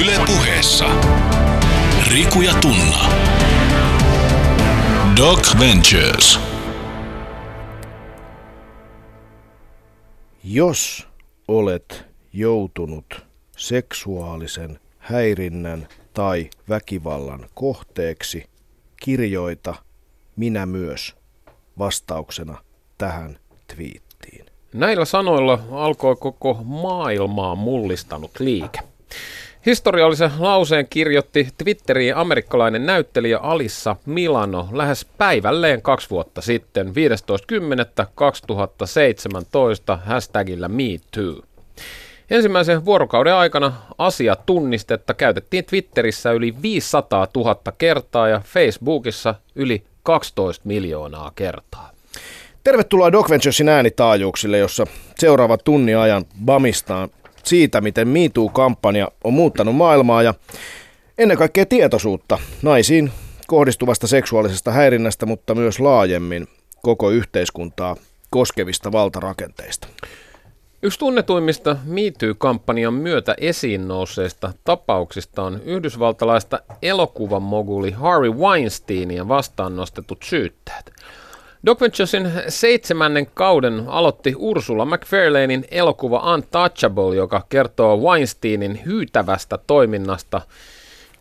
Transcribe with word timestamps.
Yle 0.00 0.16
puheessa. 0.26 0.84
Riku 2.10 2.40
ja 2.40 2.52
Tunna. 2.60 3.08
Doc 5.16 5.58
Ventures. 5.58 6.40
Jos 10.44 11.08
olet 11.48 12.04
joutunut 12.32 13.26
seksuaalisen 13.56 14.80
häirinnän 14.98 15.88
tai 16.14 16.50
väkivallan 16.68 17.46
kohteeksi, 17.54 18.44
kirjoita 19.02 19.74
minä 20.36 20.66
myös 20.66 21.16
vastauksena 21.78 22.58
tähän 22.98 23.38
twiittiin. 23.74 24.46
Näillä 24.74 25.04
sanoilla 25.04 25.58
alkoi 25.70 26.16
koko 26.16 26.60
maailmaa 26.64 27.54
mullistanut 27.54 28.30
liike. 28.38 28.78
Historiallisen 29.66 30.30
lauseen 30.38 30.86
kirjoitti 30.90 31.48
Twitteriin 31.58 32.16
amerikkalainen 32.16 32.86
näyttelijä 32.86 33.38
Alissa 33.38 33.96
Milano 34.06 34.68
lähes 34.72 35.04
päivälleen 35.18 35.82
kaksi 35.82 36.10
vuotta 36.10 36.40
sitten 36.40 36.86
15.10.2017 36.86 36.92
hashtagillä 40.04 40.68
MeToo. 40.68 41.42
Ensimmäisen 42.30 42.84
vuorokauden 42.84 43.34
aikana 43.34 43.72
asiatunnistetta 43.98 45.14
käytettiin 45.14 45.64
Twitterissä 45.64 46.32
yli 46.32 46.54
500 46.62 47.26
000 47.36 47.56
kertaa 47.78 48.28
ja 48.28 48.40
Facebookissa 48.44 49.34
yli 49.54 49.82
12 50.02 50.62
miljoonaa 50.68 51.32
kertaa. 51.34 51.90
Tervetuloa 52.64 53.12
Doc 53.12 53.30
Venturesin 53.30 53.68
äänitaajuuksille, 53.68 54.58
jossa 54.58 54.86
seuraava 55.18 55.58
tunnin 55.58 55.98
ajan 55.98 56.24
bamistaan 56.44 57.08
siitä, 57.46 57.80
miten 57.80 58.08
MeToo-kampanja 58.08 59.08
on 59.24 59.32
muuttanut 59.32 59.76
maailmaa 59.76 60.22
ja 60.22 60.34
ennen 61.18 61.36
kaikkea 61.36 61.66
tietoisuutta 61.66 62.38
naisiin 62.62 63.12
kohdistuvasta 63.46 64.06
seksuaalisesta 64.06 64.72
häirinnästä, 64.72 65.26
mutta 65.26 65.54
myös 65.54 65.80
laajemmin 65.80 66.46
koko 66.82 67.10
yhteiskuntaa 67.10 67.96
koskevista 68.30 68.92
valtarakenteista. 68.92 69.88
Yksi 70.82 70.98
tunnetuimmista 70.98 71.76
MeToo-kampanjan 71.84 72.94
myötä 72.94 73.34
esiin 73.38 73.88
nousseista 73.88 74.52
tapauksista 74.64 75.42
on 75.42 75.60
yhdysvaltalaista 75.64 76.60
elokuvan 76.82 77.42
moguli 77.42 77.90
Harvey 77.90 78.30
Weinsteinia 78.30 79.28
vastaan 79.28 79.76
nostetut 79.76 80.22
syytteet. 80.22 80.95
Doc 81.66 81.80
Venturesin 81.80 82.32
seitsemännen 82.48 83.26
kauden 83.34 83.84
aloitti 83.86 84.34
Ursula 84.36 84.84
McFarlanein 84.84 85.64
elokuva 85.70 86.34
Untouchable, 86.34 87.16
joka 87.16 87.46
kertoo 87.48 87.96
Weinsteinin 87.96 88.80
hyytävästä 88.86 89.58
toiminnasta 89.66 90.40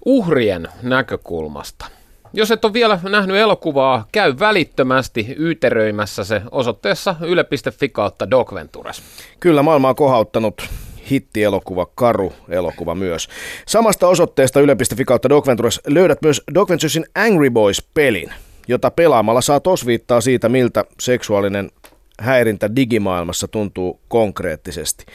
uhrien 0.05 0.67
näkökulmasta. 0.83 1.85
Jos 2.33 2.51
et 2.51 2.65
ole 2.65 2.73
vielä 2.73 2.99
nähnyt 3.09 3.37
elokuvaa, 3.37 4.05
käy 4.11 4.33
välittömästi 4.39 5.35
yteröimässä 5.39 6.23
se 6.23 6.41
osoitteessa 6.51 7.15
yle.fi 7.21 7.89
kautta 7.89 8.29
Docventures. 8.29 9.03
Kyllä 9.39 9.63
maailmaa 9.63 9.89
on 9.89 9.95
kohauttanut 9.95 10.61
hittielokuva, 11.09 11.87
Karu-elokuva 11.95 12.95
myös. 12.95 13.29
Samasta 13.65 14.07
osoitteesta 14.07 14.61
yle.fi 14.61 15.05
kautta 15.05 15.29
Docventures 15.29 15.81
löydät 15.87 16.21
myös 16.21 16.41
Docventuresin 16.53 17.05
Angry 17.15 17.49
Boys-pelin, 17.49 18.33
jota 18.67 18.91
pelaamalla 18.91 19.41
saa 19.41 19.61
osviittaa 19.67 20.21
siitä, 20.21 20.49
miltä 20.49 20.85
seksuaalinen 20.99 21.71
häirintä 22.19 22.75
digimaailmassa 22.75 23.47
tuntuu 23.47 23.99
konkreettisesti. 24.07 25.05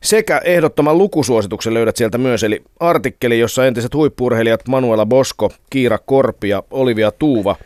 Sekä 0.00 0.40
ehdottoman 0.44 0.98
lukusuosituksen 0.98 1.74
löydät 1.74 1.96
sieltä 1.96 2.18
myös, 2.18 2.44
eli 2.44 2.62
artikkeli, 2.80 3.38
jossa 3.38 3.66
entiset 3.66 3.94
huippurheilijat 3.94 4.68
Manuela 4.68 5.06
Bosko, 5.06 5.50
Kiira 5.70 5.98
Korpi 5.98 6.48
ja 6.48 6.62
Olivia 6.70 7.10
Tuuva 7.10 7.56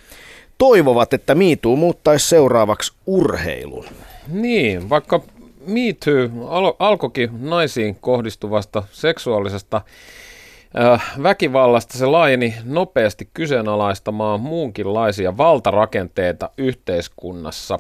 toivovat, 0.59 1.15
että 1.15 1.35
MeToo 1.35 1.77
muuttaisi 1.77 2.29
seuraavaksi 2.29 2.93
urheilun. 3.07 3.85
Niin, 4.29 4.91
vaikka 4.91 5.21
MeToo 5.67 6.49
al- 6.49 6.75
alkoikin 6.79 7.31
naisiin 7.41 7.97
kohdistuvasta 8.01 8.83
seksuaalisesta 8.93 9.81
väkivallasta, 11.23 11.99
se 11.99 12.07
laajeni 12.07 12.55
nopeasti 12.65 13.29
kyseenalaistamaan 13.35 14.41
muunkinlaisia 14.41 15.37
valtarakenteita 15.37 16.51
yhteiskunnassa. 16.59 17.79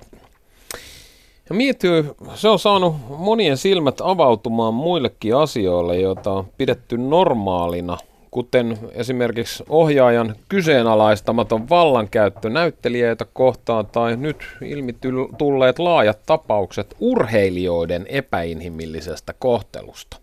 Ja 1.49 1.55
miettii, 1.55 2.05
se 2.35 2.49
on 2.49 2.59
saanut 2.59 2.97
monien 3.09 3.57
silmät 3.57 4.01
avautumaan 4.01 4.75
muillekin 4.75 5.37
asioille, 5.37 5.97
joita 5.97 6.33
on 6.33 6.47
pidetty 6.59 6.99
normaalina, 6.99 7.99
kuten 8.31 8.79
esimerkiksi 8.93 9.65
ohjaajan 9.69 10.37
kyseenalaistamaton 10.49 11.69
vallankäyttö 11.69 12.51
näyttelijöitä 12.51 13.27
kohtaan 13.33 13.87
tai 13.87 14.17
nyt 14.17 14.37
ilmi 14.63 14.95
tulleet 15.39 15.79
laajat 15.79 16.19
tapaukset 16.27 16.97
urheilijoiden 17.01 18.07
epäinhimillisestä 18.09 19.35
kohtelusta. 19.39 20.17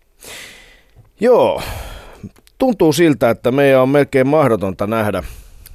Joo, 1.20 1.62
tuntuu 2.62 2.92
siltä, 2.92 3.30
että 3.30 3.52
meidän 3.52 3.80
on 3.80 3.88
melkein 3.88 4.26
mahdotonta 4.26 4.86
nähdä 4.86 5.22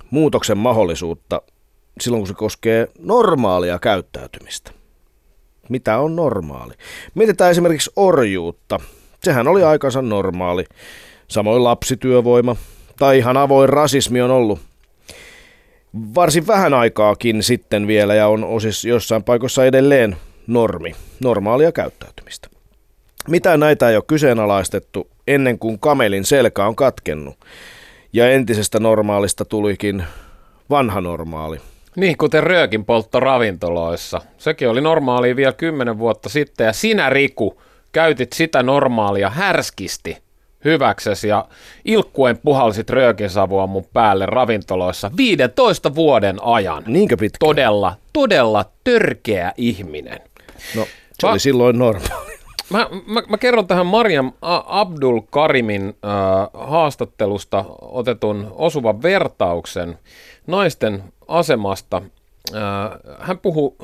muutoksen 0.09 0.57
mahdollisuutta 0.57 1.41
silloin, 2.01 2.21
kun 2.21 2.27
se 2.27 2.33
koskee 2.33 2.87
normaalia 2.99 3.79
käyttäytymistä 3.79 4.71
mitä 5.69 5.97
on 5.97 6.15
normaali. 6.15 6.73
Mietitään 7.15 7.51
esimerkiksi 7.51 7.91
orjuutta. 7.95 8.79
Sehän 9.23 9.47
oli 9.47 9.63
aikansa 9.63 10.01
normaali. 10.01 10.65
Samoin 11.27 11.63
lapsityövoima 11.63 12.55
tai 12.99 13.17
ihan 13.17 13.37
avoin 13.37 13.69
rasismi 13.69 14.21
on 14.21 14.31
ollut 14.31 14.59
varsin 16.15 16.47
vähän 16.47 16.73
aikaakin 16.73 17.43
sitten 17.43 17.87
vielä 17.87 18.15
ja 18.15 18.27
on 18.27 18.43
osis 18.43 18.85
jossain 18.85 19.23
paikoissa 19.23 19.65
edelleen 19.65 20.17
normi, 20.47 20.95
normaalia 21.23 21.71
käyttäytymistä. 21.71 22.56
Mitä 23.29 23.57
näitä 23.57 23.89
ei 23.89 23.95
ole 23.95 24.03
kyseenalaistettu 24.07 25.07
ennen 25.27 25.59
kuin 25.59 25.79
kamelin 25.79 26.25
selkä 26.25 26.65
on 26.65 26.75
katkennut 26.75 27.35
ja 28.13 28.31
entisestä 28.31 28.79
normaalista 28.79 29.45
tulikin 29.45 30.03
vanha 30.69 31.01
normaali. 31.01 31.57
Niin, 31.95 32.17
kuten 32.17 32.43
röökin 32.43 32.85
poltto 32.85 33.19
ravintoloissa. 33.19 34.21
Sekin 34.37 34.69
oli 34.69 34.81
normaalia 34.81 35.35
vielä 35.35 35.53
kymmenen 35.53 35.97
vuotta 35.97 36.29
sitten 36.29 36.65
ja 36.65 36.73
sinä 36.73 37.09
Riku 37.09 37.61
käytit 37.91 38.33
sitä 38.33 38.63
normaalia 38.63 39.29
härskisti 39.29 40.17
hyväksesi 40.65 41.27
ja 41.27 41.45
ilkkuen 41.85 42.37
puhalsit 42.37 42.89
röökinsavua 42.89 43.67
mun 43.67 43.85
päälle 43.93 44.25
ravintoloissa 44.25 45.11
15 45.17 45.95
vuoden 45.95 46.43
ajan. 46.43 46.83
Niinkö 46.87 47.17
pitkä? 47.17 47.37
Todella, 47.39 47.95
todella 48.13 48.65
törkeä 48.83 49.53
ihminen. 49.57 50.19
No, 50.75 50.85
se 51.13 51.27
Va- 51.27 51.31
oli 51.31 51.39
silloin 51.39 51.79
normaali. 51.79 52.26
Mä, 52.69 52.89
mä, 53.05 53.21
mä 53.29 53.37
kerron 53.37 53.67
tähän 53.67 53.85
Mariam 53.85 54.31
Abdul 54.65 55.21
Karimin 55.29 55.87
äh, 55.87 56.69
haastattelusta 56.69 57.65
otetun 57.81 58.51
osuvan 58.55 59.01
vertauksen 59.01 59.99
naisten 60.47 61.03
asemasta. 61.27 62.01
Hän 63.19 63.37
puhuu 63.39 63.77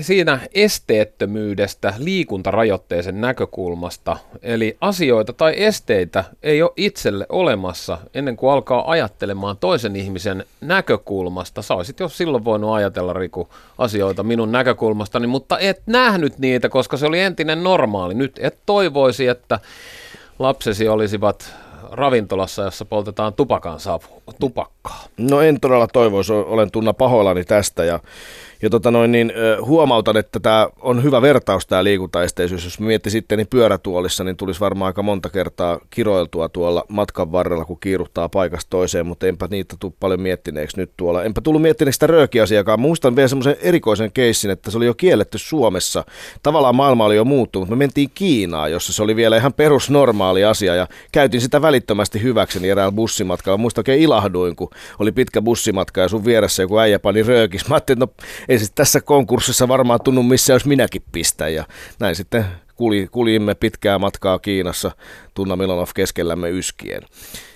siinä 0.00 0.40
esteettömyydestä 0.54 1.94
liikuntarajoitteisen 1.98 3.20
näkökulmasta, 3.20 4.16
eli 4.42 4.76
asioita 4.80 5.32
tai 5.32 5.54
esteitä 5.56 6.24
ei 6.42 6.62
ole 6.62 6.72
itselle 6.76 7.26
olemassa 7.28 7.98
ennen 8.14 8.36
kuin 8.36 8.52
alkaa 8.52 8.90
ajattelemaan 8.90 9.56
toisen 9.56 9.96
ihmisen 9.96 10.44
näkökulmasta. 10.60 11.62
Sä 11.62 11.74
olisit 11.74 12.00
jo 12.00 12.08
silloin 12.08 12.44
voinut 12.44 12.74
ajatella, 12.74 13.12
Riku, 13.12 13.48
asioita 13.78 14.22
minun 14.22 14.52
näkökulmastani, 14.52 15.26
mutta 15.26 15.58
et 15.58 15.82
nähnyt 15.86 16.38
niitä, 16.38 16.68
koska 16.68 16.96
se 16.96 17.06
oli 17.06 17.20
entinen 17.20 17.64
normaali. 17.64 18.14
Nyt 18.14 18.38
et 18.42 18.58
toivoisi, 18.66 19.26
että 19.26 19.60
lapsesi 20.38 20.88
olisivat 20.88 21.54
ravintolassa, 21.90 22.62
jossa 22.62 22.84
poltetaan 22.84 23.32
tupakan 23.34 23.80
savu, 23.80 24.22
tupakkaa? 24.40 25.04
No 25.16 25.40
en 25.40 25.60
todella 25.60 25.86
toivoisi, 25.86 26.32
olen 26.32 26.70
tunna 26.70 26.92
pahoillani 26.92 27.44
tästä 27.44 27.84
ja 27.84 28.00
ja 28.62 28.70
tota 28.70 28.90
noin, 28.90 29.12
niin, 29.12 29.32
huomautan, 29.60 30.16
että 30.16 30.40
tämä 30.40 30.68
on 30.80 31.02
hyvä 31.02 31.22
vertaus 31.22 31.66
tämä 31.66 31.84
liikuntaesteisyys. 31.84 32.64
Jos 32.64 32.80
mietti 32.80 33.10
sitten 33.10 33.38
niin 33.38 33.46
pyörätuolissa, 33.46 34.24
niin 34.24 34.36
tulisi 34.36 34.60
varmaan 34.60 34.86
aika 34.86 35.02
monta 35.02 35.28
kertaa 35.28 35.80
kiroiltua 35.90 36.48
tuolla 36.48 36.84
matkan 36.88 37.32
varrella, 37.32 37.64
kun 37.64 37.80
kiiruttaa 37.80 38.28
paikasta 38.28 38.70
toiseen, 38.70 39.06
mutta 39.06 39.26
enpä 39.26 39.48
niitä 39.50 39.76
tule 39.80 39.92
paljon 40.00 40.20
miettineeksi 40.20 40.76
nyt 40.76 40.90
tuolla. 40.96 41.24
Enpä 41.24 41.40
tullut 41.40 41.62
miettineeksi 41.62 41.96
sitä 41.96 42.06
röökiasiakaan. 42.06 42.80
Muistan 42.80 43.16
vielä 43.16 43.28
semmoisen 43.28 43.56
erikoisen 43.62 44.12
keissin, 44.12 44.50
että 44.50 44.70
se 44.70 44.76
oli 44.76 44.86
jo 44.86 44.94
kielletty 44.94 45.38
Suomessa. 45.38 46.04
Tavallaan 46.42 46.74
maailma 46.76 47.04
oli 47.04 47.16
jo 47.16 47.24
muuttunut, 47.24 47.68
mutta 47.68 47.76
me 47.76 47.84
mentiin 47.84 48.10
Kiinaan, 48.14 48.72
jossa 48.72 48.92
se 48.92 49.02
oli 49.02 49.16
vielä 49.16 49.36
ihan 49.36 49.52
perusnormaali 49.52 50.44
asia 50.44 50.74
ja 50.74 50.86
käytin 51.12 51.40
sitä 51.40 51.62
välittömästi 51.62 52.22
hyväkseni 52.22 52.68
eräällä 52.68 52.92
bussimatkalla. 52.92 53.58
Muista 53.58 53.80
oikein 53.80 54.00
ilahduin, 54.00 54.56
kun 54.56 54.70
oli 54.98 55.12
pitkä 55.12 55.42
bussimatka 55.42 56.00
ja 56.00 56.08
sun 56.08 56.24
vieressä 56.24 56.62
joku 56.62 56.78
äijä 56.78 56.98
pani 56.98 57.22
röökis. 57.22 57.68
Mä 57.68 57.74
ajattelin, 57.74 58.02
että 58.02 58.22
no 58.22 58.28
ei 58.50 58.58
siis 58.58 58.72
tässä 58.74 59.00
konkurssissa 59.00 59.68
varmaan 59.68 60.00
tunnu 60.04 60.22
missä 60.22 60.52
jos 60.52 60.66
minäkin 60.66 61.02
pistän 61.12 61.54
ja 61.54 61.64
näin 61.98 62.16
sitten 62.16 62.44
kuli, 62.76 63.08
kulimme 63.10 63.54
pitkää 63.54 63.98
matkaa 63.98 64.38
Kiinassa 64.38 64.90
Tunna 65.34 65.56
Milanov 65.56 65.88
keskellämme 65.94 66.50
yskien. 66.50 67.02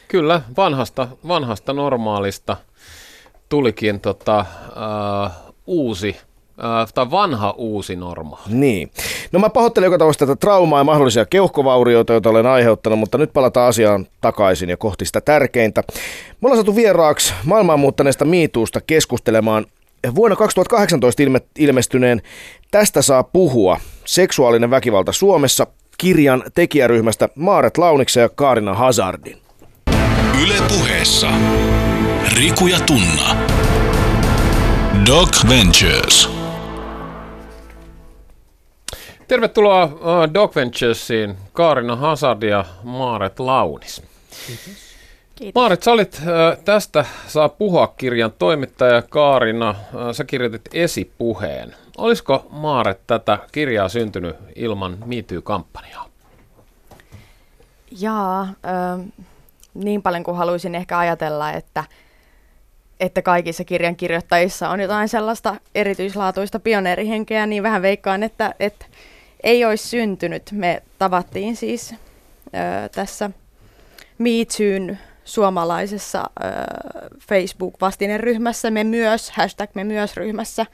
Kyllä, 0.09 0.43
vanhasta, 0.57 1.09
vanhasta 1.29 1.73
normaalista 1.73 2.57
tulikin 3.49 4.01
tota, 4.01 4.47
uh, 4.69 5.53
uusi 5.67 6.17
Äh, 6.59 6.93
tai 6.95 7.11
vanha 7.11 7.55
uusi 7.57 7.97
normaali. 7.97 8.45
Niin. 8.49 8.91
No 9.33 9.39
mä 9.39 9.51
pahoittelen 9.51 9.87
joka 9.87 9.99
tavalla 9.99 10.15
tätä 10.19 10.37
traumaa 10.37 10.81
ja 10.81 10.85
mahdollisia 10.85 11.27
keuhkovaurioita, 11.27 12.13
joita 12.13 12.31
olen 12.31 12.47
aiheuttanut, 12.47 12.99
mutta 12.99 13.19
nyt 13.19 13.33
palataan 13.33 13.69
asiaan 13.69 14.07
takaisin 14.21 14.69
ja 14.69 14.77
kohti 14.77 15.05
sitä 15.05 15.21
tärkeintä. 15.21 15.83
Me 16.31 16.47
ollaan 16.47 16.57
saatu 16.57 16.77
vieraaksi 16.77 17.35
maailmaan 17.45 17.81
muuttaneesta 17.81 18.25
miituusta 18.25 18.81
keskustelemaan 18.81 19.67
vuonna 20.15 20.37
2018 20.37 21.23
ilme- 21.23 21.47
ilmestyneen 21.59 22.23
Tästä 22.71 23.03
saa 23.03 23.23
puhua, 23.23 23.81
seksuaalinen 24.05 24.71
väkivalta 24.71 25.13
Suomessa, 25.13 25.67
kirjan 25.99 26.43
tekijäryhmästä 26.55 27.29
Maaret 27.35 27.79
Launiksen 27.79 28.21
ja 28.21 28.29
Kaarina 28.29 28.75
Hazardin. 28.75 29.39
Yle 30.43 30.55
puheessa. 30.69 31.31
Riku 32.37 32.67
ja 32.67 32.81
Tunna. 32.81 33.37
Doc 35.07 35.49
Ventures. 35.49 36.31
Tervetuloa 39.29 39.85
uh, 39.85 40.35
Dog 40.35 40.57
Venturesiin, 40.57 41.37
Kaarina 41.53 41.97
Hazard 41.97 42.43
ja 42.43 42.65
Maaret 42.83 43.41
Launis. 43.41 44.03
Kiitos. 44.47 44.84
Kiitos. 45.35 45.61
Maaret, 45.61 45.83
sä 45.83 45.93
olit 45.93 46.23
tästä 46.65 47.05
Saa 47.27 47.49
puhua 47.49 47.87
kirjan 47.87 48.33
toimittaja 48.39 49.03
Kaarina. 49.03 49.75
Sä 50.13 50.25
kirjoitit 50.25 50.69
esipuheen. 50.75 51.75
Olisiko 51.99 52.47
Maaret 52.51 53.01
tätä 53.07 53.39
kirjaa 53.53 53.89
syntynyt 53.89 54.37
ilman 54.57 54.99
MeToo-kampanjaa? 55.07 56.09
Jaa, 58.01 58.41
äh, 58.41 59.07
niin 59.75 60.03
paljon 60.03 60.25
kuin 60.25 60.37
haluaisin 60.37 60.75
ehkä 60.75 60.99
ajatella, 60.99 61.53
että, 61.53 61.85
että 63.01 63.23
kaikissa 63.23 63.65
kirjan 63.65 63.97
kirjoittajissa 63.97 64.69
on 64.71 64.81
jotain 64.81 65.09
sellaista 65.09 65.57
erityislaatuista 65.75 66.61
pioneerihenkeä, 66.61 67.47
niin 67.47 67.63
vähän 67.63 67.83
veikkaan, 67.83 68.23
että, 68.23 68.55
että 68.61 68.87
ei 69.43 69.65
olisi 69.65 69.89
syntynyt. 69.89 70.43
Me 70.53 70.83
tavattiin 70.99 71.57
siis 71.57 71.93
ö, 71.93 72.89
tässä 72.89 73.31
Meetsyyn 74.19 74.99
suomalaisessa 75.25 76.19
ö, 76.21 76.49
Facebook-vastineryhmässä, 77.29 78.71
me 78.71 78.85
myös, 78.85 79.31
hashtag 79.31 79.71
me 79.75 79.85
myös 79.85 80.17
ryhmässä, 80.17 80.67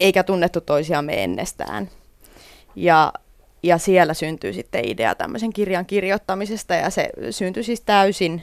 eikä 0.00 0.22
tunnettu 0.22 0.60
toisiamme 0.60 1.24
ennestään. 1.24 1.88
Ja, 2.76 3.12
ja 3.62 3.78
siellä 3.78 4.14
syntyi 4.14 4.52
sitten 4.52 4.88
idea 4.88 5.14
tämmöisen 5.14 5.52
kirjan 5.52 5.86
kirjoittamisesta, 5.86 6.74
ja 6.74 6.90
se 6.90 7.10
syntyi 7.30 7.62
siis 7.62 7.80
täysin 7.80 8.42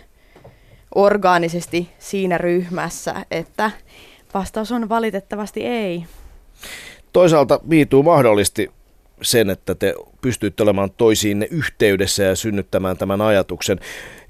orgaanisesti 0.95 1.89
siinä 2.00 2.38
ryhmässä, 2.38 3.25
että 3.31 3.71
vastaus 4.33 4.71
on 4.71 4.89
valitettavasti 4.89 5.65
ei. 5.65 6.06
Toisaalta 7.13 7.59
Viituu 7.69 8.03
mahdollisti 8.03 8.71
sen, 9.24 9.50
että 9.50 9.75
te 9.75 9.96
pystyitte 10.22 10.64
olemaan 10.64 10.92
toisiinne 10.92 11.48
yhteydessä 11.52 12.24
ja 12.24 12.36
synnyttämään 12.36 12.98
tämän 12.98 13.22
ajatuksen. 13.22 13.80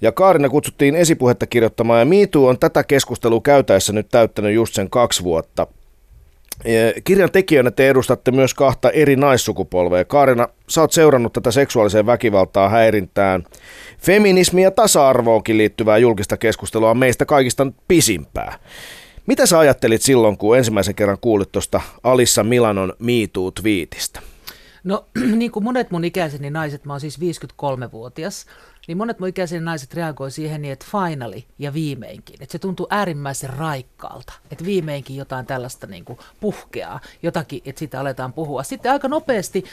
Ja 0.01 0.12
Kaarina 0.12 0.50
kutsuttiin 0.50 0.95
esipuhetta 0.95 1.48
kirjoittamaan 1.48 2.00
ja 2.00 2.06
Miitu 2.06 2.48
on 2.48 2.60
tätä 2.60 2.84
keskustelua 2.84 3.42
käytäessä 3.42 3.94
nyt 3.94 4.07
täyttänyt 4.12 4.56
just 4.56 4.74
sen 4.74 4.90
kaksi 4.90 5.24
vuotta. 5.24 5.68
Kirjan 7.04 7.31
tekijöinä 7.31 7.72
te 7.72 7.90
edustatte 7.90 8.31
myös 8.31 8.54
kahta 8.54 8.90
eri 8.90 9.16
naissukupolvea. 9.16 10.06
Kaarina, 10.06 10.48
sä 10.69 10.81
oot 10.81 10.92
seurannut 10.92 11.34
tätä 11.34 11.51
seksuaaliseen 11.51 12.06
väkivaltaa, 12.06 12.69
häirintään, 12.69 13.44
feminismiin 14.00 14.63
ja 14.63 14.72
tasa-arvoonkin 14.72 15.57
liittyvää 15.57 15.98
julkista 15.98 16.38
keskustelua 16.38 16.94
meistä 16.94 17.25
kaikista 17.25 17.68
pisimpää. 17.88 18.60
Mitä 19.28 19.46
sä 19.46 19.60
ajattelit 19.60 20.01
silloin, 20.01 20.38
kun 20.38 20.57
ensimmäisen 20.57 20.96
kerran 20.96 21.18
kuulit 21.22 21.51
tuosta 21.51 21.81
Alissa 22.04 22.44
Milanon 22.44 22.94
MeToo-twiitistä? 23.00 24.32
No 24.83 25.06
niin 25.35 25.51
kuin 25.51 25.63
monet 25.63 25.91
mun 25.91 26.06
ikäiseni 26.06 26.50
naiset, 26.50 26.85
mä 26.85 26.94
oon 26.94 27.00
siis 27.00 27.19
53-vuotias, 27.19 28.45
niin 28.88 28.97
monet 28.97 29.19
mun 29.19 29.30
ikäiseni 29.30 29.65
naiset 29.65 29.94
reagoi 29.94 30.31
siihen 30.31 30.62
niin, 30.62 30.71
että 30.71 30.85
finally 30.91 31.41
ja 31.59 31.74
viimeinkin. 31.74 32.35
Että 32.39 32.51
se 32.51 32.59
tuntuu 32.59 32.88
äärimmäisen 32.89 33.50
raikkaalta, 33.50 34.33
että 34.51 34.65
viimeinkin 34.65 35.15
jotain 35.15 35.45
tällaista 35.45 35.88
niin 35.88 36.06
kuin 36.06 36.19
puhkeaa, 36.39 37.00
jotakin, 37.24 37.62
että 37.65 37.80
siitä 37.80 38.00
aletaan 38.00 38.33
puhua. 38.33 38.63
Sitten 38.63 38.91
aika 38.91 39.07
nopeasti, 39.07 39.63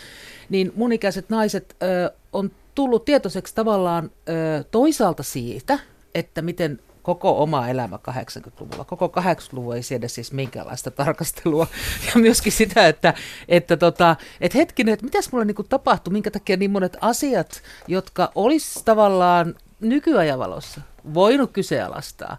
niin 0.49 0.73
mun 0.77 0.93
ikäiset 0.93 1.31
naiset 1.31 1.77
ö, 1.83 2.13
on 2.33 2.51
tullut 2.75 3.05
tietoiseksi 3.05 3.55
tavallaan 3.55 4.11
ö, 4.29 4.65
toisaalta 4.71 5.23
siitä, 5.23 5.79
että 6.15 6.43
miten 6.43 6.81
koko 7.03 7.43
oma 7.43 7.69
elämä 7.69 7.99
80-luvulla. 8.11 8.85
Koko 8.85 9.07
80-luvun 9.07 9.77
ei 9.77 9.83
siedä 9.83 10.09
siis 10.09 10.33
minkäänlaista 10.33 10.91
tarkastelua. 10.91 11.67
Ja 12.07 12.21
myöskin 12.21 12.53
sitä, 12.53 12.89
että, 12.89 13.15
että, 13.49 13.77
tota, 13.77 14.17
että 14.41 14.59
hetkinen, 14.59 14.95
että 14.95 15.07
mitäs 15.07 15.33
mulle 15.33 15.45
niin 15.45 15.57
tapahtui, 15.69 16.13
minkä 16.13 16.31
takia 16.31 16.57
niin 16.57 16.71
monet 16.71 16.97
asiat, 17.01 17.63
jotka 17.89 18.33
olisi 18.35 18.85
tavallaan 18.85 19.55
nykyajan 19.81 20.39
valossa 20.39 20.81
voinut 21.15 21.53
kyseenalaistaa, 21.53 22.37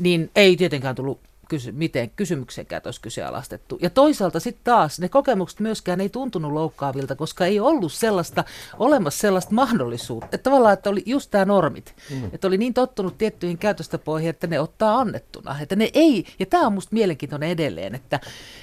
niin 0.00 0.30
ei 0.36 0.56
tietenkään 0.56 0.94
tullut 0.94 1.29
kysy- 1.50 1.72
miten 1.72 2.10
kysymyksenkään 2.10 2.82
olisi 2.84 3.00
kyseenalaistettu. 3.00 3.78
Ja 3.82 3.90
toisaalta 3.90 4.40
sitten 4.40 4.64
taas 4.64 5.00
ne 5.00 5.08
kokemukset 5.08 5.60
myöskään 5.60 6.00
ei 6.00 6.08
tuntunut 6.08 6.52
loukkaavilta, 6.52 7.16
koska 7.16 7.46
ei 7.46 7.60
ollut 7.60 7.92
sellaista, 7.92 8.44
olemassa 8.78 9.20
sellaista 9.20 9.54
mahdollisuutta. 9.54 10.26
Että 10.26 10.50
tavallaan, 10.50 10.74
että 10.74 10.90
oli 10.90 11.02
just 11.06 11.30
tämä 11.30 11.44
normit. 11.44 11.94
Mm. 12.10 12.30
Että 12.32 12.46
oli 12.46 12.58
niin 12.58 12.74
tottunut 12.74 13.18
tiettyihin 13.18 13.58
käytöstapoihin, 13.58 14.30
että 14.30 14.46
ne 14.46 14.60
ottaa 14.60 15.00
annettuna. 15.00 15.56
Että 15.60 15.76
ne 15.76 15.90
ei, 15.94 16.24
ja 16.38 16.46
tämä 16.46 16.66
on 16.66 16.72
musta 16.72 16.94
mielenkiintoinen 16.94 17.50
edelleen, 17.50 17.94
että, 17.94 18.20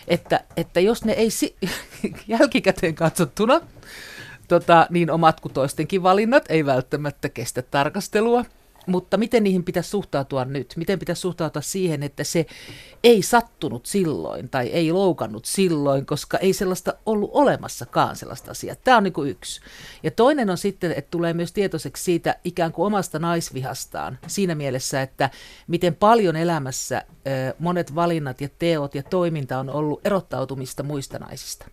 että, 0.07 0.43
että 0.57 0.79
jos 0.79 1.05
ne 1.05 1.11
ei 1.11 1.29
si- 1.29 1.55
jälkikäteen 2.27 2.95
katsottuna, 2.95 3.61
tota, 4.47 4.87
niin 4.89 5.11
omat 5.11 5.39
kuin 5.39 5.53
toistenkin 5.53 6.03
valinnat 6.03 6.45
ei 6.49 6.65
välttämättä 6.65 7.29
kestä 7.29 7.61
tarkastelua– 7.61 8.45
mutta 8.87 9.17
miten 9.17 9.43
niihin 9.43 9.63
pitäisi 9.63 9.89
suhtautua 9.89 10.45
nyt? 10.45 10.73
Miten 10.77 10.99
pitäisi 10.99 11.19
suhtautua 11.19 11.61
siihen, 11.61 12.03
että 12.03 12.23
se 12.23 12.45
ei 13.03 13.21
sattunut 13.21 13.85
silloin 13.85 14.49
tai 14.49 14.67
ei 14.67 14.91
loukannut 14.91 15.45
silloin, 15.45 16.05
koska 16.05 16.37
ei 16.37 16.53
sellaista 16.53 16.93
ollut 17.05 17.29
olemassakaan 17.33 18.15
sellaista 18.15 18.51
asiaa. 18.51 18.75
Tämä 18.75 18.97
on 18.97 19.03
niin 19.03 19.13
kuin 19.13 19.29
yksi. 19.29 19.61
Ja 20.03 20.11
toinen 20.11 20.49
on 20.49 20.57
sitten, 20.57 20.91
että 20.91 21.11
tulee 21.11 21.33
myös 21.33 21.53
tietoiseksi 21.53 22.03
siitä 22.03 22.35
ikään 22.43 22.71
kuin 22.71 22.85
omasta 22.85 23.19
naisvihastaan 23.19 24.19
siinä 24.27 24.55
mielessä, 24.55 25.01
että 25.01 25.29
miten 25.67 25.95
paljon 25.95 26.35
elämässä 26.35 27.03
monet 27.59 27.95
valinnat 27.95 28.41
ja 28.41 28.49
teot 28.59 28.95
ja 28.95 29.03
toiminta 29.03 29.59
on 29.59 29.69
ollut 29.69 30.01
erottautumista 30.03 30.83
muista 30.83 31.19
naisista. 31.19 31.65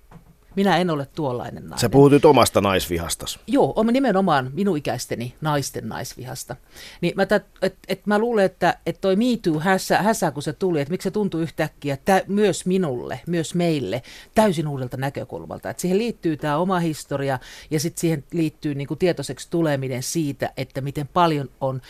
Minä 0.56 0.76
en 0.76 0.90
ole 0.90 1.06
tuollainen 1.14 1.62
nainen. 1.62 1.78
Sä 1.78 1.88
puhut 1.88 2.12
nyt 2.12 2.24
omasta 2.24 2.60
naisvihastas. 2.60 3.38
Joo, 3.46 3.72
on 3.76 3.86
nimenomaan 3.86 4.50
minun 4.54 4.76
ikäisteni 4.76 5.34
naisten 5.40 5.88
naisvihasta. 5.88 6.56
Niin 7.00 7.14
mä, 7.16 7.22
et, 7.22 7.32
et, 7.62 7.76
et 7.88 8.06
mä 8.06 8.18
luulen, 8.18 8.44
että 8.44 8.78
et 8.86 9.00
toi 9.00 9.16
Me 9.16 9.24
Too 9.42 9.60
häsä, 9.60 10.02
häsä, 10.02 10.30
kun 10.30 10.42
se 10.42 10.52
tuli, 10.52 10.80
että 10.80 10.92
miksi 10.92 11.06
se 11.06 11.10
tuntui 11.10 11.42
yhtäkkiä 11.42 11.98
tä, 12.04 12.22
myös 12.26 12.66
minulle, 12.66 13.20
myös 13.26 13.54
meille, 13.54 14.02
täysin 14.34 14.68
uudelta 14.68 14.96
näkökulmalta. 14.96 15.70
Et 15.70 15.78
siihen 15.78 15.98
liittyy 15.98 16.36
tämä 16.36 16.56
oma 16.56 16.78
historia 16.78 17.38
ja 17.70 17.80
sitten 17.80 18.00
siihen 18.00 18.24
liittyy 18.32 18.74
niinku 18.74 18.96
tietoiseksi 18.96 19.50
tuleminen 19.50 20.02
siitä, 20.02 20.50
että 20.56 20.80
miten 20.80 21.08
paljon 21.08 21.50
on 21.60 21.80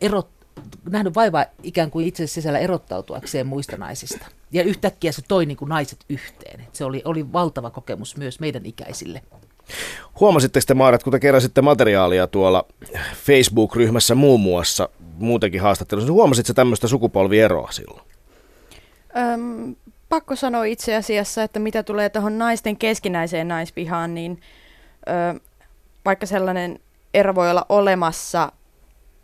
erot, 0.00 0.39
nähnyt 0.90 1.14
vaivaa 1.14 1.44
ikään 1.62 1.90
kuin 1.90 2.06
itse 2.06 2.26
sisällä 2.26 2.58
erottautuakseen 2.58 3.46
muista 3.46 3.76
naisista. 3.76 4.26
Ja 4.52 4.62
yhtäkkiä 4.62 5.12
se 5.12 5.22
toi 5.28 5.46
niin 5.46 5.56
kuin 5.56 5.68
naiset 5.68 6.04
yhteen. 6.08 6.66
Se 6.72 6.84
oli, 6.84 7.02
oli 7.04 7.32
valtava 7.32 7.70
kokemus 7.70 8.16
myös 8.16 8.40
meidän 8.40 8.66
ikäisille. 8.66 9.22
Huomasitteko 10.20 10.64
te 10.66 10.74
Maarat, 10.74 11.02
kun 11.02 11.10
te 11.10 11.20
keräsitte 11.20 11.62
materiaalia 11.62 12.26
tuolla 12.26 12.66
Facebook-ryhmässä 13.24 14.14
muun 14.14 14.40
muassa, 14.40 14.88
muutenkin 15.18 15.60
haastattelussa, 15.60 16.06
niin 16.06 16.14
huomasitko 16.14 16.52
tämmöistä 16.52 16.88
sukupolvieroa 16.88 17.72
silloin? 17.72 18.02
Öm, 19.16 19.76
pakko 20.08 20.36
sanoa 20.36 20.64
itse 20.64 20.96
asiassa, 20.96 21.42
että 21.42 21.58
mitä 21.60 21.82
tulee 21.82 22.08
tuohon 22.08 22.38
naisten 22.38 22.76
keskinäiseen 22.76 23.48
naisvihaan, 23.48 24.14
niin 24.14 24.40
ö, 25.08 25.40
vaikka 26.04 26.26
sellainen 26.26 26.80
ero 27.14 27.34
voi 27.34 27.50
olla 27.50 27.66
olemassa, 27.68 28.52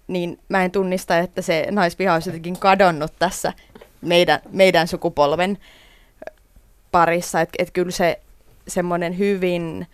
niin 0.07 0.39
mä 0.49 0.65
en 0.65 0.71
tunnista, 0.71 1.19
että 1.19 1.43
se 1.43 1.67
naisviha 1.71 2.15
olisi 2.15 2.29
jotenkin 2.29 2.59
kadonnut 2.59 3.13
tässä 3.19 3.53
meidän, 4.01 4.41
meidän 4.53 4.89
sukupolven 4.89 5.59
parissa. 6.91 7.41
Että 7.41 7.55
et 7.59 7.71
kyllä 7.71 7.91
se 7.91 8.21
semmoinen 8.69 9.19
hyvin 9.19 9.87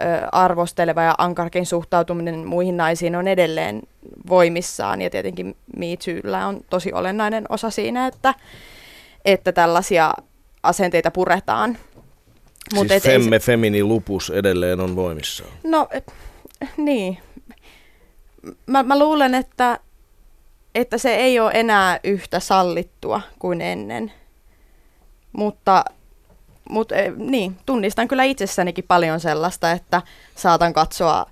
ö, 0.00 0.28
arvosteleva 0.32 1.02
ja 1.02 1.14
ankarkin 1.18 1.66
suhtautuminen 1.66 2.46
muihin 2.46 2.76
naisiin 2.76 3.16
on 3.16 3.28
edelleen 3.28 3.82
voimissaan. 4.28 5.02
Ja 5.02 5.10
tietenkin 5.10 5.56
Me 5.76 5.86
on 6.46 6.60
tosi 6.70 6.92
olennainen 6.92 7.46
osa 7.48 7.70
siinä, 7.70 8.06
että, 8.06 8.34
että 9.24 9.52
tällaisia 9.52 10.14
asenteita 10.62 11.10
puretaan. 11.10 11.78
Mut 12.74 12.88
siis 12.88 12.92
et 12.92 13.12
femme, 13.12 13.38
se... 13.38 13.44
femini 13.44 13.84
lupus 13.84 14.30
edelleen 14.30 14.80
on 14.80 14.96
voimissaan. 14.96 15.50
No, 15.64 15.88
et, 15.90 16.12
niin. 16.76 17.18
Mä, 18.66 18.82
mä 18.82 18.98
luulen, 18.98 19.34
että, 19.34 19.78
että 20.74 20.98
se 20.98 21.14
ei 21.14 21.40
ole 21.40 21.50
enää 21.54 22.00
yhtä 22.04 22.40
sallittua 22.40 23.20
kuin 23.38 23.60
ennen. 23.60 24.12
Mutta, 25.32 25.84
mutta 26.70 26.94
niin, 27.16 27.56
tunnistan 27.66 28.08
kyllä 28.08 28.24
itsessänikin 28.24 28.84
paljon 28.88 29.20
sellaista, 29.20 29.72
että 29.72 30.02
saatan 30.34 30.72
katsoa 30.72 31.26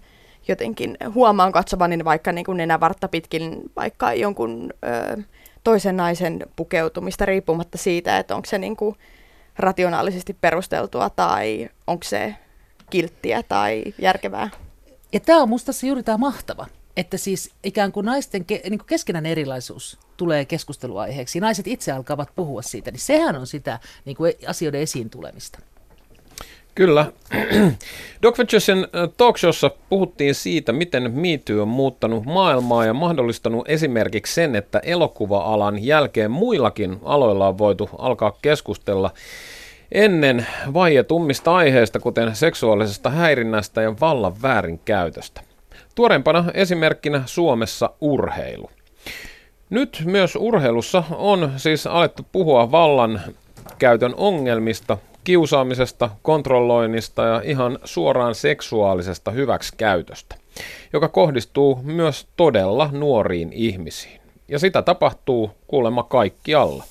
jotenkin, 0.49 0.97
huomaan 1.15 1.53
katsovani 1.53 2.05
vaikka 2.05 2.33
niin 2.33 2.45
kuin 2.45 2.57
nenävartta 2.57 3.09
pitkin 3.09 3.63
vaikka 3.77 4.13
jonkun 4.13 4.71
ö, 4.85 5.23
toisen 5.65 5.97
naisen 5.97 6.47
pukeutumista 6.57 7.27
riippumatta 7.27 7.79
siitä, 7.79 8.19
että 8.19 8.37
onko 8.37 8.47
se 8.47 8.59
niin 8.59 8.77
kuin 8.77 8.97
rationaalisesti 9.59 10.37
perusteltua 10.41 11.11
tai 11.11 11.69
onko 11.87 12.05
se 12.05 12.35
kilttiä 12.91 13.43
tai 13.43 13.85
järkevää. 13.99 14.51
Ja 15.13 15.21
tämä 15.21 15.43
on 15.43 15.49
musta 15.49 15.73
juuri 15.87 16.03
tämä 16.03 16.19
mahtava, 16.19 16.67
että 16.97 17.17
siis 17.17 17.51
ikään 17.65 17.93
kuin 17.93 18.07
naisten 18.07 18.45
ke, 18.45 18.61
niin 18.71 18.79
kuin 18.79 18.87
keskenään 18.87 19.27
erilaisuus 19.27 19.99
tulee 20.17 20.45
keskusteluaiheeksi. 20.45 21.41
Naiset 21.41 21.67
itse 21.67 21.93
alkavat 21.93 22.29
puhua 22.37 22.63
siitä, 22.63 22.91
niin 22.91 23.01
sehän 23.01 23.37
on 23.37 23.47
sitä 23.47 23.79
niin 24.05 24.17
kuin 24.17 24.33
asioiden 24.47 24.81
esiin 24.81 25.11
tulemista. 25.11 25.59
Kyllä. 26.75 27.13
Doc 28.23 28.39
Venturesin 28.39 28.79
äh, 28.79 29.09
talkshowssa 29.17 29.71
puhuttiin 29.89 30.35
siitä, 30.35 30.73
miten 30.73 31.13
MeToo 31.13 31.63
on 31.63 31.69
muuttanut 31.69 32.25
maailmaa 32.25 32.85
ja 32.85 32.95
mahdollistanut 32.95 33.69
esimerkiksi 33.69 34.35
sen, 34.35 34.57
että 34.57 34.79
elokuva-alan 34.79 35.85
jälkeen 35.85 36.31
muillakin 36.31 36.97
aloilla 37.05 37.49
on 37.49 37.59
voitu 37.59 37.91
alkaa 37.99 38.39
keskustella 38.43 39.11
ennen 39.93 40.47
vaietummista 40.75 41.55
aiheista, 41.55 42.01
kuten 42.01 42.37
seksuaalisesta 42.37 43.11
häirinnästä 43.11 43.83
ja 43.83 43.95
vallan 44.01 44.43
väärinkäytöstä. 44.43 45.54
Tuorempana 45.95 46.45
esimerkkinä 46.55 47.23
Suomessa 47.27 47.91
urheilu. 48.01 48.71
Nyt 49.71 50.03
myös 50.05 50.37
urheilussa 50.37 51.05
on 51.11 51.53
siis 51.57 51.87
alettu 51.87 52.27
puhua 52.33 52.71
vallan 52.71 53.21
käytön 53.79 54.15
ongelmista, 54.17 54.99
kiusaamisesta, 55.25 56.11
kontrolloinnista 56.23 57.23
ja 57.23 57.41
ihan 57.45 57.79
suoraan 57.85 58.35
seksuaalisesta 58.35 59.31
hyväksikäytöstä, 59.31 60.37
joka 60.93 61.09
kohdistuu 61.09 61.81
myös 61.83 62.27
todella 62.37 62.91
nuoriin 62.93 63.53
ihmisiin. 63.53 64.21
Ja 64.49 64.59
sitä 64.59 64.83
tapahtuu 64.83 65.51
kuulemma 65.67 66.03
kaikkialla. 66.03 66.85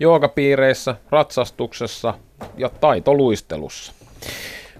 Joogapiireissä, 0.00 0.96
ratsastuksessa 1.10 2.14
ja 2.56 2.68
taitoluistelussa. 2.68 3.92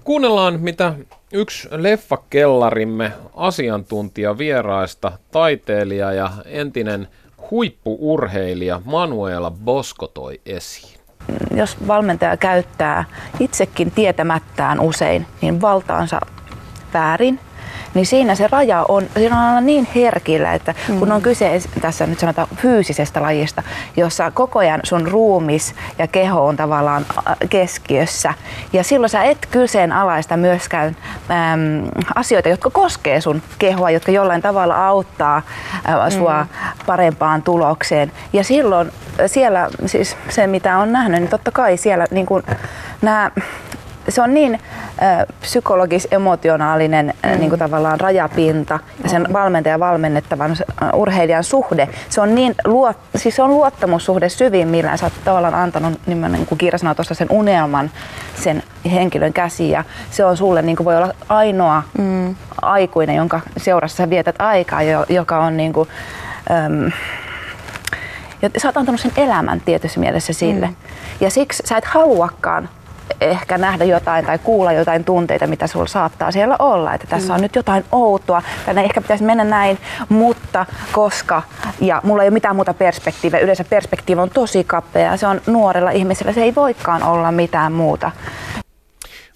Kuunnellaan, 0.04 0.60
mitä 0.60 0.94
yksi 1.36 1.68
leffakellarimme 1.70 3.12
asiantuntija 3.34 4.38
vieraista, 4.38 5.12
taiteilija 5.30 6.12
ja 6.12 6.30
entinen 6.44 7.08
huippuurheilija 7.50 8.82
Manuela 8.84 9.50
Bosko 9.50 10.06
toi 10.06 10.40
esiin. 10.46 11.00
Jos 11.54 11.76
valmentaja 11.88 12.36
käyttää 12.36 13.04
itsekin 13.40 13.90
tietämättään 13.90 14.80
usein 14.80 15.26
niin 15.42 15.60
valtaansa 15.60 16.20
väärin, 16.94 17.40
niin 17.96 18.06
siinä 18.06 18.34
se 18.34 18.48
raja 18.50 18.84
on, 18.88 19.06
siinä 19.16 19.36
on 19.40 19.46
aina 19.46 19.60
niin 19.60 19.88
herkillä, 19.94 20.54
että 20.54 20.74
kun 20.98 21.12
on 21.12 21.20
mm. 21.20 21.22
kyse 21.22 21.62
tässä 21.80 22.06
nyt 22.06 22.18
sanotaan 22.18 22.48
fyysisestä 22.56 23.22
lajista, 23.22 23.62
jossa 23.96 24.30
koko 24.30 24.58
ajan 24.58 24.80
sun 24.84 25.08
ruumis 25.08 25.74
ja 25.98 26.06
keho 26.06 26.46
on 26.46 26.56
tavallaan 26.56 27.06
keskiössä. 27.50 28.34
Ja 28.72 28.84
silloin 28.84 29.10
sä 29.10 29.22
et 29.22 29.46
kyseenalaista 29.50 30.36
myöskään 30.36 30.96
äm, 31.30 31.88
asioita, 32.14 32.48
jotka 32.48 32.70
koskee 32.70 33.20
sun 33.20 33.42
kehoa, 33.58 33.90
jotka 33.90 34.12
jollain 34.12 34.42
tavalla 34.42 34.88
auttaa 34.88 35.42
ä, 36.06 36.10
sua 36.10 36.42
mm. 36.42 36.48
parempaan 36.86 37.42
tulokseen. 37.42 38.12
Ja 38.32 38.44
silloin 38.44 38.92
siellä 39.26 39.68
siis 39.86 40.16
se, 40.28 40.46
mitä 40.46 40.78
on 40.78 40.92
nähnyt, 40.92 41.20
niin 41.20 41.30
totta 41.30 41.50
kai 41.50 41.76
siellä 41.76 42.06
niin 42.10 42.26
kun, 42.26 42.42
nämä 43.02 43.30
se 44.08 44.22
on 44.22 44.34
niin 44.34 44.60
psykologis-emotionaalinen 45.40 47.14
mm. 47.22 47.38
niin 47.38 47.48
kuin 47.48 47.58
tavallaan 47.58 48.00
rajapinta 48.00 48.78
ja 49.02 49.08
sen 49.08 49.26
valmentajan 49.32 49.80
valmennettavan 49.80 50.56
urheilijan 50.94 51.44
suhde. 51.44 51.88
Se 52.08 52.20
on 52.20 52.34
niin 52.34 52.54
luot, 52.64 52.96
siis 53.16 53.36
se 53.36 53.42
on 53.42 53.50
luottamussuhde 53.50 54.28
syvimmillään. 54.28 54.98
Sä 54.98 55.06
oot 55.06 55.12
tavallaan 55.24 55.54
antanut, 55.54 56.00
niin 56.06 56.46
kuin 56.46 56.58
Kiira 56.58 56.78
sanoi 56.78 56.94
tuossa, 56.94 57.14
sen 57.14 57.30
unelman 57.30 57.90
sen 58.34 58.62
henkilön 58.92 59.32
käsiin 59.32 59.70
ja 59.70 59.84
se 60.10 60.24
on 60.24 60.36
sulle 60.36 60.62
niin 60.62 60.76
kuin 60.76 60.84
voi 60.84 60.96
olla 60.96 61.12
ainoa 61.28 61.82
mm. 61.98 62.34
aikuinen, 62.62 63.16
jonka 63.16 63.40
seurassa 63.56 63.96
sä 63.96 64.10
vietät 64.10 64.36
aikaa, 64.38 64.80
joka 65.08 65.38
on 65.38 65.56
niin 65.56 65.72
kuin, 65.72 65.88
äm, 66.50 66.92
ja 68.42 68.50
sä 68.56 68.68
oot 68.68 68.76
antanut 68.76 69.00
sen 69.00 69.12
elämän 69.16 69.60
tietyssä 69.60 70.00
mielessä 70.00 70.32
sille. 70.32 70.66
Mm. 70.66 70.74
Ja 71.20 71.30
siksi 71.30 71.62
sä 71.66 71.76
et 71.76 71.84
haluakaan 71.84 72.68
ehkä 73.20 73.58
nähdä 73.58 73.84
jotain 73.84 74.26
tai 74.26 74.38
kuulla 74.38 74.72
jotain 74.72 75.04
tunteita, 75.04 75.46
mitä 75.46 75.66
sulla 75.66 75.86
saattaa 75.86 76.30
siellä 76.32 76.56
olla. 76.58 76.94
Että 76.94 77.06
tässä 77.06 77.34
on 77.34 77.40
nyt 77.40 77.56
jotain 77.56 77.84
outoa, 77.92 78.42
tänne 78.66 78.84
ehkä 78.84 79.00
pitäisi 79.00 79.24
mennä 79.24 79.44
näin, 79.44 79.78
mutta 80.08 80.66
koska, 80.92 81.42
ja 81.80 82.00
mulla 82.04 82.22
ei 82.22 82.28
ole 82.28 82.34
mitään 82.34 82.56
muuta 82.56 82.74
perspektiiviä, 82.74 83.40
yleensä 83.40 83.64
perspektiivi 83.64 84.20
on 84.20 84.30
tosi 84.30 84.64
kapea, 84.64 85.16
se 85.16 85.26
on 85.26 85.40
nuorella 85.46 85.90
ihmisellä, 85.90 86.32
se 86.32 86.42
ei 86.42 86.54
voikaan 86.54 87.02
olla 87.02 87.32
mitään 87.32 87.72
muuta. 87.72 88.10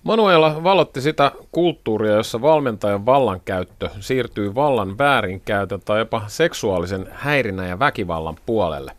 Manuela 0.03 0.65
valotti 0.65 1.01
sitä 1.01 1.33
kulttuuria, 1.53 2.13
jossa 2.13 2.43
valmentajan 2.43 3.07
vallankäyttö 3.07 3.91
siirtyy 4.01 4.55
vallan 4.55 4.99
väärinkäytön 4.99 5.81
tai 5.85 5.99
jopa 5.99 6.23
seksuaalisen 6.27 7.09
häirinnän 7.13 7.69
ja 7.69 7.79
väkivallan 7.79 8.37
puolelle. 8.47 8.93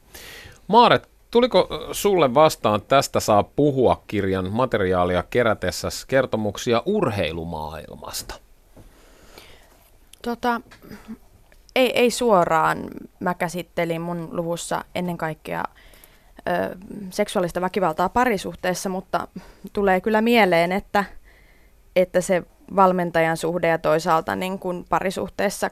Maaret 0.67 1.10
Tuliko 1.31 1.67
sulle 1.91 2.33
vastaan 2.33 2.81
tästä 2.81 3.19
saa 3.19 3.43
puhua 3.43 4.03
kirjan 4.07 4.51
materiaalia 4.51 5.23
kerätessä 5.29 5.87
kertomuksia 6.07 6.83
urheilumaailmasta? 6.85 8.35
Tota, 10.21 10.61
ei, 11.75 11.99
ei 11.99 12.11
suoraan. 12.11 12.89
Mä 13.19 13.33
käsittelin 13.33 14.01
mun 14.01 14.29
luvussa 14.31 14.85
ennen 14.95 15.17
kaikkea 15.17 15.63
ö, 16.49 16.75
seksuaalista 17.09 17.61
väkivaltaa 17.61 18.09
parisuhteessa, 18.09 18.89
mutta 18.89 19.27
tulee 19.73 20.01
kyllä 20.01 20.21
mieleen, 20.21 20.71
että, 20.71 21.05
että 21.95 22.21
se 22.21 22.43
valmentajan 22.75 23.37
suhde 23.37 23.67
ja 23.67 23.77
toisaalta 23.77 24.35
niin 24.35 24.59
kuin 24.59 24.85
parisuhteessa 24.89 25.71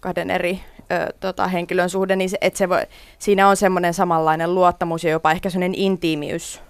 kahden 0.00 0.30
eri 0.30 0.60
ö, 0.92 1.12
tota, 1.20 1.48
henkilön 1.48 1.90
suhde, 1.90 2.16
niin 2.16 2.30
se, 2.30 2.38
että 2.40 2.58
se 2.58 2.68
voi, 2.68 2.82
siinä 3.18 3.48
on 3.48 3.56
semmoinen 3.56 3.94
samanlainen 3.94 4.54
luottamus 4.54 5.04
ja 5.04 5.10
jopa 5.10 5.32
ehkä 5.32 5.50
semmoinen 5.50 5.74
intiimiys. 5.74 6.62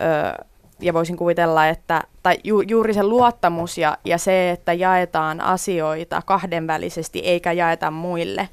Ö, 0.00 0.44
ja 0.80 0.94
voisin 0.94 1.16
kuvitella, 1.16 1.68
että 1.68 2.02
tai 2.22 2.38
ju, 2.44 2.60
juuri 2.60 2.94
se 2.94 3.02
luottamus 3.02 3.78
ja, 3.78 3.98
ja 4.04 4.18
se, 4.18 4.50
että 4.50 4.72
jaetaan 4.72 5.40
asioita 5.40 6.22
kahdenvälisesti 6.26 7.18
eikä 7.18 7.52
jaeta 7.52 7.90
muille, 7.90 8.48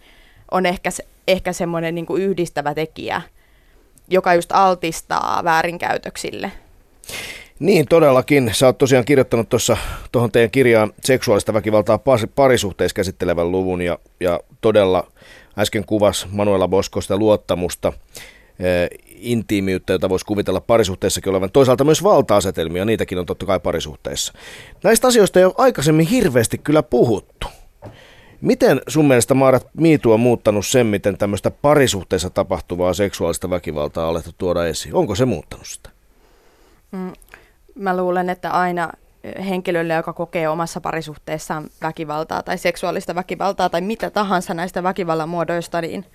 on 0.52 0.66
ehkä, 0.66 0.92
se, 0.92 1.08
ehkä 1.28 1.54
semmoinen 1.54 1.96
niin 1.96 2.06
yhdistävä 2.18 2.74
tekijä, 2.74 3.22
joka 4.10 4.34
just 4.34 4.52
altistaa 4.52 5.44
väärinkäytöksille. 5.44 6.52
Niin, 7.60 7.86
todellakin. 7.88 8.50
Sä 8.54 8.66
oot 8.66 8.78
tosiaan 8.78 9.06
kirjoittanut 9.06 9.50
tuossa 9.50 9.78
tuohon 10.12 10.32
teidän 10.32 10.52
kirjaan 10.52 10.94
seksuaalista 11.04 11.54
väkivaltaa 11.54 12.00
parisuhteissa 12.36 12.96
käsittelevän 12.96 13.52
luvun 13.52 13.82
ja, 13.82 14.00
ja 14.20 14.40
todella 14.62 15.12
äsken 15.58 15.86
kuvas 15.86 16.28
Manuela 16.32 16.68
Bosko 16.68 17.02
sitä 17.02 17.18
luottamusta, 17.18 17.94
eh, 18.60 18.90
intiimiyttä, 19.16 19.94
jota 19.94 20.10
voisi 20.10 20.26
kuvitella 20.26 20.62
parisuhteessakin 20.62 21.30
olevan. 21.30 21.52
Toisaalta 21.52 21.84
myös 21.84 22.04
valta-asetelmia, 22.04 22.86
niitäkin 22.86 23.18
on 23.18 23.26
totta 23.26 23.46
kai 23.46 23.60
parisuhteissa. 23.60 24.34
Näistä 24.84 25.08
asioista 25.08 25.40
ei 25.40 25.46
ole 25.46 25.54
aikaisemmin 25.58 26.08
hirveästi 26.08 26.58
kyllä 26.58 26.84
puhuttu. 26.84 27.48
Miten 28.42 28.82
sun 28.88 29.08
mielestä 29.08 29.34
Maarat 29.34 29.68
Miitu 29.74 30.12
on 30.12 30.20
muuttanut 30.20 30.66
sen, 30.66 30.88
miten 30.88 31.18
tämmöistä 31.18 31.52
parisuhteessa 31.52 32.30
tapahtuvaa 32.30 32.94
seksuaalista 32.94 33.50
väkivaltaa 33.50 34.04
on 34.04 34.10
alettu 34.10 34.32
tuoda 34.38 34.66
esiin? 34.66 34.96
Onko 34.96 35.16
se 35.16 35.26
muuttanut 35.26 35.68
sitä? 35.68 35.90
Mm, 36.92 37.14
mä 37.78 37.98
luulen, 37.98 38.30
että 38.30 38.52
aina 38.52 38.90
henkilölle, 39.50 39.94
joka 39.94 40.14
kokee 40.14 40.50
omassa 40.50 40.82
parisuhteessaan 40.82 41.68
väkivaltaa 41.82 42.44
tai 42.44 42.58
seksuaalista 42.58 43.16
väkivaltaa 43.16 43.70
tai 43.70 43.82
mitä 43.82 44.10
tahansa 44.10 44.54
näistä 44.54 44.84
väkivallan 44.84 45.30
muodoista, 45.30 45.82
niin 45.82 46.06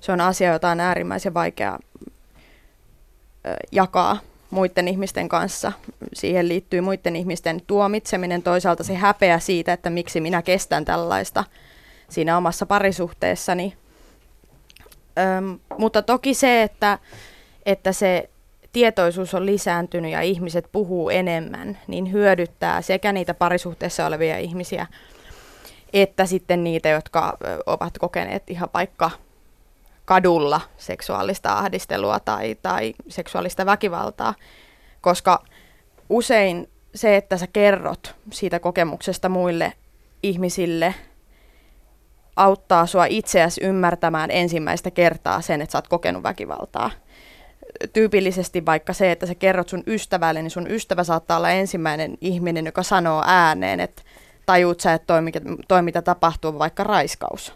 se 0.00 0.12
on 0.12 0.20
asia, 0.20 0.52
jota 0.52 0.68
on 0.68 0.80
äärimmäisen 0.80 1.34
vaikea 1.34 1.78
jakaa 3.72 4.18
muiden 4.50 4.88
ihmisten 4.88 5.28
kanssa. 5.28 5.72
Siihen 6.12 6.48
liittyy 6.48 6.80
muiden 6.80 7.16
ihmisten 7.16 7.60
tuomitseminen, 7.66 8.42
toisaalta 8.42 8.84
se 8.84 8.94
häpeä 8.94 9.38
siitä, 9.38 9.72
että 9.72 9.90
miksi 9.90 10.20
minä 10.20 10.42
kestän 10.42 10.84
tällaista 10.84 11.44
siinä 12.08 12.36
omassa 12.36 12.66
parisuhteessani. 12.66 13.76
Öm, 15.18 15.58
mutta 15.78 16.02
toki 16.02 16.34
se, 16.34 16.62
että, 16.62 16.98
että 17.66 17.92
se 17.92 18.30
tietoisuus 18.74 19.34
on 19.34 19.46
lisääntynyt 19.46 20.10
ja 20.12 20.20
ihmiset 20.20 20.68
puhuu 20.72 21.10
enemmän, 21.10 21.78
niin 21.86 22.12
hyödyttää 22.12 22.82
sekä 22.82 23.12
niitä 23.12 23.34
parisuhteessa 23.34 24.06
olevia 24.06 24.38
ihmisiä, 24.38 24.86
että 25.92 26.26
sitten 26.26 26.64
niitä, 26.64 26.88
jotka 26.88 27.38
ovat 27.66 27.98
kokeneet 27.98 28.50
ihan 28.50 28.68
vaikka 28.74 29.10
kadulla 30.04 30.60
seksuaalista 30.76 31.58
ahdistelua 31.58 32.20
tai, 32.20 32.56
tai 32.62 32.94
seksuaalista 33.08 33.66
väkivaltaa, 33.66 34.34
koska 35.00 35.44
usein 36.08 36.68
se, 36.94 37.16
että 37.16 37.36
sä 37.36 37.46
kerrot 37.52 38.14
siitä 38.32 38.60
kokemuksesta 38.60 39.28
muille 39.28 39.72
ihmisille, 40.22 40.94
auttaa 42.36 42.86
sua 42.86 43.04
itseäsi 43.04 43.64
ymmärtämään 43.64 44.30
ensimmäistä 44.30 44.90
kertaa 44.90 45.40
sen, 45.40 45.62
että 45.62 45.72
sä 45.72 45.78
oot 45.78 45.88
kokenut 45.88 46.22
väkivaltaa. 46.22 46.90
Tyypillisesti 47.92 48.66
vaikka 48.66 48.92
se, 48.92 49.12
että 49.12 49.26
sä 49.26 49.34
kerrot 49.34 49.68
sun 49.68 49.82
ystävälle, 49.86 50.42
niin 50.42 50.50
sun 50.50 50.70
ystävä 50.70 51.04
saattaa 51.04 51.36
olla 51.36 51.50
ensimmäinen 51.50 52.18
ihminen, 52.20 52.66
joka 52.66 52.82
sanoo 52.82 53.22
ääneen, 53.26 53.80
että 53.80 54.02
tajuut 54.46 54.80
sä, 54.80 54.92
että 54.92 55.06
toi, 55.06 55.22
mikä, 55.22 55.40
toi 55.68 55.82
mitä 55.82 56.02
tapahtuu, 56.02 56.58
vaikka 56.58 56.84
raiskaus. 56.84 57.54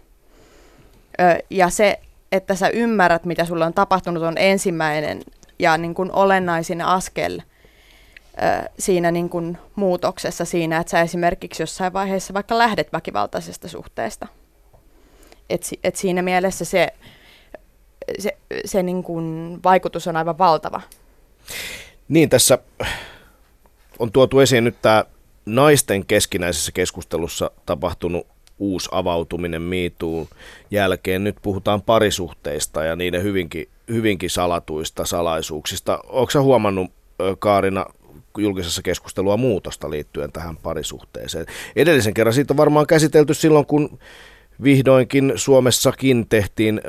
Ö, 1.20 1.38
ja 1.50 1.70
se, 1.70 2.00
että 2.32 2.54
sä 2.54 2.68
ymmärrät, 2.68 3.24
mitä 3.24 3.44
sulle 3.44 3.64
on 3.64 3.74
tapahtunut, 3.74 4.22
on 4.22 4.38
ensimmäinen 4.38 5.22
ja 5.58 5.78
niin 5.78 5.94
kuin 5.94 6.12
olennaisin 6.12 6.82
askel 6.82 7.40
ö, 7.40 8.68
siinä 8.78 9.10
niin 9.10 9.28
kuin 9.28 9.58
muutoksessa 9.74 10.44
siinä, 10.44 10.78
että 10.78 10.90
sä 10.90 11.00
esimerkiksi 11.00 11.62
jossain 11.62 11.92
vaiheessa 11.92 12.34
vaikka 12.34 12.58
lähdet 12.58 12.92
väkivaltaisesta 12.92 13.68
suhteesta. 13.68 14.26
Et, 15.50 15.62
et 15.84 15.96
siinä 15.96 16.22
mielessä 16.22 16.64
se, 16.64 16.88
se, 18.18 18.36
se 18.64 18.82
niin 18.82 19.02
kuin 19.02 19.58
vaikutus 19.64 20.06
on 20.06 20.16
aivan 20.16 20.38
valtava. 20.38 20.80
Niin, 22.08 22.28
tässä 22.28 22.58
on 23.98 24.12
tuotu 24.12 24.40
esiin 24.40 24.64
nyt 24.64 24.82
tämä 24.82 25.04
naisten 25.46 26.06
keskinäisessä 26.06 26.72
keskustelussa 26.72 27.50
tapahtunut 27.66 28.26
uusi 28.58 28.88
avautuminen 28.92 29.62
miituun 29.62 30.28
jälkeen. 30.70 31.24
Nyt 31.24 31.36
puhutaan 31.42 31.82
parisuhteista 31.82 32.84
ja 32.84 32.96
niiden 32.96 33.22
hyvinkin, 33.22 33.68
hyvinkin 33.88 34.30
salatuista 34.30 35.06
salaisuuksista. 35.06 35.98
Onko 36.08 36.42
huomannut, 36.42 36.90
Kaarina, 37.38 37.86
julkisessa 38.38 38.82
keskustelua 38.82 39.36
muutosta 39.36 39.90
liittyen 39.90 40.32
tähän 40.32 40.56
parisuhteeseen? 40.56 41.46
Edellisen 41.76 42.14
kerran 42.14 42.34
siitä 42.34 42.52
on 42.52 42.56
varmaan 42.56 42.86
käsitelty 42.86 43.34
silloin, 43.34 43.66
kun 43.66 43.98
vihdoinkin 44.62 45.32
Suomessakin 45.36 46.26
tehtiin 46.28 46.80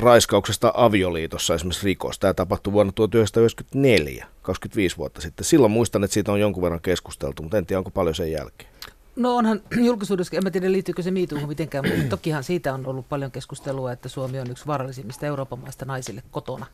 raiskauksesta 0.00 0.72
avioliitossa 0.74 1.54
esimerkiksi 1.54 1.84
rikos. 1.84 2.18
Tämä 2.18 2.34
tapahtui 2.34 2.72
vuonna 2.72 2.92
1994, 2.92 4.26
25 4.42 4.96
vuotta 4.96 5.20
sitten. 5.20 5.44
Silloin 5.44 5.72
muistan, 5.72 6.04
että 6.04 6.14
siitä 6.14 6.32
on 6.32 6.40
jonkun 6.40 6.62
verran 6.62 6.80
keskusteltu, 6.80 7.42
mutta 7.42 7.58
en 7.58 7.66
tiedä, 7.66 7.78
onko 7.78 7.90
paljon 7.90 8.14
sen 8.14 8.32
jälkeen. 8.32 8.70
No 9.16 9.36
onhan 9.36 9.60
julkisuudessa, 9.88 10.36
en 10.36 10.52
tiedä 10.52 10.72
liittyykö 10.72 11.02
se 11.02 11.10
miituuhun 11.10 11.48
mitenkään, 11.48 11.84
mutta 11.88 12.08
tokihan 12.08 12.44
siitä 12.44 12.74
on 12.74 12.86
ollut 12.86 13.08
paljon 13.08 13.30
keskustelua, 13.30 13.92
että 13.92 14.08
Suomi 14.08 14.40
on 14.40 14.50
yksi 14.50 14.66
vaarallisimmista 14.66 15.26
Euroopan 15.26 15.58
maista 15.58 15.84
naisille 15.84 16.22
kotona. 16.30 16.66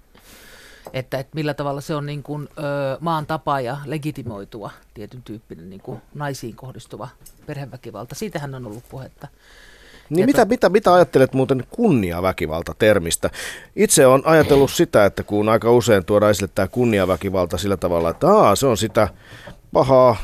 Että, 0.92 1.18
että 1.18 1.34
millä 1.34 1.54
tavalla 1.54 1.80
se 1.80 1.94
on 1.94 2.06
niin 2.06 2.22
kuin, 2.22 2.48
ö, 2.58 2.62
maan 3.00 3.26
tapa 3.26 3.60
ja 3.60 3.76
legitimoitua 3.84 4.70
tietyn 4.94 5.22
tyyppinen 5.22 5.70
niin 5.70 5.80
kuin 5.80 6.00
naisiin 6.14 6.56
kohdistuva 6.56 7.08
perheväkivalta. 7.46 8.14
Siitähän 8.14 8.54
on 8.54 8.66
ollut 8.66 8.88
puhetta. 8.88 9.28
Niin 10.10 10.26
mitä, 10.26 10.44
mitä, 10.44 10.68
mitä 10.68 10.94
ajattelet 10.94 11.32
muuten 11.32 11.64
kunniaväkivalta-termistä? 11.70 13.30
Itse 13.76 14.06
on 14.06 14.22
ajatellut 14.24 14.70
sitä, 14.70 15.04
että 15.04 15.22
kun 15.22 15.48
aika 15.48 15.72
usein 15.72 16.04
tuodaan 16.04 16.30
esille 16.30 16.50
tämä 16.54 16.68
kunniaväkivalta 16.68 17.58
sillä 17.58 17.76
tavalla, 17.76 18.10
että 18.10 18.28
aa, 18.28 18.56
se 18.56 18.66
on 18.66 18.76
sitä 18.76 19.08
pahaa, 19.72 20.16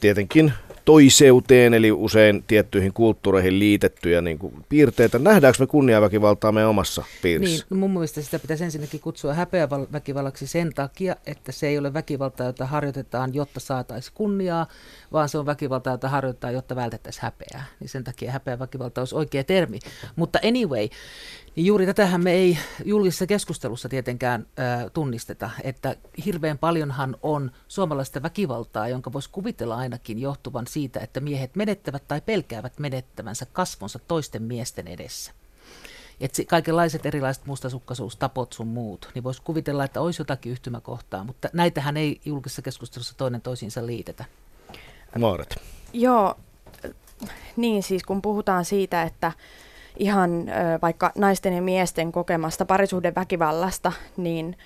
tietenkin 0.00 0.52
toiseuteen, 0.88 1.74
eli 1.74 1.92
usein 1.92 2.44
tiettyihin 2.46 2.92
kulttuureihin 2.92 3.58
liitettyjä 3.58 4.20
niin 4.20 4.38
kuin 4.38 4.54
piirteitä. 4.68 5.18
Nähdäänkö 5.18 5.62
me 5.62 5.66
kunniaväkivaltaa 5.66 6.52
meidän 6.52 6.70
omassa 6.70 7.04
piirissä? 7.22 7.56
Niin, 7.56 7.66
no 7.70 7.76
mun 7.76 7.90
mielestä 7.90 8.22
sitä 8.22 8.38
pitäisi 8.38 8.64
ensinnäkin 8.64 9.00
kutsua 9.00 9.34
häpeäväkivallaksi 9.34 10.46
sen 10.46 10.74
takia, 10.74 11.16
että 11.26 11.52
se 11.52 11.66
ei 11.66 11.78
ole 11.78 11.94
väkivaltaa, 11.94 12.46
jota 12.46 12.66
harjoitetaan, 12.66 13.34
jotta 13.34 13.60
saataisiin 13.60 14.14
kunniaa, 14.14 14.66
vaan 15.12 15.28
se 15.28 15.38
on 15.38 15.46
väkivaltaa, 15.46 15.94
jota 15.94 16.08
harjoitetaan, 16.08 16.54
jotta 16.54 16.76
vältettäisiin 16.76 17.22
häpeää. 17.22 17.64
Niin 17.80 17.88
sen 17.88 18.04
takia 18.04 18.32
häpeäväkivalta 18.32 19.00
olisi 19.00 19.14
oikea 19.14 19.44
termi. 19.44 19.78
Mutta 20.16 20.38
anyway, 20.44 20.88
niin 21.58 21.66
juuri 21.66 21.86
tätähän 21.86 22.24
me 22.24 22.32
ei 22.32 22.58
julkisessa 22.84 23.26
keskustelussa 23.26 23.88
tietenkään 23.88 24.46
äh, 24.58 24.90
tunnisteta, 24.92 25.50
että 25.62 25.96
hirveän 26.24 26.58
paljonhan 26.58 27.16
on 27.22 27.50
suomalaista 27.68 28.22
väkivaltaa, 28.22 28.88
jonka 28.88 29.12
voisi 29.12 29.30
kuvitella 29.30 29.76
ainakin 29.76 30.18
johtuvan 30.18 30.66
siitä, 30.66 31.00
että 31.00 31.20
miehet 31.20 31.56
menettävät 31.56 32.08
tai 32.08 32.20
pelkäävät 32.20 32.78
menettävänsä 32.78 33.46
kasvonsa 33.52 33.98
toisten 33.98 34.42
miesten 34.42 34.88
edessä. 34.88 35.32
Että 36.20 36.42
kaikenlaiset 36.48 37.06
erilaiset 37.06 37.46
mustasukkaisuus, 37.46 38.16
tapot 38.16 38.52
sun 38.52 38.66
muut, 38.66 39.10
niin 39.14 39.24
voisi 39.24 39.42
kuvitella, 39.42 39.84
että 39.84 40.00
olisi 40.00 40.20
jotakin 40.20 40.52
yhtymäkohtaa, 40.52 41.24
mutta 41.24 41.48
näitähän 41.52 41.96
ei 41.96 42.20
julkisessa 42.24 42.62
keskustelussa 42.62 43.16
toinen 43.16 43.40
toisiinsa 43.40 43.86
liitetä. 43.86 44.24
Maaret. 45.18 45.56
Joo, 45.92 46.34
niin 47.56 47.82
siis 47.82 48.02
kun 48.02 48.22
puhutaan 48.22 48.64
siitä, 48.64 49.02
että 49.02 49.32
ihan 49.98 50.46
vaikka 50.82 51.12
naisten 51.14 51.52
ja 51.52 51.62
miesten 51.62 52.12
kokemasta 52.12 52.64
parisuhdeväkivallasta, 52.64 53.92
niin 54.16 54.56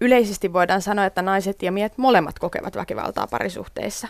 yleisesti 0.00 0.52
voidaan 0.52 0.82
sanoa, 0.82 1.04
että 1.04 1.22
naiset 1.22 1.62
ja 1.62 1.72
miehet 1.72 1.98
molemmat 1.98 2.38
kokevat 2.38 2.76
väkivaltaa 2.76 3.26
parisuhteissa. 3.26 4.08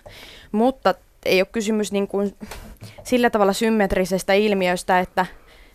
Mutta 0.52 0.94
ei 1.24 1.40
ole 1.40 1.48
kysymys 1.52 1.92
niin 1.92 2.08
kuin 2.08 2.34
sillä 3.04 3.30
tavalla 3.30 3.52
symmetrisestä 3.52 4.32
ilmiöstä, 4.32 5.00
että 5.00 5.26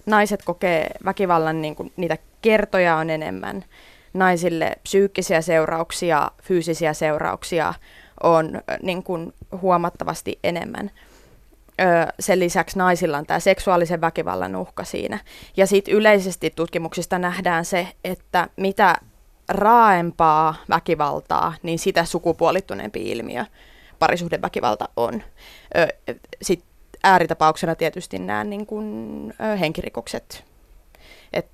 naiset 0.05 0.43
kokee 0.45 0.89
väkivallan, 1.05 1.61
niin 1.61 1.75
kuin 1.75 1.93
niitä 1.97 2.17
kertoja 2.41 2.95
on 2.95 3.09
enemmän. 3.09 3.65
Naisille 4.13 4.75
psyykkisiä 4.83 5.41
seurauksia, 5.41 6.31
fyysisiä 6.43 6.93
seurauksia 6.93 7.73
on 8.23 8.61
niin 8.81 9.03
kuin 9.03 9.33
huomattavasti 9.61 10.39
enemmän 10.43 10.91
sen 12.19 12.39
lisäksi 12.39 12.77
naisilla 12.77 13.17
on 13.17 13.25
tämä 13.25 13.39
seksuaalisen 13.39 14.01
väkivallan 14.01 14.55
uhka 14.55 14.83
siinä. 14.83 15.19
Ja 15.57 15.67
sitten 15.67 15.93
yleisesti 15.93 16.49
tutkimuksista 16.49 17.19
nähdään 17.19 17.65
se, 17.65 17.87
että 18.03 18.47
mitä 18.57 18.95
raaempaa 19.49 20.55
väkivaltaa, 20.69 21.53
niin 21.63 21.79
sitä 21.79 22.05
sukupuolittuneempi 22.05 23.11
ilmiö 23.11 23.45
parisuhdeväkivalta 23.99 24.89
on. 24.95 25.23
Sitten 26.41 26.69
ääritapauksena 27.03 27.75
tietysti 27.75 28.19
nämä 28.19 28.43
niin 28.43 28.65
kuin, 28.65 29.33
henkirikokset. 29.59 30.43
Et, 31.33 31.47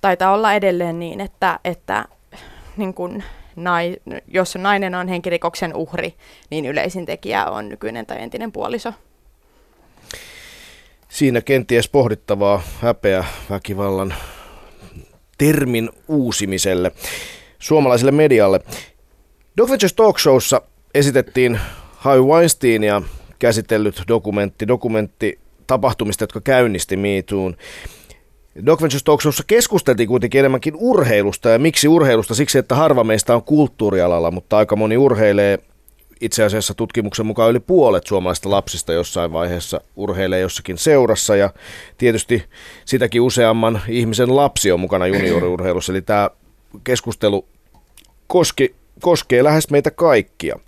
taitaa 0.00 0.32
olla 0.32 0.52
edelleen 0.52 0.98
niin, 0.98 1.20
että, 1.20 1.60
että 1.64 2.04
niin 2.76 2.94
kuin, 2.94 3.24
nai, 3.56 3.96
jos 4.28 4.56
nainen 4.56 4.94
on 4.94 5.08
henkirikoksen 5.08 5.74
uhri, 5.74 6.14
niin 6.50 6.66
yleisin 6.66 7.06
tekijä 7.06 7.46
on 7.46 7.68
nykyinen 7.68 8.06
tai 8.06 8.22
entinen 8.22 8.52
puoliso. 8.52 8.92
Siinä 11.08 11.40
kenties 11.40 11.88
pohdittavaa 11.88 12.62
häpeä 12.80 13.24
väkivallan 13.50 14.14
termin 15.38 15.90
uusimiselle 16.08 16.92
suomalaiselle 17.58 18.12
medialle. 18.12 18.60
Doc 19.56 19.70
Ventures 19.70 19.92
Talk 19.92 20.18
Showssa 20.18 20.62
esitettiin 20.94 21.60
Harvey 21.96 22.24
Weinsteinia 22.24 23.02
käsitellyt 23.38 24.02
dokumentti, 24.08 24.68
dokumentti 24.68 25.38
tapahtumista, 25.66 26.22
jotka 26.22 26.40
käynnisti 26.40 26.96
miituun. 26.96 27.56
Doc 28.66 28.82
Ventures 28.82 29.42
keskusteltiin 29.46 30.08
kuitenkin 30.08 30.38
enemmänkin 30.38 30.74
urheilusta 30.76 31.48
ja 31.48 31.58
miksi 31.58 31.88
urheilusta? 31.88 32.34
Siksi, 32.34 32.58
että 32.58 32.74
harva 32.74 33.04
meistä 33.04 33.34
on 33.34 33.42
kulttuurialalla, 33.42 34.30
mutta 34.30 34.56
aika 34.58 34.76
moni 34.76 34.96
urheilee 34.96 35.58
itse 36.20 36.44
asiassa 36.44 36.74
tutkimuksen 36.74 37.26
mukaan 37.26 37.50
yli 37.50 37.60
puolet 37.60 38.06
suomalaisista 38.06 38.50
lapsista 38.50 38.92
jossain 38.92 39.32
vaiheessa 39.32 39.80
urheilee 39.96 40.40
jossakin 40.40 40.78
seurassa 40.78 41.36
ja 41.36 41.50
tietysti 41.98 42.44
sitäkin 42.84 43.20
useamman 43.20 43.80
ihmisen 43.88 44.36
lapsi 44.36 44.72
on 44.72 44.80
mukana 44.80 45.06
junioriurheilussa, 45.06 45.92
eli 45.92 46.02
tämä 46.02 46.30
keskustelu 46.84 47.48
koski, 48.26 48.74
koskee 49.00 49.44
lähes 49.44 49.70
meitä 49.70 49.90
kaikkia. 49.90 50.58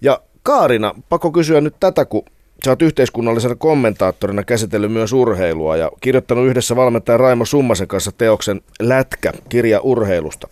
Ja 0.00 0.20
Kaarina, 0.42 0.94
pakko 1.08 1.32
kysyä 1.32 1.60
nyt 1.60 1.74
tätä, 1.80 2.04
kun 2.04 2.22
Sä 2.64 2.70
oot 2.70 2.82
yhteiskunnallisena 2.82 3.54
kommentaattorina 3.54 4.42
käsitellyt 4.42 4.92
myös 4.92 5.12
urheilua 5.12 5.76
ja 5.76 5.90
kirjoittanut 6.00 6.46
yhdessä 6.46 6.76
valmentaja 6.76 7.18
Raimo 7.18 7.44
Summasen 7.44 7.88
kanssa 7.88 8.12
teoksen 8.18 8.60
Lätkä, 8.80 9.32
kirja 9.48 9.80
urheilusta. 9.80 10.48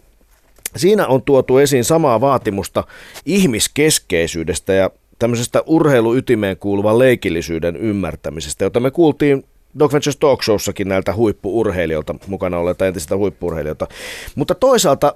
Siinä 0.76 1.06
on 1.06 1.22
tuotu 1.22 1.58
esiin 1.58 1.84
samaa 1.84 2.20
vaatimusta 2.20 2.84
ihmiskeskeisyydestä 3.26 4.72
ja 4.72 4.90
tämmöisestä 5.18 5.62
urheiluytimeen 5.66 6.56
kuuluvan 6.56 6.98
leikillisyyden 6.98 7.76
ymmärtämisestä, 7.76 8.64
jota 8.64 8.80
me 8.80 8.90
kuultiin 8.90 9.44
Dog 9.78 9.92
Ventures 9.92 10.16
Talk 10.16 10.42
Showssakin 10.42 10.88
näiltä 10.88 11.14
huippuurheilijoilta 11.14 12.14
mukana 12.26 12.58
olleita 12.58 12.86
entisiltä 12.86 13.16
huippuurheilijoilta. 13.16 13.86
Mutta 14.34 14.54
toisaalta 14.54 15.14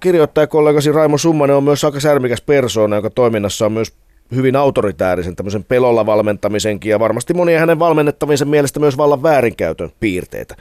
kirjoittajakollegasi 0.00 0.92
Raimo 0.92 1.18
Summanen 1.18 1.56
on 1.56 1.64
myös 1.64 1.84
aika 1.84 2.00
särmikäs 2.00 2.40
persoona, 2.40 2.96
joka 2.96 3.10
toiminnassa 3.10 3.66
on 3.66 3.72
myös 3.72 3.92
hyvin 4.34 4.56
autoritäärisen 4.56 5.36
tämmöisen 5.36 5.64
pelolla 5.64 6.06
valmentamisenkin 6.06 6.90
ja 6.90 7.00
varmasti 7.00 7.34
monia 7.34 7.60
hänen 7.60 7.78
valmennettaviensa 7.78 8.44
mielestä 8.44 8.80
myös 8.80 8.96
vallan 8.96 9.22
väärinkäytön 9.22 9.90
piirteitä. 10.00 10.56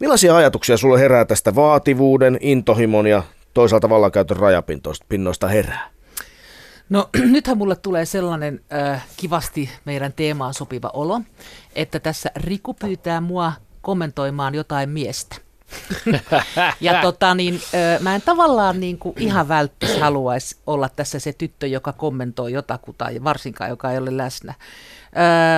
Millaisia 0.00 0.36
ajatuksia 0.36 0.76
sulle 0.76 1.00
herää 1.00 1.24
tästä 1.24 1.54
vaativuuden, 1.54 2.38
intohimon 2.40 3.06
ja 3.06 3.22
toisaalta 3.54 3.88
vallankäytön 3.88 4.36
rajapinnoista 4.36 5.48
herää? 5.48 5.90
No 6.88 7.08
nythän 7.32 7.58
mulle 7.58 7.76
tulee 7.76 8.04
sellainen 8.04 8.60
äh, 8.72 9.06
kivasti 9.16 9.70
meidän 9.84 10.12
teemaan 10.12 10.54
sopiva 10.54 10.90
olo, 10.92 11.20
että 11.74 12.00
tässä 12.00 12.30
Riku 12.36 12.74
pyytää 12.74 13.20
mua 13.20 13.52
kommentoimaan 13.82 14.54
jotain 14.54 14.90
miestä. 14.90 15.43
Ja 16.80 17.02
tota, 17.02 17.34
niin, 17.34 17.60
mä 18.00 18.14
en 18.14 18.22
tavallaan 18.22 18.80
niin 18.80 18.98
kuin 18.98 19.14
ihan 19.18 19.48
välttis 19.48 19.98
haluaisi 19.98 20.56
olla 20.66 20.88
tässä 20.88 21.18
se 21.18 21.32
tyttö, 21.32 21.66
joka 21.66 21.92
kommentoi 21.92 22.52
jotakuta, 22.52 23.06
varsinkaan 23.24 23.70
joka 23.70 23.92
ei 23.92 23.98
ole 23.98 24.16
läsnä. 24.16 24.54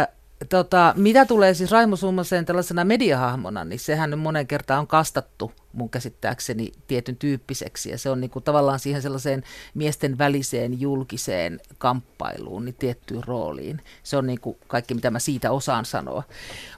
Ö, 0.02 0.12
tota, 0.48 0.94
mitä 0.96 1.24
tulee 1.24 1.54
siis 1.54 1.70
Raimo 1.70 1.96
Summaseen 1.96 2.44
tällaisena 2.44 2.84
mediahahmona, 2.84 3.64
niin 3.64 3.80
sehän 3.80 4.10
nyt 4.10 4.20
monen 4.20 4.46
kertaan 4.46 4.80
on 4.80 4.86
kastattu 4.86 5.52
mun 5.76 5.90
käsittääkseni 5.90 6.72
tietyn 6.86 7.16
tyyppiseksi 7.16 7.90
ja 7.90 7.98
se 7.98 8.10
on 8.10 8.20
niinku 8.20 8.40
tavallaan 8.40 8.78
siihen 8.78 9.02
sellaiseen 9.02 9.42
miesten 9.74 10.18
väliseen 10.18 10.80
julkiseen 10.80 11.60
kamppailuun, 11.78 12.64
niin 12.64 12.74
tiettyyn 12.74 13.24
rooliin. 13.24 13.82
Se 14.02 14.16
on 14.16 14.26
niinku 14.26 14.58
kaikki, 14.66 14.94
mitä 14.94 15.10
mä 15.10 15.18
siitä 15.18 15.50
osaan 15.50 15.84
sanoa. 15.84 16.22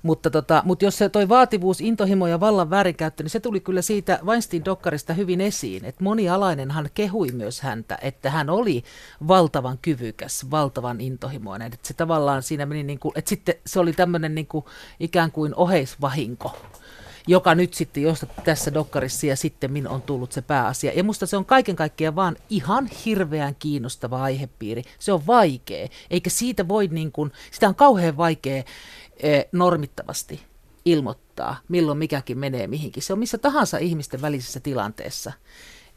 Mutta, 0.03 0.31
tota, 0.31 0.63
mutta 0.65 0.85
jos 0.85 0.99
se 0.99 1.09
toi 1.09 1.29
vaativuus, 1.29 1.81
intohimo 1.81 2.27
ja 2.27 2.41
vallan 2.41 2.71
väärinkäyttö, 2.71 3.23
niin 3.23 3.31
se 3.31 3.41
tuli 3.41 3.61
kyllä 3.61 3.83
siitä 3.83 4.19
Weinstein-dokkarista 4.25 5.13
hyvin 5.13 5.41
esiin, 5.41 5.85
että 5.85 6.05
monialainenhan 6.05 6.91
kehui 6.95 7.29
myös 7.33 7.61
häntä, 7.61 7.99
että 8.03 8.31
hän 8.31 8.51
oli 8.51 8.85
valtavan 9.29 9.79
kyvykäs, 9.83 10.51
valtavan 10.51 11.01
intohimoinen, 11.01 11.73
että 11.73 11.89
se 11.89 11.95
tavallaan 11.95 12.43
siinä 12.43 12.67
meni 12.67 12.83
niin 12.83 12.99
kuin, 12.99 13.13
että 13.17 13.29
sitten 13.29 13.55
se 13.67 13.81
oli 13.81 13.93
tämmöinen 13.93 14.35
niin 14.35 14.47
kuin 14.47 14.65
ikään 15.01 15.33
kuin 15.33 15.55
oheisvahinko 15.55 16.57
joka 17.29 17.55
nyt 17.55 17.75
sitten, 17.75 18.03
josta 18.03 18.27
tässä 18.27 18.75
dokkarissa 18.75 19.27
ja 19.27 19.37
sitten 19.37 19.89
on 19.89 20.03
tullut 20.03 20.33
se 20.33 20.43
pääasia. 20.43 20.93
Ja 20.95 21.05
musta 21.05 21.27
se 21.27 21.37
on 21.37 21.45
kaiken 21.45 21.77
kaikkiaan 21.77 22.17
vaan 22.17 22.37
ihan 22.51 22.87
hirveän 23.05 23.55
kiinnostava 23.59 24.23
aihepiiri. 24.23 24.83
Se 24.99 25.13
on 25.13 25.27
vaikea, 25.27 25.89
eikä 26.11 26.31
siitä 26.31 26.69
voi 26.69 26.89
niin 26.89 27.13
kuin, 27.13 27.33
sitä 27.51 27.69
on 27.69 27.75
kauhean 27.75 28.17
vaikea 28.17 28.63
eh, 29.23 29.47
normittavasti 29.53 30.41
ilmoittaa, 30.85 31.57
milloin 31.69 31.99
mikäkin 31.99 32.39
menee 32.39 32.67
mihinkin. 32.67 33.03
Se 33.03 33.13
on 33.13 33.19
missä 33.19 33.39
tahansa 33.39 33.79
ihmisten 33.79 34.23
välisessä 34.23 34.61
tilanteessa 34.61 35.33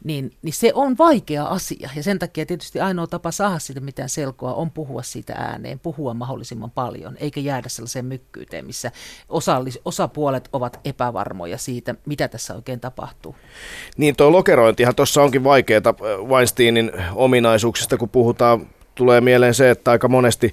niin, 0.04 0.30
niin 0.42 0.52
se 0.52 0.72
on 0.74 0.98
vaikea 0.98 1.44
asia. 1.44 1.90
Ja 1.96 2.02
sen 2.02 2.18
takia 2.18 2.46
tietysti 2.46 2.80
ainoa 2.80 3.06
tapa 3.06 3.30
saada 3.30 3.58
siitä 3.58 3.80
mitään 3.80 4.08
selkoa 4.08 4.54
on 4.54 4.70
puhua 4.70 5.02
siitä 5.02 5.32
ääneen, 5.32 5.78
puhua 5.78 6.14
mahdollisimman 6.14 6.70
paljon, 6.70 7.16
eikä 7.20 7.40
jäädä 7.40 7.68
sellaiseen 7.68 8.04
mykkyyteen, 8.04 8.66
missä 8.66 8.92
osallis, 9.28 9.80
osapuolet 9.84 10.48
ovat 10.52 10.80
epävarmoja 10.84 11.58
siitä, 11.58 11.94
mitä 12.06 12.28
tässä 12.28 12.54
oikein 12.54 12.80
tapahtuu. 12.80 13.36
Niin 13.96 14.16
tuo 14.16 14.32
lokerointihan 14.32 14.94
tuossa 14.94 15.22
onkin 15.22 15.44
vaikeaa 15.44 15.82
äh, 15.86 16.26
Weinsteinin 16.28 16.92
ominaisuuksista, 17.14 17.96
kun 17.96 18.08
puhutaan, 18.08 18.66
tulee 18.94 19.20
mieleen 19.20 19.54
se, 19.54 19.70
että 19.70 19.90
aika 19.90 20.08
monesti 20.08 20.52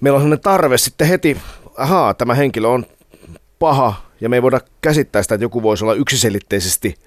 meillä 0.00 0.16
on 0.16 0.22
sellainen 0.22 0.42
tarve 0.42 0.78
sitten 0.78 1.08
heti, 1.08 1.36
ahaa, 1.76 2.14
tämä 2.14 2.34
henkilö 2.34 2.68
on 2.68 2.86
paha, 3.58 3.94
ja 4.20 4.28
me 4.28 4.36
ei 4.36 4.42
voida 4.42 4.60
käsittää 4.80 5.22
sitä, 5.22 5.34
että 5.34 5.44
joku 5.44 5.62
voisi 5.62 5.84
olla 5.84 5.94
yksiselitteisesti– 5.94 6.94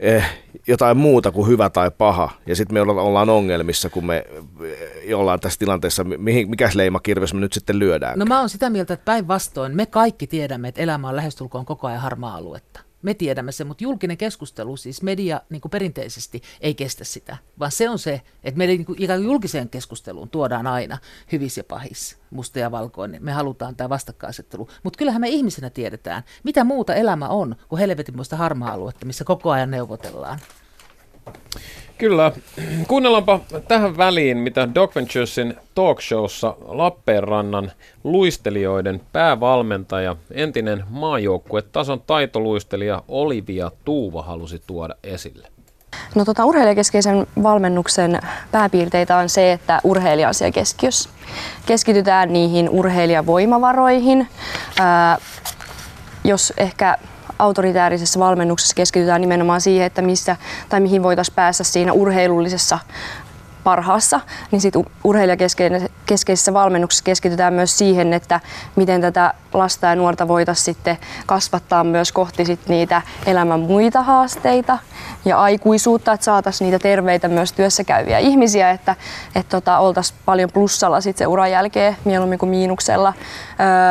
eh, 0.00 0.24
jotain 0.66 0.96
muuta 0.96 1.30
kuin 1.30 1.48
hyvä 1.48 1.70
tai 1.70 1.90
paha. 1.90 2.30
Ja 2.46 2.56
sitten 2.56 2.74
me 2.74 2.80
ollaan 2.80 3.30
ongelmissa, 3.30 3.90
kun 3.90 4.06
me 4.06 4.16
eh, 5.06 5.18
ollaan 5.18 5.40
tässä 5.40 5.58
tilanteessa, 5.58 6.04
mihin, 6.04 6.50
mikä 6.50 6.70
leimakirves 6.74 7.34
me 7.34 7.40
nyt 7.40 7.52
sitten 7.52 7.78
lyödään. 7.78 8.18
No 8.18 8.24
mä 8.24 8.40
oon 8.40 8.48
sitä 8.48 8.70
mieltä, 8.70 8.94
että 8.94 9.04
päinvastoin 9.04 9.76
me 9.76 9.86
kaikki 9.86 10.26
tiedämme, 10.26 10.68
että 10.68 10.80
elämä 10.80 11.08
on 11.08 11.16
lähestulkoon 11.16 11.64
koko 11.64 11.86
ajan 11.86 12.00
harmaa 12.00 12.34
aluetta 12.34 12.89
me 13.02 13.14
tiedämme 13.14 13.52
sen, 13.52 13.66
mutta 13.66 13.84
julkinen 13.84 14.16
keskustelu, 14.16 14.76
siis 14.76 15.02
media 15.02 15.40
niin 15.50 15.60
kuin 15.60 15.70
perinteisesti 15.70 16.42
ei 16.60 16.74
kestä 16.74 17.04
sitä, 17.04 17.36
vaan 17.58 17.72
se 17.72 17.88
on 17.88 17.98
se, 17.98 18.22
että 18.44 18.58
meidän 18.58 18.76
niin 18.76 18.84
kuin, 18.84 19.02
ikään 19.02 19.20
kuin 19.20 19.26
julkiseen 19.26 19.68
keskusteluun 19.68 20.30
tuodaan 20.30 20.66
aina 20.66 20.98
hyvis 21.32 21.56
ja 21.56 21.64
pahis, 21.64 22.18
musta 22.30 22.58
ja 22.58 22.70
valkoinen. 22.70 23.24
Me 23.24 23.32
halutaan 23.32 23.76
tämä 23.76 23.88
vastakkainasettelu, 23.88 24.68
mutta 24.82 24.98
kyllähän 24.98 25.20
me 25.20 25.28
ihmisenä 25.28 25.70
tiedetään, 25.70 26.22
mitä 26.44 26.64
muuta 26.64 26.94
elämä 26.94 27.28
on 27.28 27.56
kuin 27.68 27.80
helvetinmoista 27.80 28.36
harmaa-aluetta, 28.36 29.06
missä 29.06 29.24
koko 29.24 29.50
ajan 29.50 29.70
neuvotellaan. 29.70 30.38
Kyllä. 32.00 32.32
Kuunnellaanpa 32.88 33.40
tähän 33.68 33.96
väliin, 33.96 34.36
mitä 34.36 34.74
Doc 34.74 34.94
Venturesin 34.94 35.56
talkshowssa 35.74 36.54
Lappeenrannan 36.66 37.72
luistelijoiden 38.04 39.00
päävalmentaja, 39.12 40.16
entinen 40.32 40.84
maajoukkuetason 40.90 42.00
taitoluistelija 42.06 43.02
Olivia 43.08 43.70
Tuuva 43.84 44.22
halusi 44.22 44.62
tuoda 44.66 44.94
esille. 45.04 45.48
No 46.14 46.24
tota, 46.24 46.44
urheilijakeskeisen 46.44 47.26
valmennuksen 47.42 48.20
pääpiirteitä 48.52 49.16
on 49.16 49.28
se, 49.28 49.52
että 49.52 49.80
urheilija 49.84 50.28
on 50.28 50.34
siellä 50.34 50.52
keskiössä. 50.52 51.10
Keskitytään 51.66 52.32
niihin 52.32 52.68
urheilijavoimavaroihin. 52.68 54.28
Ää, 54.80 55.18
jos 56.24 56.52
ehkä 56.56 56.98
autoritäärisessä 57.40 58.20
valmennuksessa 58.20 58.74
keskitytään 58.74 59.20
nimenomaan 59.20 59.60
siihen, 59.60 59.86
että 59.86 60.02
missä 60.02 60.36
tai 60.68 60.80
mihin 60.80 61.02
voitaisiin 61.02 61.34
päästä 61.34 61.64
siinä 61.64 61.92
urheilullisessa 61.92 62.78
parhaassa, 63.64 64.20
niin 64.50 64.60
sitten 64.60 64.84
urheilijakeskeisessä 65.04 66.54
valmennuksessa 66.54 67.04
keskitytään 67.04 67.54
myös 67.54 67.78
siihen, 67.78 68.12
että 68.12 68.40
miten 68.76 69.00
tätä 69.00 69.34
lasta 69.54 69.86
ja 69.86 69.96
nuorta 69.96 70.28
voitaisiin 70.28 70.64
sitten 70.64 70.98
kasvattaa 71.26 71.84
myös 71.84 72.12
kohti 72.12 72.44
sit 72.44 72.60
niitä 72.68 73.02
elämän 73.26 73.60
muita 73.60 74.02
haasteita 74.02 74.78
ja 75.24 75.40
aikuisuutta, 75.40 76.12
että 76.12 76.24
saataisiin 76.24 76.66
niitä 76.66 76.82
terveitä 76.82 77.28
myös 77.28 77.52
työssä 77.52 77.84
käyviä 77.84 78.18
ihmisiä, 78.18 78.70
että, 78.70 78.96
että 79.34 79.50
tota, 79.50 79.78
oltaisiin 79.78 80.18
paljon 80.24 80.50
plussalla 80.52 81.00
sitten 81.00 81.24
se 81.24 81.26
uran 81.26 81.50
jälkeen 81.50 81.96
mieluummin 82.04 82.38
kuin 82.38 82.50
miinuksella. 82.50 83.12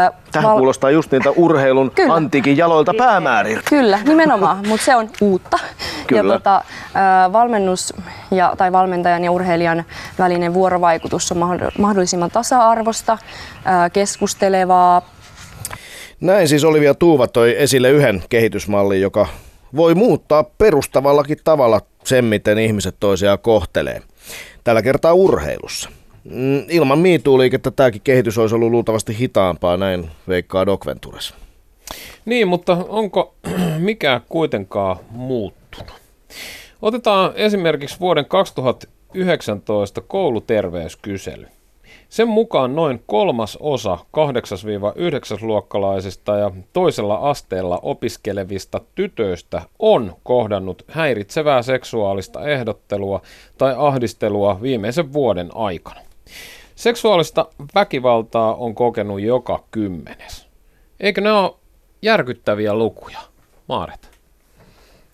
Öö, 0.06 0.20
Tähän 0.32 0.50
val- 0.50 0.58
kuulostaa 0.58 0.92
just 0.92 1.12
niitä 1.12 1.32
urheilun 1.32 1.92
Kyllä. 1.96 2.14
antiikin 2.14 2.58
jaloilta 2.58 2.94
päämääriltä. 2.98 3.70
Kyllä, 3.70 4.00
nimenomaan, 4.06 4.68
mutta 4.68 4.86
se 4.86 4.96
on 4.96 5.10
uutta. 5.22 5.60
Kyllä. 6.08 6.34
Ja 6.34 6.40
tota, 6.40 6.64
valmennus 7.34 7.94
ja, 8.32 8.54
tai 8.58 8.72
valmentajan 8.72 9.24
ja 9.24 9.32
urheilijan 9.32 9.59
välinen 10.20 10.54
vuorovaikutus 10.54 11.32
on 11.32 11.38
mahdollisimman 11.78 12.32
tasa-arvosta, 12.32 13.18
keskustelevaa. 13.94 15.02
Näin 16.22 16.48
siis 16.48 16.64
Olivia 16.64 16.94
Tuuva 16.94 17.28
toi 17.28 17.56
esille 17.58 17.90
yhden 17.90 18.24
kehitysmallin, 18.30 19.02
joka 19.02 19.28
voi 19.76 19.96
muuttaa 19.96 20.44
perustavallakin 20.44 21.38
tavalla 21.44 21.82
sen, 22.04 22.26
miten 22.26 22.60
ihmiset 22.60 22.96
toisiaan 23.00 23.40
kohtelee. 23.40 24.02
Tällä 24.64 24.82
kertaa 24.82 25.14
urheilussa. 25.14 25.90
Ilman 26.70 27.00
MeToo-liikettä 27.00 27.72
tämäkin 27.72 28.02
kehitys 28.02 28.38
olisi 28.38 28.56
ollut 28.56 28.72
luultavasti 28.72 29.20
hitaampaa, 29.20 29.78
näin 29.78 30.12
veikkaa 30.28 30.66
Doc 30.66 30.86
Ventures. 30.86 31.34
Niin, 32.26 32.48
mutta 32.48 32.78
onko 32.90 33.36
mikä 33.78 34.22
kuitenkaan 34.30 34.98
muuttunut? 35.10 35.94
Otetaan 36.82 37.32
esimerkiksi 37.36 38.00
vuoden 38.00 38.26
2019 39.10 40.02
kouluterveyskysely. 40.02 41.48
Sen 42.10 42.28
mukaan 42.28 42.76
noin 42.76 43.04
kolmas 43.06 43.58
osa 43.62 43.98
8-9-luokkalaisista 44.18 46.38
ja 46.38 46.52
toisella 46.74 47.16
asteella 47.16 47.80
opiskelevista 47.82 48.82
tytöistä 48.96 49.62
on 49.80 50.16
kohdannut 50.24 50.84
häiritsevää 50.88 51.62
seksuaalista 51.62 52.48
ehdottelua 52.48 53.22
tai 53.58 53.74
ahdistelua 53.78 54.62
viimeisen 54.62 55.14
vuoden 55.14 55.50
aikana. 55.56 56.02
Seksuaalista 56.76 57.46
väkivaltaa 57.76 58.56
on 58.56 58.76
kokenut 58.76 59.22
joka 59.22 59.64
kymmenes. 59.72 60.48
Eikö 61.00 61.22
ne 61.22 61.32
ole 61.32 61.52
järkyttäviä 62.02 62.74
lukuja, 62.74 63.20
Maaret? 63.68 64.10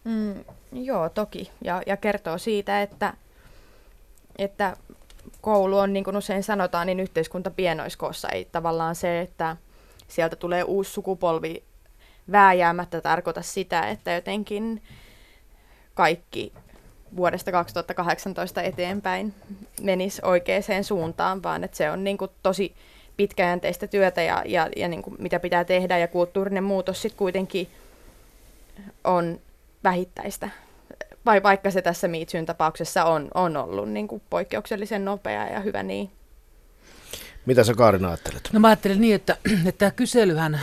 Mm, 0.03 0.36
joo, 0.71 1.10
toki. 1.10 1.51
Ja, 1.63 1.81
ja 1.88 1.97
kertoo 1.97 2.38
siitä, 2.38 2.81
että, 2.81 3.13
että 4.37 4.77
koulu 5.41 5.77
on, 5.77 5.93
niin 5.93 6.03
kuin 6.03 6.17
usein 6.17 6.43
sanotaan, 6.43 6.87
niin 6.87 6.99
yhteiskunta 6.99 7.51
pienoiskoossa. 7.51 8.29
Ei 8.29 8.45
tavallaan 8.51 8.95
se, 8.95 9.21
että 9.21 9.57
sieltä 10.07 10.35
tulee 10.35 10.63
uusi 10.63 10.91
sukupolvi 10.91 11.63
vääjäämättä 12.31 13.01
tarkoita 13.01 13.41
sitä, 13.41 13.89
että 13.89 14.11
jotenkin 14.11 14.81
kaikki 15.93 16.53
vuodesta 17.15 17.51
2018 17.51 18.61
eteenpäin 18.61 19.33
menisi 19.81 20.21
oikeaan 20.25 20.83
suuntaan, 20.83 21.43
vaan 21.43 21.63
että 21.63 21.77
se 21.77 21.91
on 21.91 22.03
niin 22.03 22.17
kuin 22.17 22.31
tosi 22.43 22.75
pitkäjänteistä 23.17 23.87
työtä 23.87 24.21
ja, 24.21 24.43
ja, 24.45 24.69
ja 24.75 24.87
niin 24.87 25.01
kuin 25.01 25.15
mitä 25.19 25.39
pitää 25.39 25.63
tehdä 25.63 25.97
ja 25.97 26.07
kulttuurinen 26.07 26.63
muutos 26.63 27.01
sitten 27.01 27.17
kuitenkin 27.17 27.67
on 29.03 29.39
vähittäistä. 29.83 30.49
Vai 31.25 31.43
vaikka 31.43 31.71
se 31.71 31.81
tässä 31.81 32.07
Miitsyn 32.07 32.45
tapauksessa 32.45 33.05
on, 33.05 33.27
on 33.33 33.57
ollut 33.57 33.89
niin 33.89 34.07
kuin 34.07 34.21
poikkeuksellisen 34.29 35.05
nopea 35.05 35.47
ja 35.47 35.59
hyvä 35.59 35.83
niin. 35.83 36.11
Mitä 37.45 37.63
sä 37.63 37.73
Kaarina 37.73 38.07
ajattelet? 38.07 38.49
No 38.53 38.59
mä 38.59 38.67
ajattelen 38.67 39.01
niin, 39.01 39.15
että, 39.15 39.38
että 39.67 39.79
tämä 39.79 39.91
kyselyhän, 39.91 40.59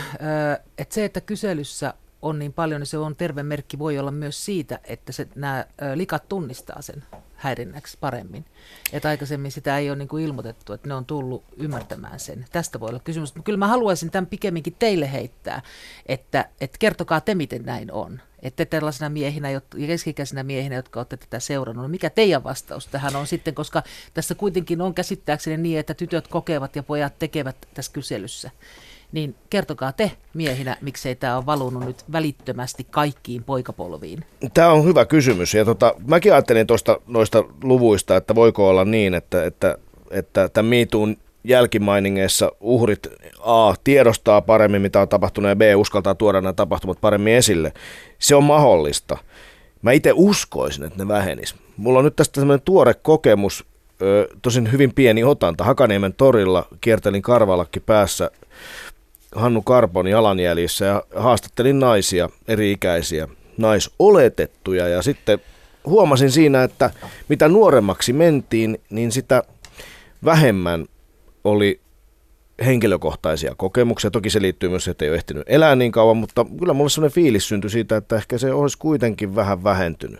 että 0.77 0.95
se, 0.95 1.05
että 1.05 1.21
kyselyssä 1.21 1.93
on 2.21 2.39
niin 2.39 2.53
paljon, 2.53 2.81
niin 2.81 2.87
se 2.87 2.97
on 2.97 3.15
terve 3.15 3.43
merkki 3.43 3.79
voi 3.79 3.99
olla 3.99 4.11
myös 4.11 4.45
siitä, 4.45 4.79
että 4.83 5.11
se, 5.11 5.27
nämä 5.35 5.65
likat 5.95 6.29
tunnistaa 6.29 6.81
sen 6.81 7.03
häirinnäksi 7.35 7.97
paremmin. 7.99 8.45
Että 8.93 9.09
aikaisemmin 9.09 9.51
sitä 9.51 9.77
ei 9.77 9.89
ole 9.89 9.97
niin 9.97 10.07
kuin 10.07 10.23
ilmoitettu, 10.23 10.73
että 10.73 10.87
ne 10.87 10.93
on 10.93 11.05
tullut 11.05 11.43
ymmärtämään 11.57 12.19
sen. 12.19 12.45
Tästä 12.51 12.79
voi 12.79 12.89
olla 12.89 12.99
kysymys. 12.99 13.33
Kyllä 13.43 13.57
mä 13.57 13.67
haluaisin 13.67 14.11
tämän 14.11 14.27
pikemminkin 14.27 14.75
teille 14.79 15.11
heittää, 15.11 15.61
että, 16.05 16.49
että 16.61 16.77
kertokaa 16.79 17.21
te, 17.21 17.35
miten 17.35 17.63
näin 17.63 17.91
on. 17.91 18.21
Että 18.43 18.65
tällaisena 18.65 19.09
miehinä 19.09 19.47
keskikäisenä 19.87 20.43
miehinä, 20.43 20.75
jotka 20.75 20.99
olette 20.99 21.17
tätä 21.17 21.39
seurannut, 21.39 21.91
mikä 21.91 22.09
teidän 22.09 22.43
vastaus 22.43 22.87
tähän 22.87 23.15
on 23.15 23.27
sitten, 23.27 23.55
koska 23.55 23.83
tässä 24.13 24.35
kuitenkin 24.35 24.81
on 24.81 24.93
käsittääkseni 24.93 25.57
niin, 25.57 25.79
että 25.79 25.93
tytöt 25.93 26.27
kokevat 26.27 26.75
ja 26.75 26.83
pojat 26.83 27.19
tekevät 27.19 27.55
tässä 27.73 27.91
kyselyssä 27.91 28.51
niin 29.13 29.35
kertokaa 29.49 29.91
te 29.91 30.11
miehinä, 30.33 30.77
miksei 30.81 31.15
tämä 31.15 31.37
ole 31.37 31.45
valunut 31.45 31.85
nyt 31.85 32.03
välittömästi 32.11 32.87
kaikkiin 32.91 33.43
poikapolviin. 33.43 34.25
Tämä 34.53 34.69
on 34.69 34.85
hyvä 34.85 35.05
kysymys. 35.05 35.53
Ja 35.53 35.65
tota, 35.65 35.95
mäkin 36.07 36.33
ajattelin 36.33 36.67
tuosta 36.67 36.99
noista 37.07 37.43
luvuista, 37.63 38.15
että 38.15 38.35
voiko 38.35 38.69
olla 38.69 38.85
niin, 38.85 39.13
että, 39.13 39.45
että, 39.45 39.77
että 40.11 40.49
tämän 40.49 40.69
jälkimainingeissa 41.43 42.51
uhrit 42.59 43.07
A 43.39 43.73
tiedostaa 43.83 44.41
paremmin, 44.41 44.81
mitä 44.81 45.01
on 45.01 45.09
tapahtunut, 45.09 45.49
ja 45.49 45.55
B 45.55 45.61
uskaltaa 45.77 46.15
tuoda 46.15 46.41
nämä 46.41 46.53
tapahtumat 46.53 47.01
paremmin 47.01 47.33
esille. 47.33 47.73
Se 48.19 48.35
on 48.35 48.43
mahdollista. 48.43 49.17
Mä 49.81 49.91
itse 49.91 50.11
uskoisin, 50.15 50.83
että 50.83 51.03
ne 51.03 51.07
vähenis. 51.07 51.55
Mulla 51.77 51.99
on 51.99 52.05
nyt 52.05 52.15
tästä 52.15 52.41
sellainen 52.41 52.65
tuore 52.65 52.93
kokemus, 52.93 53.65
tosin 54.41 54.71
hyvin 54.71 54.93
pieni 54.93 55.23
otanta. 55.23 55.63
Hakaniemen 55.63 56.13
torilla 56.13 56.67
kiertelin 56.81 57.21
karvalakki 57.21 57.79
päässä 57.79 58.31
Hannu 59.35 59.61
Karpon 59.61 60.07
jalanjäljissä 60.07 60.85
ja 60.85 61.03
haastattelin 61.15 61.79
naisia, 61.79 62.29
eri-ikäisiä, 62.47 63.27
naisoletettuja 63.57 64.87
ja 64.87 65.01
sitten 65.01 65.39
huomasin 65.85 66.31
siinä, 66.31 66.63
että 66.63 66.89
mitä 67.29 67.47
nuoremmaksi 67.47 68.13
mentiin, 68.13 68.81
niin 68.89 69.11
sitä 69.11 69.43
vähemmän 70.25 70.85
oli 71.43 71.81
henkilökohtaisia 72.65 73.55
kokemuksia. 73.57 74.11
Toki 74.11 74.29
se 74.29 74.41
liittyy 74.41 74.69
myös, 74.69 74.87
että 74.87 75.05
ei 75.05 75.09
ole 75.09 75.17
ehtinyt 75.17 75.43
elää 75.47 75.75
niin 75.75 75.91
kauan, 75.91 76.17
mutta 76.17 76.45
kyllä 76.59 76.73
mulle 76.73 76.89
sellainen 76.89 77.15
fiilis 77.15 77.47
syntyi 77.47 77.69
siitä, 77.69 77.97
että 77.97 78.15
ehkä 78.15 78.37
se 78.37 78.53
olisi 78.53 78.77
kuitenkin 78.77 79.35
vähän 79.35 79.63
vähentynyt. 79.63 80.19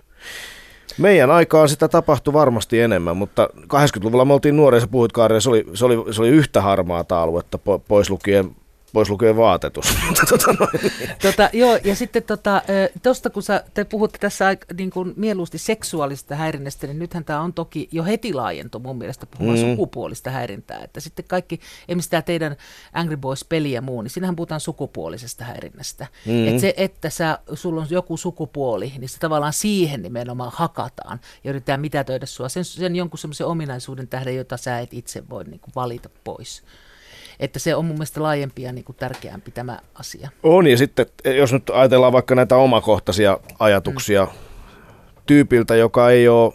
Meidän 0.97 1.31
aikaan 1.31 1.69
sitä 1.69 1.88
tapahtui 1.88 2.33
varmasti 2.33 2.79
enemmän, 2.79 3.17
mutta 3.17 3.49
80-luvulla 3.55 4.25
me 4.25 4.33
oltiin 4.33 4.57
nuoria, 4.57 4.79
sä 4.79 4.88
puhuit 4.88 5.12
Kaari, 5.12 5.41
se 5.41 5.49
oli, 5.49 5.65
se, 5.73 5.86
oli, 5.86 6.13
se 6.13 6.21
oli 6.21 6.29
yhtä 6.29 6.62
harmaata 6.62 7.21
aluetta, 7.21 7.59
pois 7.88 8.09
lukien 8.09 8.55
pois 8.93 9.10
lukee 9.10 9.36
vaatetus. 9.36 9.86
tota, 10.29 10.67
tota, 11.21 11.49
joo, 11.53 11.79
ja 11.84 11.95
sitten 11.95 12.23
tuosta, 12.23 12.62
tota, 13.03 13.29
kun 13.29 13.43
sä, 13.43 13.63
te 13.73 13.84
puhutte 13.84 14.17
tässä 14.17 14.45
niin 14.77 14.89
kuin 14.89 15.13
mieluusti 15.15 15.58
seksuaalista 15.58 16.36
häirinnästä, 16.36 16.88
niin 16.88 16.99
nythän 16.99 17.25
tämä 17.25 17.41
on 17.41 17.53
toki 17.53 17.89
jo 17.91 18.03
heti 18.03 18.34
laajentu 18.34 18.79
mun 18.79 18.97
mielestä 18.97 19.25
puhumaan 19.25 19.60
mm. 19.60 19.71
sukupuolista 19.71 20.29
häirintää. 20.29 20.84
Että 20.84 20.99
sitten 20.99 21.25
kaikki, 21.27 21.60
esimerkiksi 21.88 22.10
tämä 22.10 22.21
teidän 22.21 22.56
Angry 22.93 23.17
Boys-peli 23.17 23.71
ja 23.71 23.82
muu, 23.82 24.01
niin 24.01 24.12
siinähän 24.12 24.36
puhutaan 24.36 24.60
sukupuolisesta 24.60 25.43
häirinnästä. 25.43 26.08
Mm. 26.25 26.47
Että 26.47 26.62
se, 26.62 26.73
että 26.77 27.10
sä, 27.10 27.39
sulla 27.53 27.82
on 27.82 27.88
joku 27.89 28.17
sukupuoli, 28.17 28.93
niin 28.97 29.10
se 29.10 29.19
tavallaan 29.19 29.53
siihen 29.53 30.01
nimenomaan 30.01 30.51
hakataan 30.53 31.19
ja 31.43 31.49
yritetään 31.49 31.82
mitätöidä 31.82 32.25
sua 32.25 32.49
sen, 32.49 32.65
sen 32.65 32.95
jonkun 32.95 33.19
semmoisen 33.19 33.47
ominaisuuden 33.47 34.08
tähden, 34.08 34.36
jota 34.36 34.58
sä 34.58 34.79
et 34.79 34.93
itse 34.93 35.23
voi 35.29 35.43
niin 35.43 35.60
kuin 35.60 35.71
valita 35.75 36.10
pois. 36.23 36.63
Että 37.43 37.60
se 37.60 37.75
on 37.75 37.86
mun 37.86 37.95
mielestä 37.95 38.23
laajempi 38.23 38.62
ja 38.62 38.73
niin 38.73 38.86
kuin 38.86 38.95
tärkeämpi 38.95 39.51
tämä 39.51 39.79
asia. 39.95 40.29
On, 40.43 40.67
ja 40.67 40.77
sitten 40.77 41.06
jos 41.38 41.53
nyt 41.53 41.69
ajatellaan 41.69 42.13
vaikka 42.13 42.36
näitä 42.36 42.56
omakohtaisia 42.56 43.38
ajatuksia 43.60 44.25
mm. 44.25 44.32
tyypiltä, 45.25 45.75
joka 45.75 46.10
ei 46.10 46.27
ole 46.27 46.53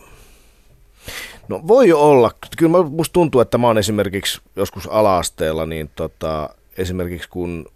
No 1.48 1.60
voi 1.68 1.92
olla. 1.92 2.30
Kyllä 2.58 2.82
musta 2.82 3.12
tuntuu, 3.12 3.40
että 3.40 3.58
mä 3.58 3.66
oon 3.66 3.78
esimerkiksi 3.78 4.40
joskus 4.56 4.86
ala-asteella, 4.86 5.66
niin 5.66 5.90
tota, 5.96 6.50
esimerkiksi 6.78 7.28
kun 7.28 7.66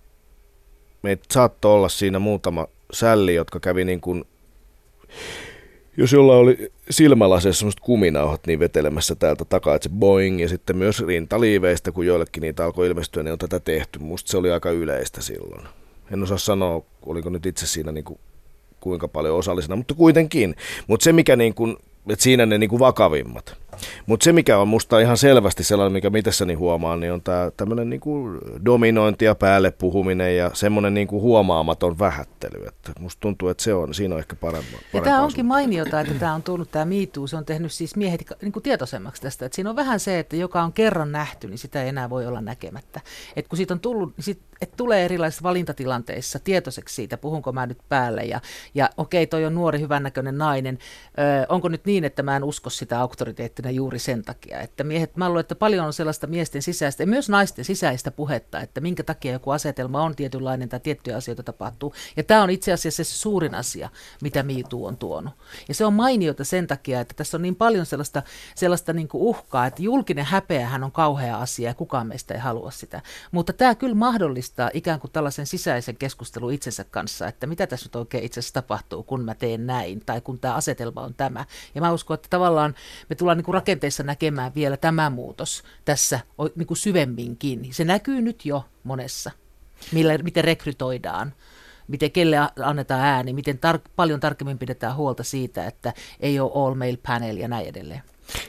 meitä 1.02 1.24
saattoi 1.30 1.74
olla 1.74 1.88
siinä 1.88 2.18
muutama 2.18 2.66
sälli, 2.92 3.34
jotka 3.34 3.60
kävi 3.60 3.84
niin 3.84 4.00
kuin 4.00 4.24
jos 5.96 6.12
jolla 6.12 6.36
oli 6.36 6.72
silmälaseissa 6.90 7.58
semmoiset 7.58 7.80
kuminauhat 7.80 8.46
niin 8.46 8.58
vetelemässä 8.58 9.14
täältä 9.14 9.44
takaa, 9.44 9.74
että 9.74 9.88
se 9.88 9.94
boing 9.94 10.40
ja 10.40 10.48
sitten 10.48 10.76
myös 10.76 11.06
rintaliiveistä, 11.06 11.92
kun 11.92 12.06
joillekin 12.06 12.40
niitä 12.40 12.64
alkoi 12.64 12.86
ilmestyä, 12.86 13.22
niin 13.22 13.32
on 13.32 13.38
tätä 13.38 13.60
tehty. 13.60 13.98
Musta 13.98 14.30
se 14.30 14.36
oli 14.36 14.50
aika 14.50 14.70
yleistä 14.70 15.22
silloin. 15.22 15.68
En 16.12 16.22
osaa 16.22 16.38
sanoa, 16.38 16.82
oliko 17.06 17.30
nyt 17.30 17.46
itse 17.46 17.66
siinä 17.66 17.92
niin 17.92 18.04
kuin, 18.04 18.18
kuinka 18.80 19.08
paljon 19.08 19.36
osallisena, 19.36 19.76
mutta 19.76 19.94
kuitenkin. 19.94 20.56
Mutta 20.86 21.04
se, 21.04 21.12
mikä 21.12 21.36
niin 21.36 21.54
kuin, 21.54 21.76
että 22.08 22.22
siinä 22.22 22.46
ne 22.46 22.58
niin 22.58 22.70
kuin 22.70 22.80
vakavimmat. 22.80 23.61
Mutta 24.06 24.24
se, 24.24 24.32
mikä 24.32 24.58
on 24.58 24.68
musta 24.68 25.00
ihan 25.00 25.16
selvästi 25.16 25.64
sellainen, 25.64 25.92
mikä 25.92 26.10
itsessäni 26.16 26.54
huomaan, 26.54 27.00
niin 27.00 27.12
on 27.12 27.22
tämä 27.22 27.50
tämmöinen 27.56 27.90
niinku 27.90 28.28
dominointi 28.64 29.24
ja 29.24 29.34
päälle 29.34 29.70
puhuminen 29.70 30.36
ja 30.36 30.50
semmoinen 30.54 30.94
niinku 30.94 31.20
huomaamaton 31.20 31.98
vähättely. 31.98 32.66
Että 32.66 32.92
musta 33.00 33.20
tuntuu, 33.20 33.48
että 33.48 33.62
se 33.62 33.74
on, 33.74 33.94
siinä 33.94 34.14
on 34.14 34.18
ehkä 34.18 34.36
parempi. 34.36 34.76
Ja 34.92 35.00
tämä 35.00 35.22
onkin 35.22 35.46
mainiota, 35.46 36.00
että 36.00 36.14
tämä 36.14 36.34
on 36.34 36.42
tullut 36.42 36.70
tämä 36.70 36.84
MeToo, 36.84 37.26
se 37.26 37.36
on 37.36 37.44
tehnyt 37.44 37.72
siis 37.72 37.96
miehet 37.96 38.24
niinku 38.42 38.60
tietoisemmaksi 38.60 39.22
tästä. 39.22 39.46
Että 39.46 39.56
siinä 39.56 39.70
on 39.70 39.76
vähän 39.76 40.00
se, 40.00 40.18
että 40.18 40.36
joka 40.36 40.62
on 40.62 40.72
kerran 40.72 41.12
nähty, 41.12 41.48
niin 41.48 41.58
sitä 41.58 41.82
ei 41.82 41.88
enää 41.88 42.10
voi 42.10 42.26
olla 42.26 42.40
näkemättä. 42.40 43.00
Et 43.36 43.48
kun 43.48 43.56
siitä 43.56 43.74
on 43.74 43.80
tullut, 43.80 44.16
niin 44.16 44.24
sit, 44.24 44.40
et 44.60 44.76
tulee 44.76 45.04
erilaisissa 45.04 45.42
valintatilanteissa 45.42 46.38
tietoiseksi 46.38 46.94
siitä, 46.94 47.16
puhunko 47.16 47.52
mä 47.52 47.66
nyt 47.66 47.78
päälle 47.88 48.22
ja, 48.22 48.40
ja 48.74 48.90
okei, 48.96 49.26
toi 49.26 49.44
on 49.44 49.54
nuori 49.54 49.80
hyvännäköinen 49.80 50.38
nainen. 50.38 50.78
Ö, 51.18 51.46
onko 51.48 51.68
nyt 51.68 51.84
niin, 51.84 52.04
että 52.04 52.22
mä 52.22 52.36
en 52.36 52.44
usko 52.44 52.70
sitä 52.70 53.02
auktoriteettina 53.62 53.70
juuri 53.70 53.98
sen 53.98 54.22
takia, 54.22 54.60
että 54.60 54.84
miehet, 54.84 55.16
mä 55.16 55.28
luulen, 55.28 55.40
että 55.40 55.54
paljon 55.54 55.86
on 55.86 55.92
sellaista 55.92 56.26
miesten 56.26 56.62
sisäistä 56.62 57.02
ja 57.02 57.06
myös 57.06 57.28
naisten 57.28 57.64
sisäistä 57.64 58.10
puhetta, 58.10 58.60
että 58.60 58.80
minkä 58.80 59.02
takia 59.02 59.32
joku 59.32 59.50
asetelma 59.50 60.02
on 60.02 60.16
tietynlainen 60.16 60.68
tai 60.68 60.80
tiettyjä 60.80 61.16
asioita 61.16 61.42
tapahtuu. 61.42 61.94
Ja 62.16 62.22
tämä 62.22 62.42
on 62.42 62.50
itse 62.50 62.72
asiassa 62.72 63.04
se 63.04 63.10
suurin 63.10 63.54
asia, 63.54 63.90
mitä 64.22 64.42
miitu 64.42 64.86
on 64.86 64.96
tuonut. 64.96 65.32
Ja 65.68 65.74
se 65.74 65.84
on 65.84 65.92
mainiota 65.92 66.44
sen 66.44 66.66
takia, 66.66 67.00
että 67.00 67.14
tässä 67.14 67.36
on 67.36 67.42
niin 67.42 67.56
paljon 67.56 67.86
sellaista, 67.86 68.22
sellaista 68.54 68.92
niin 68.92 69.08
kuin 69.08 69.22
uhkaa, 69.22 69.66
että 69.66 69.82
julkinen 69.82 70.24
häpeähän 70.24 70.84
on 70.84 70.92
kauhea 70.92 71.38
asia 71.38 71.70
ja 71.70 71.74
kukaan 71.74 72.06
meistä 72.06 72.34
ei 72.34 72.40
halua 72.40 72.70
sitä. 72.70 73.02
Mutta 73.32 73.52
tämä 73.52 73.74
kyllä 73.74 73.94
mahdollistaa 73.94 74.70
ikään 74.74 75.00
kuin 75.00 75.10
tällaisen 75.10 75.46
sisäisen 75.46 75.96
keskustelun 75.96 76.52
itsensä 76.52 76.84
kanssa, 76.84 77.28
että 77.28 77.46
mitä 77.46 77.66
tässä 77.66 77.86
nyt 77.86 77.96
oikein 77.96 78.24
itse 78.24 78.40
asiassa 78.40 78.54
tapahtuu, 78.54 79.02
kun 79.02 79.24
mä 79.24 79.34
teen 79.34 79.66
näin 79.66 80.02
tai 80.06 80.20
kun 80.20 80.38
tämä 80.38 80.54
asetelma 80.54 81.00
on 81.00 81.14
tämä. 81.14 81.44
Ja 81.74 81.80
mä 81.80 81.92
uskon, 81.92 82.14
että 82.14 82.28
tavallaan 82.30 82.74
me 83.08 83.16
tullaan 83.16 83.38
niin 83.38 83.44
kuin 83.44 83.51
rakenteessa 83.52 84.02
näkemään 84.02 84.54
vielä 84.54 84.76
tämä 84.76 85.10
muutos 85.10 85.62
tässä 85.84 86.20
niin 86.56 86.66
kuin 86.66 86.78
syvemminkin. 86.78 87.68
Se 87.70 87.84
näkyy 87.84 88.20
nyt 88.20 88.46
jo 88.46 88.64
monessa, 88.84 89.30
millä, 89.92 90.18
miten 90.18 90.44
rekrytoidaan 90.44 91.32
miten 91.88 92.10
kelle 92.10 92.36
annetaan 92.62 93.00
ääni, 93.00 93.32
miten 93.32 93.58
tar- 93.66 93.90
paljon 93.96 94.20
tarkemmin 94.20 94.58
pidetään 94.58 94.96
huolta 94.96 95.22
siitä, 95.22 95.66
että 95.66 95.92
ei 96.20 96.40
ole 96.40 96.52
all 96.54 96.74
male 96.74 96.98
panel 97.06 97.36
ja 97.36 97.48
näin 97.48 97.68
edelleen. 97.68 98.02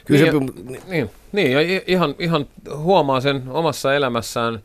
Kyllä 0.04 0.32
niin, 0.32 0.52
se, 0.54 0.80
niin, 0.88 1.10
niin, 1.32 1.52
ja 1.52 1.60
ihan, 1.86 2.14
ihan 2.18 2.46
huomaa 2.76 3.20
sen 3.20 3.42
omassa 3.48 3.94
elämässään 3.94 4.62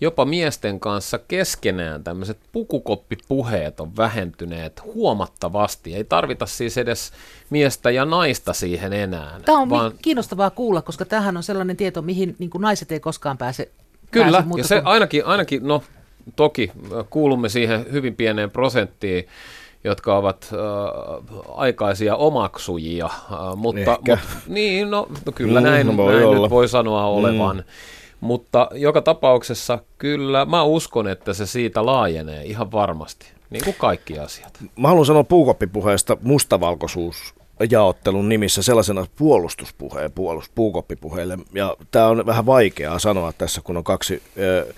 jopa 0.00 0.24
miesten 0.24 0.80
kanssa 0.80 1.18
keskenään 1.18 2.04
tämmöiset 2.04 2.38
pukukoppipuheet 2.52 3.80
on 3.80 3.96
vähentyneet 3.96 4.84
huomattavasti. 4.84 5.94
Ei 5.94 6.04
tarvita 6.04 6.46
siis 6.46 6.78
edes 6.78 7.12
miestä 7.50 7.90
ja 7.90 8.04
naista 8.04 8.52
siihen 8.52 8.92
enää. 8.92 9.40
Tämä 9.44 9.58
on 9.58 9.70
vaan... 9.70 9.92
kiinnostavaa 10.02 10.50
kuulla, 10.50 10.82
koska 10.82 11.04
tähän 11.04 11.36
on 11.36 11.42
sellainen 11.42 11.76
tieto, 11.76 12.02
mihin 12.02 12.36
niin 12.38 12.50
kuin 12.50 12.62
naiset 12.62 12.92
ei 12.92 13.00
koskaan 13.00 13.38
pääse. 13.38 13.70
Kyllä, 14.10 14.42
pääse 14.42 14.58
ja 14.58 14.64
se 14.64 14.80
kuin... 14.80 14.86
ainakin, 14.86 15.26
ainakin, 15.26 15.68
no 15.68 15.82
toki 16.36 16.72
kuulumme 17.10 17.48
siihen 17.48 17.86
hyvin 17.92 18.16
pieneen 18.16 18.50
prosenttiin, 18.50 19.26
jotka 19.84 20.16
ovat 20.16 20.50
äh, 20.52 21.38
aikaisia 21.54 22.16
omaksujia, 22.16 23.06
äh, 23.06 23.56
mutta, 23.56 23.98
mutta 24.08 24.18
niin, 24.46 24.90
no, 24.90 25.08
no 25.26 25.32
kyllä 25.32 25.60
mm, 25.60 25.64
näin, 25.64 25.86
näin 25.86 25.96
nyt 26.40 26.50
voi 26.50 26.68
sanoa 26.68 27.06
olevan. 27.06 27.56
Mm. 27.56 27.62
Mutta 28.20 28.68
joka 28.74 29.02
tapauksessa 29.02 29.78
kyllä 29.98 30.44
mä 30.44 30.62
uskon, 30.62 31.08
että 31.08 31.32
se 31.32 31.46
siitä 31.46 31.86
laajenee 31.86 32.44
ihan 32.44 32.72
varmasti, 32.72 33.26
niin 33.50 33.64
kuin 33.64 33.76
kaikki 33.78 34.18
asiat. 34.18 34.58
Mä 34.76 34.88
haluan 34.88 35.06
sanoa 35.06 35.24
puukoppipuheesta 35.24 36.16
mustavalkoisuus 36.22 37.34
jaottelun 37.70 38.28
nimissä 38.28 38.62
sellaisena 38.62 39.06
puolustuspuheen, 39.16 40.12
puolust, 40.12 40.52
puukoppipuheelle. 40.54 41.38
Ja 41.54 41.76
tämä 41.90 42.06
on 42.06 42.26
vähän 42.26 42.46
vaikeaa 42.46 42.98
sanoa 42.98 43.32
tässä, 43.32 43.60
kun 43.64 43.76
on 43.76 43.84
kaksi 43.84 44.22
ö, 44.38 44.74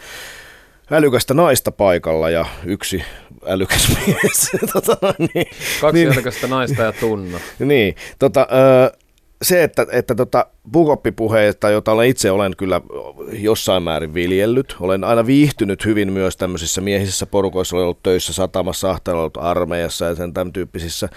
älykästä 0.90 1.34
naista 1.34 1.72
paikalla 1.72 2.30
ja 2.30 2.46
yksi 2.64 3.04
älykäs 3.46 3.96
mies. 4.06 4.50
tota, 4.72 5.14
niin, 5.18 5.46
Kaksi 5.80 6.04
niin, 6.04 6.12
älykästä 6.12 6.46
naista 6.46 6.82
ja 6.82 6.92
tunno. 6.92 7.38
niin, 7.58 7.96
tota, 8.18 8.46
ö, 8.52 9.01
se, 9.42 9.62
että, 9.62 9.86
että 9.92 10.14
tota, 10.14 10.46
puukoppipuheita, 10.72 11.70
jota 11.70 11.92
olen 11.92 12.08
itse 12.08 12.30
olen 12.30 12.56
kyllä 12.56 12.80
jossain 13.32 13.82
määrin 13.82 14.14
viljellyt, 14.14 14.76
olen 14.80 15.04
aina 15.04 15.26
viihtynyt 15.26 15.84
hyvin 15.84 16.12
myös 16.12 16.36
tämmöisissä 16.36 16.80
miehisissä 16.80 17.26
porukoissa, 17.26 17.76
olen 17.76 17.84
ollut 17.84 18.02
töissä 18.02 18.32
satamassa, 18.32 18.90
ahtaalla 18.90 19.20
ollut 19.20 19.36
armeijassa 19.36 20.04
ja 20.04 20.14
sen 20.14 20.34
tämän 20.34 20.52
tyyppisissä 20.52 21.08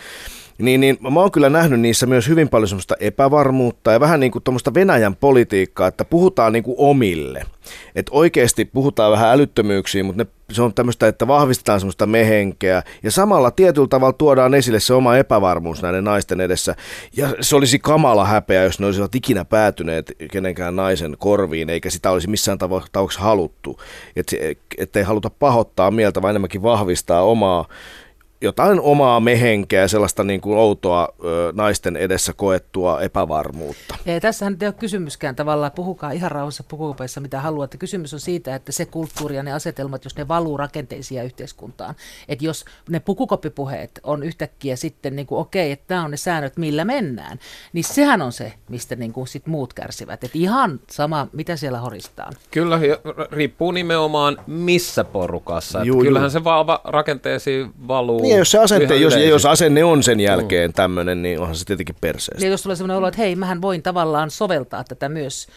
niin, 0.58 0.82
niin 0.82 0.98
mä 1.14 1.20
oon 1.20 1.32
kyllä 1.32 1.50
nähnyt 1.50 1.80
niissä 1.80 2.06
myös 2.06 2.28
hyvin 2.28 2.50
paljon 2.50 2.68
semmoista 2.68 2.96
epävarmuutta 3.00 3.92
ja 3.92 4.00
vähän 4.00 4.20
niin 4.20 4.32
kuin 4.32 4.44
tuommoista 4.44 4.74
Venäjän 4.74 5.16
politiikkaa, 5.16 5.88
että 5.88 6.06
puhutaan 6.06 6.54
niin 6.54 6.64
kuin 6.64 6.76
omille. 6.78 7.44
Että 7.96 8.12
oikeasti 8.16 8.66
puhutaan 8.66 9.12
vähän 9.12 9.32
älyttömyyksiä, 9.32 10.04
mutta 10.04 10.24
ne, 10.24 10.30
se 10.52 10.62
on 10.62 10.74
tämmöistä, 10.74 11.08
että 11.08 11.28
vahvistetaan 11.28 11.80
semmoista 11.80 12.06
mehenkeä 12.06 12.84
ja 13.04 13.12
samalla 13.12 13.52
tietyllä 13.52 13.88
tavalla 13.88 14.14
tuodaan 14.14 14.54
esille 14.54 14.80
se 14.80 14.94
oma 14.94 15.18
epävarmuus 15.18 15.82
näiden 15.82 16.04
naisten 16.04 16.42
edessä. 16.42 16.76
Ja 17.18 17.30
se 17.42 17.56
olisi 17.56 17.80
kamala 17.80 18.26
häpeä, 18.26 18.64
jos 18.64 18.80
ne 18.80 18.86
olisivat 18.86 19.16
ikinä 19.16 19.46
päätyneet 19.46 20.12
kenenkään 20.32 20.76
naisen 20.76 21.16
korviin, 21.20 21.70
eikä 21.70 21.90
sitä 21.90 22.12
olisi 22.12 22.30
missään 22.30 22.58
tapauksessa 22.58 23.24
haluttu. 23.24 23.80
Että 24.78 25.00
ei 25.00 25.04
haluta 25.04 25.30
pahoittaa 25.30 25.92
mieltä, 25.92 26.22
vaan 26.22 26.32
enemmänkin 26.32 26.64
vahvistaa 26.64 27.22
omaa 27.22 27.66
jotain 28.46 28.80
omaa 28.80 29.20
mehenkeä 29.20 29.88
sellaista 29.88 30.24
niin 30.24 30.42
kuin 30.42 30.58
outoa 30.58 31.08
ö, 31.24 31.54
naisten 31.56 31.98
edessä 31.98 32.34
koettua 32.34 33.02
epävarmuutta. 33.02 33.96
Ja 34.06 34.20
tässähän 34.20 34.58
ei 34.62 34.68
ole 34.68 34.74
kysymyskään 34.74 35.36
tavallaan, 35.36 35.72
puhukaa 35.72 36.12
ihan 36.12 36.32
rauhassa 36.32 36.64
pukukopeissa 36.68 37.22
mitä 37.22 37.42
haluatte. 37.42 37.78
Kysymys 37.78 38.14
on 38.14 38.20
siitä, 38.20 38.56
että 38.56 38.72
se 38.72 38.86
kulttuuri 38.86 39.36
ja 39.36 39.44
ne 39.44 39.54
asetelmat, 39.54 40.04
jos 40.04 40.18
ne 40.18 40.28
valuu 40.28 40.58
rakenteisia 40.58 41.24
yhteiskuntaan. 41.24 41.96
Että 42.28 42.46
jos 42.46 42.66
ne 42.90 43.00
pukukoppipuheet 43.00 44.00
on 44.04 44.24
yhtäkkiä 44.24 44.76
sitten 44.76 45.16
niin 45.16 45.28
kuin 45.28 45.40
okei, 45.40 45.72
että 45.72 45.94
nämä 45.96 46.06
on 46.06 46.12
ne 46.12 46.18
säännöt, 46.18 46.58
millä 46.58 46.86
mennään, 46.86 47.40
niin 47.74 47.84
sehän 47.84 48.22
on 48.22 48.32
se, 48.32 48.54
mistä 48.70 48.96
niin 48.96 49.14
kuin 49.14 49.28
sit 49.28 49.48
muut 49.48 49.74
kärsivät. 49.74 50.24
Että 50.24 50.38
ihan 50.38 50.80
sama, 50.92 51.28
mitä 51.34 51.56
siellä 51.56 51.80
horistaan. 51.80 52.34
Kyllä, 52.52 52.80
riippuu 53.32 53.72
nimenomaan 53.72 54.38
missä 54.48 55.04
porukassa. 55.04 55.84
Juu, 55.84 56.02
kyllähän 56.02 56.26
juu. 56.26 56.30
se 56.32 56.44
valva 56.44 56.82
rakenteisiin 56.84 57.74
valuu 57.88 58.22
niin, 58.22 58.35
jos 58.38 58.52
se 58.52 58.60
asente, 58.60 58.96
jos, 58.96 59.16
jos 59.16 59.46
asenne 59.46 59.84
on 59.84 60.04
sen 60.04 60.20
jälkeen 60.20 60.70
mm. 60.70 60.74
tämmöinen, 60.74 61.22
niin 61.22 61.40
onhan 61.40 61.56
se 61.56 61.66
tietenkin 61.66 61.96
perseestä. 62.02 62.46
Ja 62.46 62.52
jos 62.52 62.64
tulee 62.64 62.76
sellainen 62.76 62.98
olo, 62.98 63.08
että 63.08 63.22
hei, 63.22 63.36
mähän 63.36 63.62
voin 63.62 63.84
tavallaan 63.84 64.32
soveltaa 64.32 64.84
tätä 64.84 65.10
myös 65.10 65.48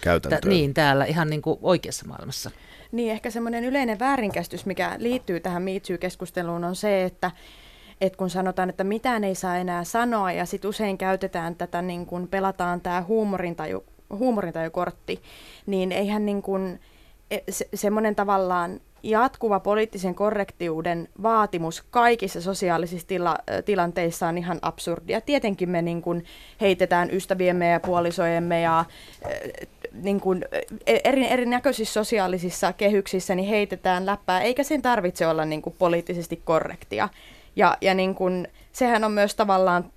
t- 0.41 0.45
niin, 0.45 0.75
täällä 0.75 1.05
ihan 1.05 1.31
niin 1.31 1.43
kuin 1.43 1.59
oikeassa 1.63 2.07
maailmassa. 2.07 2.51
Niin, 2.93 3.13
ehkä 3.13 3.31
semmoinen 3.31 3.65
yleinen 3.65 3.99
väärinkäsitys, 3.99 4.67
mikä 4.67 4.97
liittyy 4.99 5.41
tähän 5.41 5.63
MeToo-keskusteluun, 5.63 6.65
on 6.65 6.77
se, 6.77 7.05
että 7.05 7.31
et 8.01 8.17
kun 8.17 8.31
sanotaan, 8.31 8.71
että 8.71 8.85
mitään 8.85 9.25
ei 9.25 9.35
saa 9.35 9.57
enää 9.57 9.85
sanoa, 9.85 10.33
ja 10.33 10.47
sitten 10.47 10.69
usein 10.69 10.99
käytetään 10.99 11.55
tätä, 11.57 11.83
niin 11.83 12.07
kun 12.07 12.29
pelataan 12.29 12.81
tämä 12.81 13.03
huumorintaju, 13.03 13.85
huumorintajukortti, 14.11 15.23
niin 15.67 15.93
eihän 15.93 16.27
niin 16.27 16.43
kun, 16.43 16.79
e, 17.31 17.39
se, 17.51 17.69
semmoinen 17.75 18.15
tavallaan 18.15 18.81
jatkuva 19.03 19.61
poliittisen 19.61 20.15
korrektiuden 20.15 21.09
vaatimus 21.23 21.85
kaikissa 21.91 22.41
sosiaalisissa 22.41 23.07
tila, 23.07 23.39
tilanteissa 23.65 24.29
on 24.29 24.39
ihan 24.39 24.59
absurdia. 24.63 25.21
Tietenkin 25.21 25.71
me 25.71 25.83
niin 25.83 26.03
kuin 26.03 26.25
heitetään 26.61 27.09
ystäviemme 27.13 27.69
ja 27.69 27.81
puolisojemme 27.81 28.61
ja 28.61 28.85
niin 29.93 30.21
kuin 30.21 30.45
eri, 30.87 31.27
erinäköisissä 31.27 31.95
sosiaalisissa 31.95 32.73
kehyksissä 32.73 33.35
niin 33.35 33.49
heitetään 33.49 34.07
läppää, 34.07 34.41
eikä 34.41 34.63
sen 34.63 34.83
tarvitse 34.83 35.27
olla 35.27 35.45
niin 35.45 35.63
kuin 35.63 35.77
poliittisesti 35.79 36.41
korrektia. 36.45 37.09
Ja, 37.57 37.77
ja 37.81 37.95
niin 37.95 38.15
kuin, 38.15 38.49
sehän 38.73 39.05
on 39.05 39.13
myös 39.13 39.35
tavallaan 39.35 39.93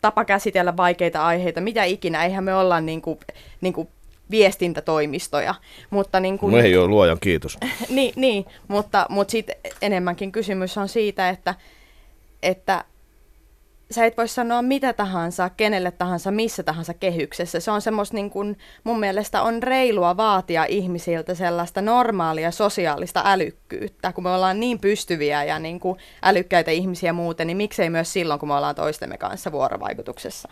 tapa 0.00 0.24
käsitellä 0.24 0.76
vaikeita 0.76 1.26
aiheita, 1.26 1.60
mitä 1.60 1.84
ikinä. 1.84 2.24
Eihän 2.24 2.44
me 2.44 2.54
olla 2.54 2.80
niin 2.80 3.02
kuin, 3.02 3.18
niin 3.60 3.72
kuin 3.72 3.88
viestintätoimistoja. 4.32 5.54
Mutta 5.90 6.20
niin 6.20 6.38
kun, 6.38 6.52
no 6.52 6.58
ei 6.58 6.76
ole 6.76 6.88
luojan 6.88 7.18
kiitos. 7.20 7.58
niin, 7.88 8.12
niin, 8.16 8.44
mutta, 8.68 9.06
mutta 9.08 9.32
sitten 9.32 9.56
enemmänkin 9.82 10.32
kysymys 10.32 10.78
on 10.78 10.88
siitä, 10.88 11.28
että, 11.28 11.54
että 12.42 12.84
sä 13.92 14.06
et 14.06 14.16
voi 14.16 14.28
sanoa 14.28 14.62
mitä 14.62 14.92
tahansa, 14.92 15.50
kenelle 15.50 15.90
tahansa, 15.90 16.30
missä 16.30 16.62
tahansa 16.62 16.94
kehyksessä. 16.94 17.60
Se 17.60 17.70
on 17.70 17.80
semmoista 17.80 18.14
niin 18.14 18.30
kuin, 18.30 18.58
mun 18.84 19.00
mielestä 19.00 19.42
on 19.42 19.62
reilua 19.62 20.16
vaatia 20.16 20.64
ihmisiltä 20.64 21.34
sellaista 21.34 21.82
normaalia 21.82 22.50
sosiaalista 22.50 23.22
älykkyyttä. 23.24 24.12
Kun 24.12 24.24
me 24.24 24.30
ollaan 24.30 24.60
niin 24.60 24.78
pystyviä 24.78 25.44
ja 25.44 25.58
niin 25.58 25.80
kuin 25.80 25.98
älykkäitä 26.22 26.70
ihmisiä 26.70 27.12
muuten, 27.12 27.46
niin 27.46 27.56
miksei 27.56 27.90
myös 27.90 28.12
silloin, 28.12 28.40
kun 28.40 28.48
me 28.48 28.54
ollaan 28.54 28.74
toistemme 28.74 29.18
kanssa 29.18 29.52
vuorovaikutuksessa. 29.52 30.48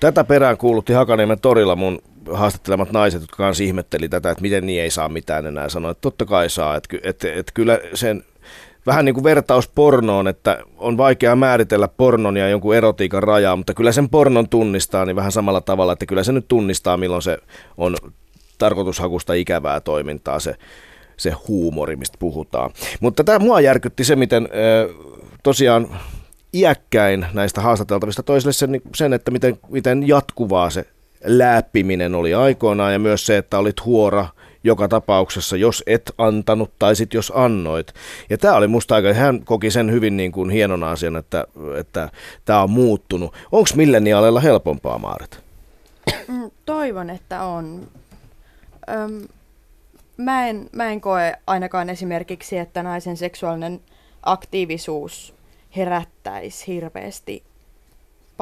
Tätä 0.00 0.24
perään 0.24 0.56
kuulutti 0.56 0.92
Hakaniemen 0.92 1.40
torilla 1.40 1.76
mun 1.76 2.02
haastattelemat 2.32 2.92
naiset, 2.92 3.20
jotka 3.20 3.36
kanssa 3.36 3.64
ihmetteli 3.64 4.08
tätä, 4.08 4.30
että 4.30 4.42
miten 4.42 4.66
niin 4.66 4.82
ei 4.82 4.90
saa 4.90 5.08
mitään 5.08 5.46
enää 5.46 5.68
sanoa. 5.68 5.90
Että 5.90 6.00
totta 6.00 6.24
kai 6.24 6.50
saa, 6.50 6.76
että, 6.76 6.96
että, 7.02 7.32
että 7.34 7.52
kyllä 7.54 7.80
sen 7.94 8.24
vähän 8.86 9.04
niin 9.04 9.14
kuin 9.14 9.24
vertaus 9.24 9.68
pornoon, 9.68 10.28
että 10.28 10.58
on 10.78 10.96
vaikea 10.96 11.36
määritellä 11.36 11.88
pornon 11.88 12.36
ja 12.36 12.48
jonkun 12.48 12.74
erotiikan 12.74 13.22
rajaa, 13.22 13.56
mutta 13.56 13.74
kyllä 13.74 13.92
sen 13.92 14.08
pornon 14.08 14.48
tunnistaa 14.48 15.04
niin 15.04 15.16
vähän 15.16 15.32
samalla 15.32 15.60
tavalla, 15.60 15.92
että 15.92 16.06
kyllä 16.06 16.24
se 16.24 16.32
nyt 16.32 16.48
tunnistaa, 16.48 16.96
milloin 16.96 17.22
se 17.22 17.38
on 17.76 17.96
tarkoitushakusta 18.58 19.34
ikävää 19.34 19.80
toimintaa, 19.80 20.40
se, 20.40 20.56
se 21.16 21.30
huumori, 21.48 21.96
mistä 21.96 22.18
puhutaan. 22.18 22.70
Mutta 23.00 23.24
tämä 23.24 23.38
mua 23.38 23.60
järkytti 23.60 24.04
se, 24.04 24.16
miten 24.16 24.48
tosiaan 25.42 25.88
iäkkäin 26.54 27.26
näistä 27.32 27.60
haastateltavista 27.60 28.22
toisille 28.22 28.52
sen, 28.52 28.80
sen 28.94 29.12
että 29.12 29.30
miten, 29.30 29.58
miten 29.68 30.08
jatkuvaa 30.08 30.70
se 30.70 30.84
läppiminen 31.24 32.14
oli 32.14 32.34
aikoinaan 32.34 32.92
ja 32.92 32.98
myös 32.98 33.26
se, 33.26 33.36
että 33.36 33.58
olit 33.58 33.84
huora– 33.84 34.26
joka 34.64 34.88
tapauksessa, 34.88 35.56
jos 35.56 35.82
et 35.86 36.12
antanut 36.18 36.70
tai 36.78 36.96
sitten 36.96 37.18
jos 37.18 37.32
annoit. 37.34 37.94
Ja 38.30 38.38
tämä 38.38 38.54
oli 38.54 38.68
musta 38.68 38.94
aika, 38.94 39.12
hän 39.12 39.44
koki 39.44 39.70
sen 39.70 39.92
hyvin 39.92 40.16
niin 40.16 40.32
kuin 40.32 40.50
hienon 40.50 40.84
asian, 40.84 41.16
että, 41.16 41.44
että 41.78 42.08
tämä 42.44 42.62
on 42.62 42.70
muuttunut. 42.70 43.34
Onko 43.52 43.68
milleniaaleilla 43.74 44.40
helpompaa, 44.40 44.98
Maaret? 44.98 45.42
Mm, 46.28 46.50
toivon, 46.64 47.10
että 47.10 47.42
on. 47.42 47.88
Öm, 48.90 49.28
mä, 50.16 50.48
en, 50.48 50.68
mä 50.72 50.90
en 50.90 51.00
koe 51.00 51.34
ainakaan 51.46 51.90
esimerkiksi, 51.90 52.58
että 52.58 52.82
naisen 52.82 53.16
seksuaalinen 53.16 53.80
aktiivisuus 54.22 55.34
herättäisi 55.76 56.66
hirveästi 56.66 57.42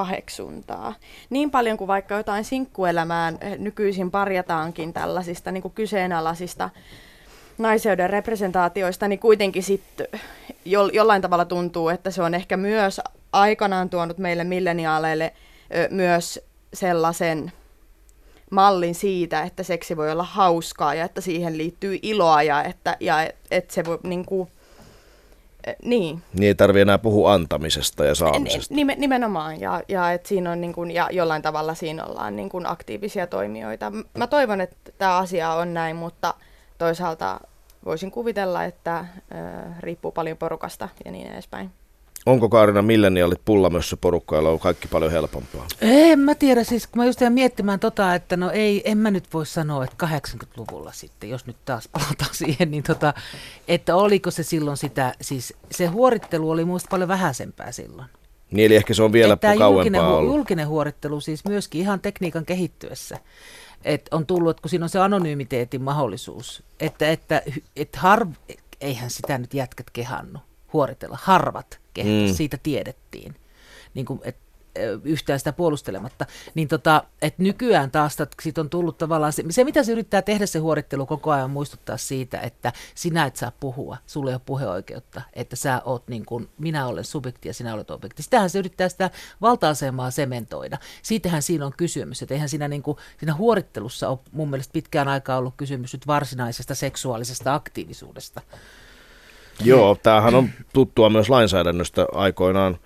paheksuntaa. 0.00 0.94
Niin 1.30 1.50
paljon 1.50 1.76
kuin 1.76 1.88
vaikka 1.88 2.14
jotain 2.14 2.44
sinkkuelämään 2.44 3.38
eh, 3.40 3.58
nykyisin 3.58 4.10
parjataankin 4.10 4.92
tällaisista 4.92 5.52
niin 5.52 5.62
kuin 5.62 5.74
kyseenalaisista 5.74 6.70
naiseuden 7.58 8.10
representaatioista, 8.10 9.08
niin 9.08 9.18
kuitenkin 9.18 9.62
sitten 9.62 10.06
jo, 10.64 10.86
jollain 10.92 11.22
tavalla 11.22 11.44
tuntuu, 11.44 11.88
että 11.88 12.10
se 12.10 12.22
on 12.22 12.34
ehkä 12.34 12.56
myös 12.56 13.00
aikanaan 13.32 13.90
tuonut 13.90 14.18
meille 14.18 14.44
milleniaaleille 14.44 15.32
ö, 15.74 15.88
myös 15.90 16.40
sellaisen 16.74 17.52
mallin 18.50 18.94
siitä, 18.94 19.42
että 19.42 19.62
seksi 19.62 19.96
voi 19.96 20.10
olla 20.10 20.24
hauskaa 20.24 20.94
ja 20.94 21.04
että 21.04 21.20
siihen 21.20 21.58
liittyy 21.58 21.98
iloa 22.02 22.42
ja 22.42 22.64
että, 22.64 22.96
ja, 23.00 23.30
että 23.50 23.74
se 23.74 23.84
voi 23.84 23.98
niin 24.02 24.24
kuin, 24.24 24.48
niin. 25.84 26.22
Niin 26.32 26.46
ei 26.46 26.54
tarvitse 26.54 26.82
enää 26.82 26.98
puhua 26.98 27.32
antamisesta 27.32 28.04
ja 28.04 28.14
saamisesta. 28.14 28.74
nimenomaan, 28.74 29.60
ja, 29.60 29.82
ja, 29.88 30.12
et 30.12 30.26
siinä 30.26 30.52
on 30.52 30.60
niin 30.60 30.72
kun, 30.72 30.90
ja 30.90 31.08
jollain 31.12 31.42
tavalla 31.42 31.74
siinä 31.74 32.04
ollaan 32.04 32.36
niin 32.36 32.48
kun 32.48 32.66
aktiivisia 32.66 33.26
toimijoita. 33.26 33.92
Mä 34.18 34.26
toivon, 34.26 34.60
että 34.60 34.92
tämä 34.98 35.16
asia 35.16 35.52
on 35.52 35.74
näin, 35.74 35.96
mutta 35.96 36.34
toisaalta 36.78 37.40
voisin 37.84 38.10
kuvitella, 38.10 38.64
että 38.64 38.96
äh, 38.98 39.06
riippuu 39.80 40.12
paljon 40.12 40.36
porukasta 40.36 40.88
ja 41.04 41.10
niin 41.10 41.32
edespäin. 41.32 41.70
Onko 42.26 42.48
Kaarina 42.48 42.82
milleniaalit 42.82 43.40
pullamössö 43.44 43.96
porukka, 44.00 44.36
jolla 44.36 44.50
on 44.50 44.58
kaikki 44.58 44.88
paljon 44.88 45.12
helpompaa? 45.12 45.66
En 45.80 46.18
mä 46.18 46.34
tiedä, 46.34 46.64
siis 46.64 46.86
kun 46.86 47.02
mä 47.02 47.06
just 47.06 47.20
jäin 47.20 47.32
miettimään 47.32 47.80
tota, 47.80 48.14
että 48.14 48.36
no 48.36 48.50
ei, 48.50 48.82
en 48.84 48.98
mä 48.98 49.10
nyt 49.10 49.24
voi 49.34 49.46
sanoa, 49.46 49.84
että 49.84 50.06
80-luvulla 50.06 50.92
sitten, 50.92 51.30
jos 51.30 51.46
nyt 51.46 51.56
taas 51.64 51.88
palataan 51.88 52.34
siihen, 52.44 52.70
niin 52.70 52.82
tota, 52.82 53.14
että 53.68 53.96
oliko 53.96 54.30
se 54.30 54.42
silloin 54.42 54.76
sitä, 54.76 55.14
siis 55.20 55.54
se 55.70 55.86
huorittelu 55.86 56.50
oli 56.50 56.64
muista 56.64 56.88
paljon 56.90 57.08
vähäisempää 57.08 57.72
silloin. 57.72 58.08
Niin 58.50 58.66
eli 58.66 58.76
ehkä 58.76 58.94
se 58.94 59.02
on 59.02 59.12
vielä 59.12 59.34
että 59.34 59.46
kauempaa 59.46 59.68
julkinen, 59.68 60.00
ollut. 60.00 60.34
julkinen 60.34 60.68
huorittelu 60.68 61.20
siis 61.20 61.44
myöskin 61.44 61.80
ihan 61.80 62.00
tekniikan 62.00 62.44
kehittyessä. 62.44 63.18
Et 63.84 64.08
on 64.10 64.26
tullut, 64.26 64.60
kun 64.60 64.70
siinä 64.70 64.84
on 64.84 64.88
se 64.88 64.98
anonymiteetin 64.98 65.82
mahdollisuus, 65.82 66.62
että, 66.80 67.10
että, 67.10 67.42
että 67.76 68.00
harv, 68.00 68.32
eihän 68.80 69.10
sitä 69.10 69.38
nyt 69.38 69.54
jätkät 69.54 69.90
kehannu 69.92 70.38
huoritella, 70.72 71.18
harvat 71.22 71.80
kehitys, 71.94 72.30
mm. 72.30 72.36
siitä 72.36 72.58
tiedettiin. 72.62 73.36
Niin 73.94 74.06
kuin, 74.06 74.20
et, 74.24 74.36
yhtään 75.04 75.38
sitä 75.38 75.52
puolustelematta, 75.52 76.26
niin 76.54 76.68
tota, 76.68 77.04
että 77.22 77.42
nykyään 77.42 77.90
taas 77.90 78.16
siitä 78.42 78.60
on 78.60 78.70
tullut 78.70 78.98
tavallaan 78.98 79.32
se, 79.32 79.44
se, 79.50 79.64
mitä 79.64 79.82
se 79.82 79.92
yrittää 79.92 80.22
tehdä 80.22 80.46
se 80.46 80.58
huorittelu 80.58 81.06
koko 81.06 81.30
ajan 81.30 81.50
muistuttaa 81.50 81.96
siitä, 81.96 82.40
että 82.40 82.72
sinä 82.94 83.26
et 83.26 83.36
saa 83.36 83.52
puhua, 83.60 83.96
sulle 84.06 84.30
ei 84.30 84.34
ole 84.34 84.40
puheoikeutta, 84.46 85.22
että 85.32 85.56
sä 85.56 85.82
oot 85.84 86.08
niin 86.08 86.26
kuin, 86.26 86.48
minä 86.58 86.86
olen 86.86 87.04
subjekti 87.04 87.48
ja 87.48 87.54
sinä 87.54 87.74
olet 87.74 87.90
objekti. 87.90 88.22
Sitähän 88.22 88.50
se 88.50 88.58
yrittää 88.58 88.88
sitä 88.88 89.10
valta-asemaa 89.40 90.10
sementoida. 90.10 90.78
Siitähän 91.02 91.42
siinä 91.42 91.66
on 91.66 91.72
kysymys, 91.76 92.22
että 92.22 92.34
eihän 92.34 92.48
siinä, 92.48 92.68
niin 92.68 92.82
kuin, 92.82 92.96
siinä 93.18 93.34
huorittelussa 93.34 94.08
ole 94.08 94.18
mun 94.32 94.50
mielestä 94.50 94.72
pitkään 94.72 95.08
aikaa 95.08 95.38
ollut 95.38 95.54
kysymys 95.56 95.92
nyt 95.92 96.06
varsinaisesta 96.06 96.74
seksuaalisesta 96.74 97.54
aktiivisuudesta. 97.54 98.40
Joo, 99.64 99.96
tämähän 100.02 100.34
on 100.34 100.48
tuttua 100.72 101.10
myös 101.10 101.28
lainsäädännöstä 101.30 102.06
aikoinaan 102.12 102.78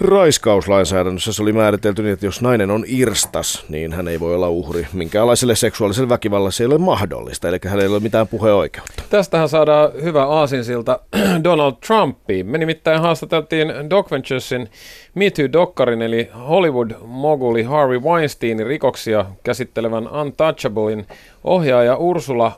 raiskauslainsäädännössä 0.00 1.32
se 1.32 1.42
oli 1.42 1.52
määritelty 1.52 2.02
niin, 2.02 2.12
että 2.12 2.26
jos 2.26 2.42
nainen 2.42 2.70
on 2.70 2.84
irstas, 2.86 3.64
niin 3.68 3.92
hän 3.92 4.08
ei 4.08 4.20
voi 4.20 4.34
olla 4.34 4.48
uhri. 4.48 4.86
Minkäänlaiselle 4.92 5.56
seksuaaliselle 5.56 6.08
väkivallalle 6.08 6.52
se 6.52 6.64
ei 6.64 6.66
ole 6.66 6.78
mahdollista, 6.78 7.48
eli 7.48 7.58
hänellä 7.64 7.82
ei 7.82 7.88
ole 7.88 8.00
mitään 8.00 8.28
puheoikeutta. 8.28 9.02
Tästähän 9.10 9.48
saadaan 9.48 9.90
hyvä 10.02 10.26
aasinsilta 10.26 10.98
Donald 11.44 11.72
Trumpiin. 11.86 12.46
Me 12.46 12.58
nimittäin 12.58 13.00
haastateltiin 13.00 13.68
Doc 13.90 14.10
Venturesin 14.10 14.70
Me 15.14 15.30
Too-dokkarin, 15.30 16.02
eli 16.02 16.30
Hollywood-moguli 16.48 17.62
Harvey 17.62 17.98
Weinsteinin 17.98 18.66
rikoksia 18.66 19.26
käsittelevän 19.42 20.08
Untouchablein 20.08 21.06
ohjaaja 21.44 21.96
Ursula 21.96 22.52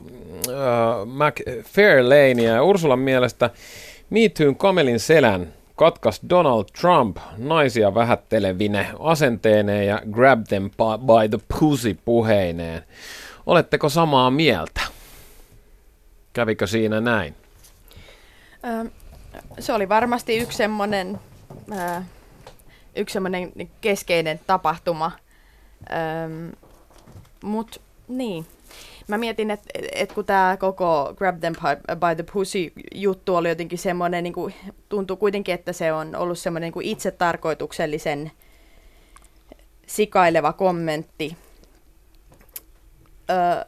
McFairlane. 1.05 2.43
Ja 2.43 2.63
Ursulan 2.63 2.99
mielestä 2.99 3.49
Toon 4.37 4.55
kamelin 4.55 4.99
selän 4.99 5.53
katkas 5.75 6.21
Donald 6.29 6.65
Trump 6.81 7.17
naisia 7.37 7.95
vähättelevine 7.95 8.87
asenteineen 8.99 9.87
ja 9.87 10.01
grab 10.11 10.43
them 10.47 10.69
by 10.97 11.37
the 11.37 11.45
pussy 11.59 11.97
puheineen. 12.05 12.83
Oletteko 13.45 13.89
samaa 13.89 14.31
mieltä? 14.31 14.81
Kävikö 16.33 16.67
siinä 16.67 17.01
näin? 17.01 17.35
se 19.59 19.73
oli 19.73 19.89
varmasti 19.89 20.37
yksi 20.37 20.57
semmoinen, 20.57 21.19
yksi 22.95 23.13
semmoinen 23.13 23.51
keskeinen 23.81 24.39
tapahtuma. 24.47 25.11
Mutta 27.43 27.79
niin, 28.07 28.45
mä 29.07 29.17
mietin, 29.17 29.51
että 29.51 29.69
et 29.91 30.13
kun 30.13 30.25
tämä 30.25 30.57
koko 30.59 31.13
Grab 31.15 31.39
Them 31.39 31.53
by 31.95 32.15
the 32.15 32.31
Pussy 32.33 32.71
juttu 32.95 33.35
oli 33.35 33.49
jotenkin 33.49 33.79
semmoinen, 33.79 34.23
niin 34.23 34.33
kuin, 34.33 34.53
tuntuu 34.89 35.17
kuitenkin, 35.17 35.55
että 35.55 35.73
se 35.73 35.93
on 35.93 36.15
ollut 36.15 36.39
semmoinen 36.39 36.71
niin 36.75 36.85
itse 36.85 37.11
tarkoituksellisen 37.11 38.31
sikaileva 39.87 40.53
kommentti. 40.53 41.37
Öö, 43.29 43.63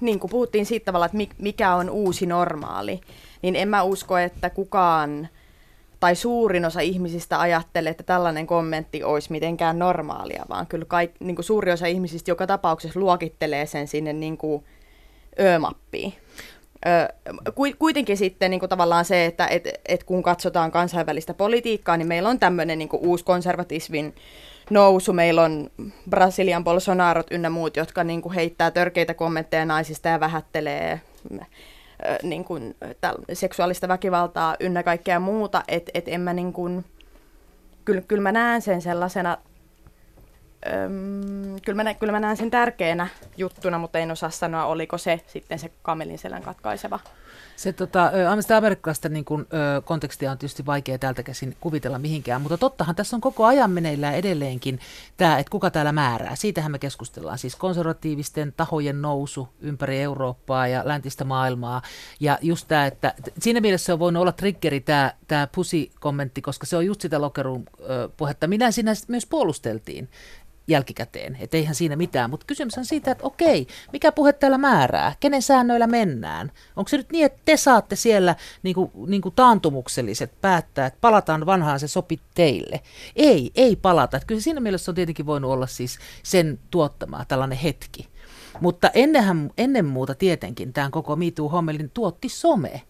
niin 0.00 0.20
kuin 0.20 0.30
puhuttiin 0.30 0.66
siitä 0.66 0.84
tavalla, 0.84 1.06
että 1.06 1.18
mikä 1.38 1.74
on 1.74 1.90
uusi 1.90 2.26
normaali, 2.26 3.00
niin 3.42 3.56
en 3.56 3.68
mä 3.68 3.82
usko, 3.82 4.18
että 4.18 4.50
kukaan 4.50 5.28
tai 6.00 6.16
suurin 6.16 6.64
osa 6.64 6.80
ihmisistä 6.80 7.40
ajattelee, 7.40 7.90
että 7.90 8.02
tällainen 8.02 8.46
kommentti 8.46 9.02
olisi 9.04 9.32
mitenkään 9.32 9.78
normaalia, 9.78 10.44
vaan 10.48 10.66
kyllä 10.66 10.84
kaik, 10.84 11.10
niin 11.20 11.36
kuin 11.36 11.44
suuri 11.44 11.72
osa 11.72 11.86
ihmisistä 11.86 12.30
joka 12.30 12.46
tapauksessa 12.46 13.00
luokittelee 13.00 13.66
sen 13.66 13.88
sinne 13.88 14.12
niin 14.12 14.36
kuin 14.36 14.64
ö-mappiin. 15.40 16.12
Ö, 16.86 17.14
kuitenkin 17.78 18.16
sitten 18.16 18.50
niin 18.50 18.60
kuin 18.60 18.70
tavallaan 18.70 19.04
se, 19.04 19.24
että 19.24 19.46
et, 19.46 19.68
et 19.88 20.04
kun 20.04 20.22
katsotaan 20.22 20.70
kansainvälistä 20.70 21.34
politiikkaa, 21.34 21.96
niin 21.96 22.08
meillä 22.08 22.28
on 22.28 22.38
tämmöinen 22.38 22.78
niin 22.78 22.88
kuin 22.88 23.02
uusi 23.02 23.24
konservatismin 23.24 24.14
nousu. 24.70 25.12
Meillä 25.12 25.42
on 25.42 25.70
Brasilian 26.10 26.64
Bolsonarot 26.64 27.26
ynnä 27.30 27.50
muut, 27.50 27.76
jotka 27.76 28.04
niin 28.04 28.22
kuin 28.22 28.34
heittää 28.34 28.70
törkeitä 28.70 29.14
kommentteja 29.14 29.64
naisista 29.64 30.08
ja 30.08 30.20
vähättelee 30.20 31.00
niin 32.22 32.44
kuin, 32.44 32.76
seksuaalista 33.32 33.88
väkivaltaa 33.88 34.56
ynnä 34.60 34.82
kaikkea 34.82 35.20
muuta, 35.20 35.62
että 35.68 35.90
et 35.94 36.08
en 36.08 36.20
mä 36.20 36.32
niin 36.32 36.52
kuin, 36.52 36.84
kyllä, 37.84 38.00
kyllä 38.00 38.22
mä 38.22 38.32
näen 38.32 38.62
sen 38.62 38.82
sellaisena, 38.82 39.38
öm, 40.66 41.60
kyllä, 41.64 41.84
mä, 41.84 41.94
kyllä 41.94 42.12
mä 42.12 42.20
näen 42.20 42.36
sen 42.36 42.50
tärkeänä 42.50 43.08
juttuna, 43.36 43.78
mutta 43.78 43.98
en 43.98 44.10
osaa 44.10 44.30
sanoa, 44.30 44.64
oliko 44.64 44.98
se 44.98 45.20
sitten 45.26 45.58
se 45.58 45.70
kamelin 45.82 46.18
selän 46.18 46.42
katkaiseva 46.42 47.00
se 47.60 47.72
tota, 47.72 48.10
sitä 48.40 48.56
amerikkalaista 48.56 49.08
niin 49.08 49.24
kun, 49.24 49.40
ö, 49.40 49.82
kontekstia 49.82 50.30
on 50.30 50.38
tietysti 50.38 50.66
vaikea 50.66 50.98
täältä 50.98 51.22
käsin 51.22 51.56
kuvitella 51.60 51.98
mihinkään, 51.98 52.40
mutta 52.40 52.58
tottahan 52.58 52.94
tässä 52.96 53.16
on 53.16 53.20
koko 53.20 53.44
ajan 53.44 53.70
meneillään 53.70 54.14
edelleenkin 54.14 54.80
tämä, 55.16 55.38
että 55.38 55.50
kuka 55.50 55.70
täällä 55.70 55.92
määrää. 55.92 56.36
Siitähän 56.36 56.72
me 56.72 56.78
keskustellaan. 56.78 57.38
Siis 57.38 57.56
konservatiivisten 57.56 58.54
tahojen 58.56 59.02
nousu 59.02 59.48
ympäri 59.60 60.00
Eurooppaa 60.00 60.66
ja 60.66 60.82
läntistä 60.84 61.24
maailmaa. 61.24 61.82
Ja 62.20 62.38
just 62.42 62.68
tämä, 62.68 62.86
että 62.86 63.14
siinä 63.38 63.60
mielessä 63.60 63.86
se 63.86 63.92
on 63.92 63.98
voinut 63.98 64.20
olla 64.20 64.32
triggeri 64.32 64.80
tämä, 64.80 65.12
tämä 65.28 65.48
pusi-kommentti, 65.54 66.42
koska 66.42 66.66
se 66.66 66.76
on 66.76 66.86
just 66.86 67.00
sitä 67.00 67.20
lokeruun 67.20 67.64
puhetta. 68.16 68.46
Minä 68.46 68.70
siinä 68.70 68.92
myös 69.08 69.26
puolusteltiin 69.26 70.08
jälkikäteen, 70.68 71.36
että 71.40 71.56
eihän 71.56 71.74
siinä 71.74 71.96
mitään, 71.96 72.30
mutta 72.30 72.46
kysymys 72.46 72.78
on 72.78 72.84
siitä, 72.84 73.10
että 73.10 73.24
okei, 73.24 73.66
mikä 73.92 74.12
puhe 74.12 74.32
täällä 74.32 74.58
määrää, 74.58 75.14
kenen 75.20 75.42
säännöillä 75.42 75.86
mennään? 75.86 76.52
Onko 76.76 76.88
se 76.88 76.96
nyt 76.96 77.12
niin, 77.12 77.26
että 77.26 77.42
te 77.44 77.56
saatte 77.56 77.96
siellä 77.96 78.36
niin 78.62 78.74
kuin, 78.74 78.90
niin 79.06 79.22
kuin 79.22 79.34
taantumukselliset 79.34 80.40
päättää, 80.40 80.86
että 80.86 80.98
palataan 81.00 81.46
vanhaan, 81.46 81.80
se 81.80 81.88
sopi 81.88 82.20
teille? 82.34 82.80
Ei, 83.16 83.50
ei 83.54 83.76
palata. 83.76 84.16
Että 84.16 84.26
kyllä 84.26 84.40
siinä 84.40 84.60
mielessä 84.60 84.90
on 84.90 84.94
tietenkin 84.94 85.26
voinut 85.26 85.50
olla 85.50 85.66
siis 85.66 85.98
sen 86.22 86.58
tuottama 86.70 87.24
tällainen 87.24 87.58
hetki. 87.58 88.08
Mutta 88.60 88.90
ennenhän, 88.94 89.50
ennen 89.58 89.84
muuta 89.84 90.14
tietenkin 90.14 90.72
tämän 90.72 90.90
koko 90.90 91.16
MeToo-hommelin 91.16 91.90
tuotti 91.94 92.28
some. 92.28 92.82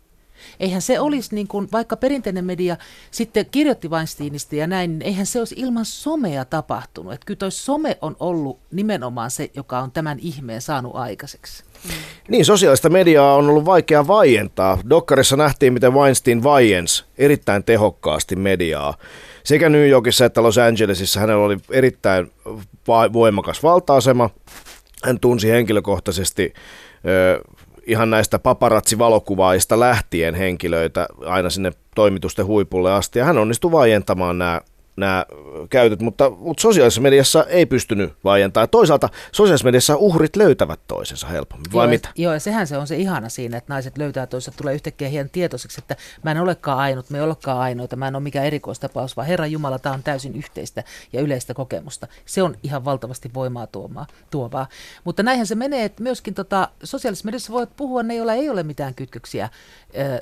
Eihän 0.60 0.82
se 0.82 1.00
olisi, 1.00 1.34
niin 1.34 1.48
kuin, 1.48 1.68
vaikka 1.72 1.96
perinteinen 1.96 2.44
media 2.44 2.76
sitten 3.10 3.46
kirjoitti 3.50 3.88
Weinsteinista 3.88 4.56
ja 4.56 4.66
näin, 4.66 4.90
niin 4.90 5.02
eihän 5.02 5.26
se 5.26 5.38
olisi 5.38 5.54
ilman 5.58 5.84
somea 5.84 6.44
tapahtunut. 6.44 7.12
Että 7.12 7.26
kyllä 7.26 7.38
toi 7.38 7.52
some 7.52 7.98
on 8.00 8.16
ollut 8.20 8.58
nimenomaan 8.70 9.30
se, 9.30 9.50
joka 9.54 9.78
on 9.78 9.90
tämän 9.92 10.18
ihmeen 10.18 10.60
saanut 10.60 10.96
aikaiseksi. 10.96 11.64
Niin, 12.28 12.44
sosiaalista 12.44 12.88
mediaa 12.88 13.36
on 13.36 13.48
ollut 13.48 13.64
vaikea 13.64 14.06
vaientaa. 14.06 14.78
Dokkarissa 14.90 15.36
nähtiin, 15.36 15.72
miten 15.72 15.94
Weinstein 15.94 16.42
vaiens 16.42 17.04
erittäin 17.18 17.64
tehokkaasti 17.64 18.36
mediaa. 18.36 18.94
Sekä 19.44 19.68
New 19.68 19.88
Yorkissa 19.88 20.24
että 20.24 20.42
Los 20.42 20.58
Angelesissa 20.58 21.20
hänellä 21.20 21.44
oli 21.44 21.58
erittäin 21.70 22.32
voimakas 23.12 23.62
valta-asema. 23.62 24.30
Hän 25.04 25.20
tunsi 25.20 25.50
henkilökohtaisesti 25.50 26.54
ihan 27.90 28.10
näistä 28.10 28.38
paparazzi-valokuvaista 28.38 29.80
lähtien 29.80 30.34
henkilöitä 30.34 31.06
aina 31.26 31.50
sinne 31.50 31.72
toimitusten 31.94 32.46
huipulle 32.46 32.92
asti. 32.92 33.18
Ja 33.18 33.24
hän 33.24 33.38
onnistui 33.38 33.72
vaientamaan 33.72 34.38
nämä 34.38 34.60
nämä 35.00 35.26
käytöt, 35.70 36.00
mutta, 36.00 36.30
mutta 36.30 36.60
sosiaalisessa 36.60 37.00
mediassa 37.00 37.44
ei 37.44 37.66
pystynyt 37.66 38.12
vaientamaan. 38.24 38.68
Toisaalta 38.68 39.08
sosiaalisessa 39.32 39.64
mediassa 39.64 39.96
uhrit 39.96 40.36
löytävät 40.36 40.80
toisensa 40.86 41.26
helpommin, 41.26 41.72
vai 41.72 41.84
joo, 41.84 41.90
mitä? 41.90 42.08
Joo, 42.16 42.32
ja 42.32 42.40
sehän 42.40 42.66
se 42.66 42.76
on 42.76 42.86
se 42.86 42.96
ihana 42.96 43.28
siinä, 43.28 43.56
että 43.56 43.72
naiset 43.72 43.98
löytää 43.98 44.26
toisensa, 44.26 44.58
tulee 44.58 44.74
yhtäkkiä 44.74 45.08
hieman 45.08 45.30
tietoiseksi, 45.30 45.80
että 45.80 45.96
mä 46.22 46.30
en 46.30 46.40
olekaan 46.40 46.78
ainut, 46.78 47.10
me 47.10 47.18
ei 47.18 47.24
olekaan 47.24 47.58
ainoita, 47.58 47.96
mä 47.96 48.08
en 48.08 48.16
ole 48.16 48.22
mikään 48.22 48.46
erikoistapaus, 48.46 49.16
vaan 49.16 49.28
Herra 49.28 49.46
Jumala, 49.46 49.78
tämä 49.78 49.94
on 49.94 50.02
täysin 50.02 50.36
yhteistä 50.36 50.84
ja 51.12 51.20
yleistä 51.20 51.54
kokemusta. 51.54 52.06
Se 52.24 52.42
on 52.42 52.56
ihan 52.62 52.84
valtavasti 52.84 53.30
voimaa 53.34 53.66
tuomaa, 53.66 54.06
tuovaa. 54.30 54.68
Mutta 55.04 55.22
näinhän 55.22 55.46
se 55.46 55.54
menee, 55.54 55.84
että 55.84 56.02
myöskin 56.02 56.34
tota, 56.34 56.68
sosiaalisessa 56.84 57.26
mediassa 57.26 57.52
voit 57.52 57.76
puhua 57.76 58.02
ne, 58.02 58.16
joilla 58.16 58.34
ei 58.34 58.48
ole 58.48 58.62
mitään 58.62 58.94
kytköksiä 58.94 59.48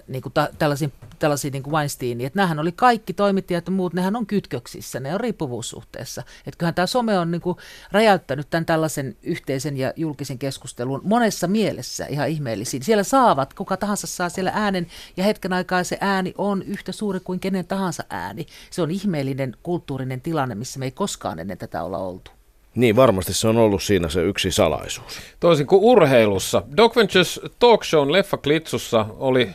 niin 0.08 0.22
kuin 0.22 0.32
ta, 0.32 0.48
tällaisiin, 0.58 0.92
tällaisiin 1.18 1.52
niin 1.52 1.62
kuin 1.62 1.72
Weinsteiniin. 1.72 2.26
Että 2.26 2.36
nämähän 2.36 2.58
oli 2.58 2.72
kaikki 2.72 3.12
toimittajat 3.12 3.66
ja 3.66 3.72
muut, 3.72 3.94
nehän 3.94 4.16
on 4.16 4.26
kytköksissä, 4.26 5.00
ne 5.00 5.14
on 5.14 5.20
riippuvuussuhteessa. 5.20 6.22
Että 6.46 6.58
kyllähän 6.58 6.74
tämä 6.74 6.86
some 6.86 7.18
on 7.18 7.30
niin 7.30 7.40
kuin 7.40 7.56
räjäyttänyt 7.92 8.50
tämän 8.50 8.66
tällaisen 8.66 9.16
yhteisen 9.22 9.76
ja 9.76 9.92
julkisen 9.96 10.38
keskustelun 10.38 11.00
monessa 11.04 11.46
mielessä 11.46 12.06
ihan 12.06 12.28
ihmeellisiin. 12.28 12.82
Siellä 12.82 13.04
saavat, 13.04 13.54
kuka 13.54 13.76
tahansa 13.76 14.06
saa 14.06 14.28
siellä 14.28 14.52
äänen 14.54 14.86
ja 15.16 15.24
hetken 15.24 15.52
aikaa 15.52 15.84
se 15.84 15.98
ääni 16.00 16.34
on 16.38 16.62
yhtä 16.62 16.92
suuri 16.92 17.20
kuin 17.20 17.40
kenen 17.40 17.66
tahansa 17.66 18.04
ääni. 18.10 18.46
Se 18.70 18.82
on 18.82 18.90
ihmeellinen 18.90 19.56
kulttuurinen 19.62 20.20
tilanne, 20.20 20.54
missä 20.54 20.78
me 20.78 20.84
ei 20.84 20.90
koskaan 20.90 21.38
ennen 21.38 21.58
tätä 21.58 21.82
olla 21.82 21.98
oltu. 21.98 22.37
Niin, 22.78 22.96
varmasti 22.96 23.34
se 23.34 23.48
on 23.48 23.56
ollut 23.56 23.82
siinä 23.82 24.08
se 24.08 24.22
yksi 24.22 24.50
salaisuus. 24.50 25.18
Toisin 25.40 25.66
kuin 25.66 25.82
urheilussa. 25.82 26.62
Doc 26.76 26.96
Ventures 26.96 27.40
Talk 27.58 27.84
Shown 27.84 28.12
leffaklitsussa 28.12 29.06
oli 29.18 29.48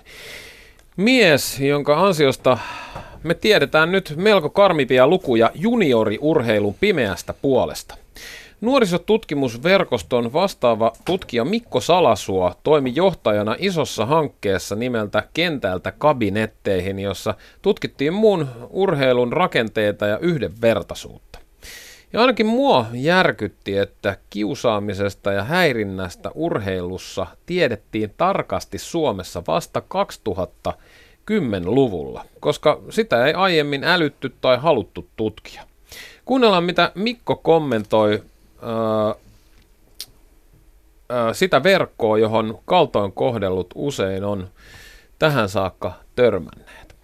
mies, 0.97 1.59
jonka 1.59 2.05
ansiosta 2.05 2.57
me 3.23 3.33
tiedetään 3.33 3.91
nyt 3.91 4.13
melko 4.15 4.49
karmipia 4.49 5.07
lukuja 5.07 5.51
junioriurheilun 5.55 6.75
pimeästä 6.79 7.33
puolesta. 7.33 7.95
Nuorisotutkimusverkoston 8.61 10.33
vastaava 10.33 10.91
tutkija 11.05 11.45
Mikko 11.45 11.81
Salasuo 11.81 12.53
toimi 12.63 12.91
johtajana 12.95 13.55
isossa 13.59 14.05
hankkeessa 14.05 14.75
nimeltä 14.75 15.23
Kentältä 15.33 15.91
kabinetteihin, 15.91 16.99
jossa 16.99 17.33
tutkittiin 17.61 18.13
muun 18.13 18.47
urheilun 18.69 19.33
rakenteita 19.33 20.05
ja 20.05 20.17
yhdenvertaisuutta. 20.17 21.42
Ja 22.13 22.21
ainakin 22.21 22.45
mua 22.45 22.85
järkytti, 22.93 23.77
että 23.77 24.17
kiusaamisesta 24.29 25.31
ja 25.31 25.43
häirinnästä 25.43 26.31
urheilussa 26.35 27.27
tiedettiin 27.45 28.13
tarkasti 28.17 28.77
Suomessa 28.77 29.43
vasta 29.47 29.79
2010-luvulla, 29.79 32.25
koska 32.39 32.81
sitä 32.89 33.25
ei 33.25 33.33
aiemmin 33.33 33.83
älytty 33.83 34.33
tai 34.41 34.57
haluttu 34.57 35.07
tutkia. 35.15 35.63
Kuunnellaan, 36.25 36.63
mitä 36.63 36.91
Mikko 36.95 37.35
kommentoi 37.35 38.11
öö, 38.11 38.21
öö, 41.11 41.33
sitä 41.33 41.63
verkkoa, 41.63 42.17
johon 42.17 42.59
kaltoin 42.65 43.11
kohdellut 43.11 43.67
usein 43.75 44.23
on 44.23 44.49
tähän 45.19 45.49
saakka 45.49 45.93
törmänneet. 46.15 46.95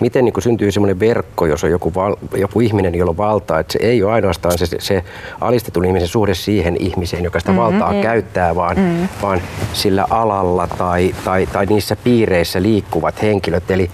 Miten 0.00 0.24
niin 0.24 0.34
syntyy 0.38 0.72
semmoinen 0.72 1.00
verkko, 1.00 1.46
jos 1.46 1.64
on 1.64 1.70
joku, 1.70 1.94
val, 1.94 2.16
joku 2.36 2.60
ihminen, 2.60 2.94
jolla 2.94 3.10
on 3.10 3.16
valtaa, 3.16 3.60
että 3.60 3.72
se 3.72 3.78
ei 3.78 4.02
ole 4.02 4.12
ainoastaan 4.12 4.58
se, 4.58 4.66
se 4.78 5.04
alistetun 5.40 5.84
ihmisen 5.84 6.08
suhde 6.08 6.34
siihen 6.34 6.76
ihmiseen, 6.78 7.24
joka 7.24 7.40
sitä 7.40 7.52
mm-hmm, 7.52 7.62
valtaa 7.62 8.02
käyttää, 8.02 8.54
vaan, 8.54 8.76
mm-hmm. 8.76 9.08
vaan 9.22 9.40
sillä 9.72 10.06
alalla 10.10 10.66
tai, 10.66 11.14
tai, 11.24 11.46
tai 11.46 11.66
niissä 11.66 11.96
piireissä 11.96 12.62
liikkuvat 12.62 13.22
henkilöt. 13.22 13.70
Eli 13.70 13.90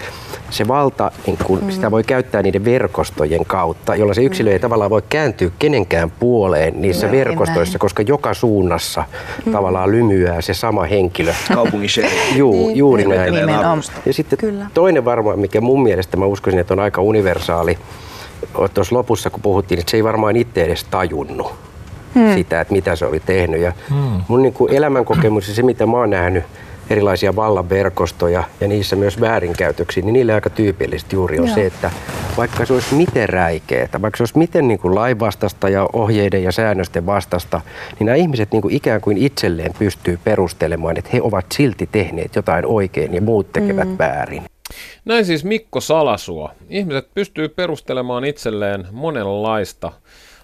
se 0.50 0.68
valta, 0.68 1.12
niin 1.26 1.38
kun, 1.44 1.64
mm. 1.64 1.70
sitä 1.70 1.90
voi 1.90 2.04
käyttää 2.04 2.42
niiden 2.42 2.64
verkostojen 2.64 3.44
kautta, 3.46 3.96
jolla 3.96 4.14
se 4.14 4.22
yksilö 4.22 4.50
ei 4.50 4.58
mm. 4.58 4.62
tavallaan 4.62 4.90
voi 4.90 5.02
kääntyä 5.08 5.50
kenenkään 5.58 6.10
puoleen 6.10 6.82
niissä 6.82 7.06
no, 7.06 7.12
verkostoissa, 7.12 7.78
koska 7.78 8.02
joka 8.02 8.34
suunnassa 8.34 9.04
mm. 9.46 9.52
tavallaan 9.52 9.90
lymyää 9.90 10.40
se 10.40 10.54
sama 10.54 10.84
henkilö. 10.84 11.32
Kaupungin 11.54 11.90
Juu, 12.36 12.52
niin, 12.52 12.76
juuri 12.76 13.04
näin. 13.04 13.34
Ja 14.06 14.12
sitten 14.12 14.38
Kyllä. 14.38 14.66
toinen 14.74 15.04
varmaan, 15.04 15.38
mikä 15.38 15.60
mun 15.60 15.82
mielestä 15.82 16.16
mä 16.16 16.24
uskoisin, 16.24 16.60
että 16.60 16.74
on 16.74 16.80
aika 16.80 17.02
universaali, 17.02 17.78
tuossa 18.74 18.96
lopussa 18.96 19.30
kun 19.30 19.42
puhuttiin, 19.42 19.78
että 19.78 19.90
se 19.90 19.96
ei 19.96 20.04
varmaan 20.04 20.36
itse 20.36 20.64
edes 20.64 20.84
tajunnut 20.84 21.54
hmm. 22.14 22.34
sitä, 22.34 22.60
että 22.60 22.72
mitä 22.74 22.96
se 22.96 23.06
oli 23.06 23.20
tehnyt. 23.20 23.60
Ja 23.60 23.72
hmm. 23.88 24.22
mun 24.28 24.42
niin 24.42 24.52
kuin 24.52 24.72
elämänkokemus 24.72 25.48
ja 25.48 25.54
se, 25.54 25.62
mitä 25.62 25.86
mä 25.86 25.96
oon 25.96 26.10
nähnyt, 26.10 26.44
erilaisia 26.90 27.36
vallanverkostoja 27.36 28.44
ja 28.60 28.68
niissä 28.68 28.96
myös 28.96 29.20
väärinkäytöksiä, 29.20 30.02
niin 30.02 30.12
niille 30.12 30.34
aika 30.34 30.50
tyypillistä 30.50 31.16
juuri 31.16 31.38
on 31.38 31.46
Joo. 31.46 31.54
se, 31.54 31.66
että 31.66 31.90
vaikka 32.36 32.66
se 32.66 32.72
olisi 32.72 32.94
miten 32.94 33.28
räikeää, 33.28 33.88
vaikka 34.02 34.16
se 34.16 34.22
olisi 34.22 34.38
miten 34.38 34.68
niin 34.68 34.78
kuin 34.78 34.94
lainvastasta 34.94 35.68
ja 35.68 35.88
ohjeiden 35.92 36.42
ja 36.42 36.52
säännösten 36.52 37.06
vastasta, 37.06 37.60
niin 37.98 38.06
nämä 38.06 38.16
ihmiset 38.16 38.52
niin 38.52 38.62
kuin 38.62 38.74
ikään 38.74 39.00
kuin 39.00 39.18
itselleen 39.18 39.72
pystyy 39.78 40.18
perustelemaan, 40.24 40.98
että 40.98 41.10
he 41.12 41.22
ovat 41.22 41.46
silti 41.54 41.88
tehneet 41.92 42.36
jotain 42.36 42.66
oikein 42.66 43.14
ja 43.14 43.20
muut 43.20 43.52
tekevät 43.52 43.88
mm. 43.88 43.98
väärin. 43.98 44.42
Näin 45.04 45.24
siis 45.24 45.44
Mikko 45.44 45.80
Salasua. 45.80 46.52
Ihmiset 46.68 47.08
pystyy 47.14 47.48
perustelemaan 47.48 48.24
itselleen 48.24 48.86
monenlaista 48.92 49.92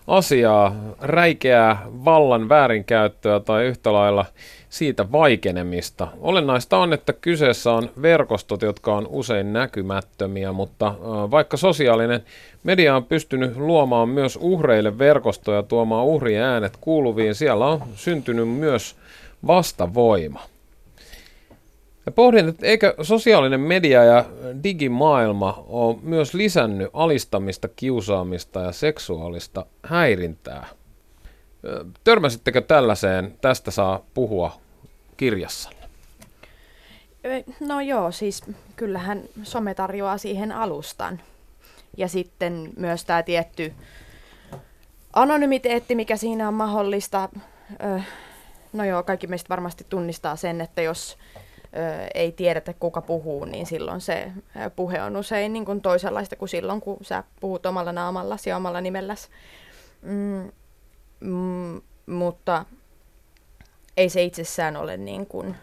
asiaa, 0.06 0.76
räikeää 1.00 1.82
vallan 2.04 2.48
väärinkäyttöä 2.48 3.40
tai 3.40 3.64
yhtä 3.64 3.92
lailla 3.92 4.24
siitä 4.70 5.12
vaikenemista. 5.12 6.08
Olennaista 6.20 6.78
on, 6.78 6.92
että 6.92 7.12
kyseessä 7.12 7.72
on 7.72 7.90
verkostot, 8.02 8.62
jotka 8.62 8.94
on 8.96 9.06
usein 9.10 9.52
näkymättömiä, 9.52 10.52
mutta 10.52 10.94
vaikka 11.30 11.56
sosiaalinen 11.56 12.24
media 12.64 12.96
on 12.96 13.04
pystynyt 13.04 13.56
luomaan 13.56 14.08
myös 14.08 14.38
uhreille 14.40 14.98
verkostoja 14.98 15.62
tuomaan 15.62 16.06
uhrien 16.06 16.42
äänet 16.42 16.76
kuuluviin, 16.80 17.34
siellä 17.34 17.66
on 17.66 17.82
syntynyt 17.94 18.48
myös 18.48 18.96
vastavoima. 19.46 20.42
Ja 22.06 22.12
pohdin, 22.12 22.48
että 22.48 22.66
eikö 22.66 22.94
sosiaalinen 23.02 23.60
media 23.60 24.04
ja 24.04 24.24
digimaailma 24.64 25.64
ole 25.66 25.96
myös 26.02 26.34
lisännyt 26.34 26.88
alistamista, 26.92 27.68
kiusaamista 27.68 28.60
ja 28.60 28.72
seksuaalista 28.72 29.66
häirintää. 29.82 30.66
Törmäsittekö 32.04 32.60
tällaiseen? 32.60 33.38
Tästä 33.40 33.70
saa 33.70 34.00
puhua 34.14 34.52
kirjassanne. 35.16 35.86
No 37.60 37.80
joo, 37.80 38.12
siis 38.12 38.42
kyllähän 38.76 39.22
some 39.42 39.74
tarjoaa 39.74 40.18
siihen 40.18 40.52
alustan. 40.52 41.20
Ja 41.96 42.08
sitten 42.08 42.70
myös 42.76 43.04
tämä 43.04 43.22
tietty 43.22 43.72
anonymiteetti, 45.12 45.94
mikä 45.94 46.16
siinä 46.16 46.48
on 46.48 46.54
mahdollista. 46.54 47.28
No 48.72 48.84
joo, 48.84 49.02
kaikki 49.02 49.26
meistä 49.26 49.48
varmasti 49.48 49.86
tunnistaa 49.88 50.36
sen, 50.36 50.60
että 50.60 50.82
jos 50.82 51.18
ei 52.14 52.32
tiedetä 52.32 52.72
kuka 52.72 53.00
puhuu, 53.00 53.44
niin 53.44 53.66
silloin 53.66 54.00
se 54.00 54.32
puhe 54.76 55.02
on 55.02 55.16
usein 55.16 55.52
niin 55.52 55.64
kuin 55.64 55.80
toisenlaista 55.80 56.36
kuin 56.36 56.48
silloin, 56.48 56.80
kun 56.80 56.96
sä 57.02 57.24
puhut 57.40 57.66
omalla 57.66 57.92
naamallasi 57.92 58.50
ja 58.50 58.56
omalla 58.56 58.80
nimelläsi. 58.80 59.28
Mm, 60.02 60.52
mm, 61.20 61.80
mutta 62.06 62.64
ei 63.96 64.08
se 64.08 64.22
itsessään 64.22 64.76
ole 64.76 64.96
niin 64.96 65.26
kuin 65.26 65.56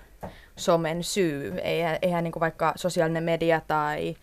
somen 0.55 1.03
syy. 1.03 1.53
Eihän 2.01 2.23
niin 2.23 2.31
kuin 2.31 2.41
vaikka 2.41 2.73
sosiaalinen 2.75 3.23
media 3.23 3.61
tai 3.67 4.15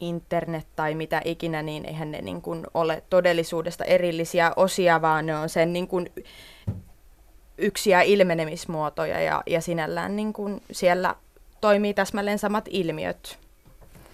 internet 0.00 0.66
tai 0.76 0.94
mitä 0.94 1.22
ikinä, 1.24 1.62
niin 1.62 1.84
eihän 1.84 2.10
ne 2.10 2.22
niin 2.22 2.42
kuin 2.42 2.66
ole 2.74 3.02
todellisuudesta 3.10 3.84
erillisiä 3.84 4.52
osia, 4.56 5.02
vaan 5.02 5.26
ne 5.26 5.36
on 5.36 5.48
sen 5.48 5.72
niin 5.72 5.88
kuin 5.88 6.12
yksiä 7.58 8.02
ilmenemismuotoja 8.02 9.20
ja, 9.20 9.42
ja 9.46 9.60
sinällään 9.60 10.16
niin 10.16 10.32
kuin 10.32 10.62
siellä 10.72 11.14
toimii 11.60 11.94
täsmälleen 11.94 12.38
samat 12.38 12.64
ilmiöt 12.70 13.45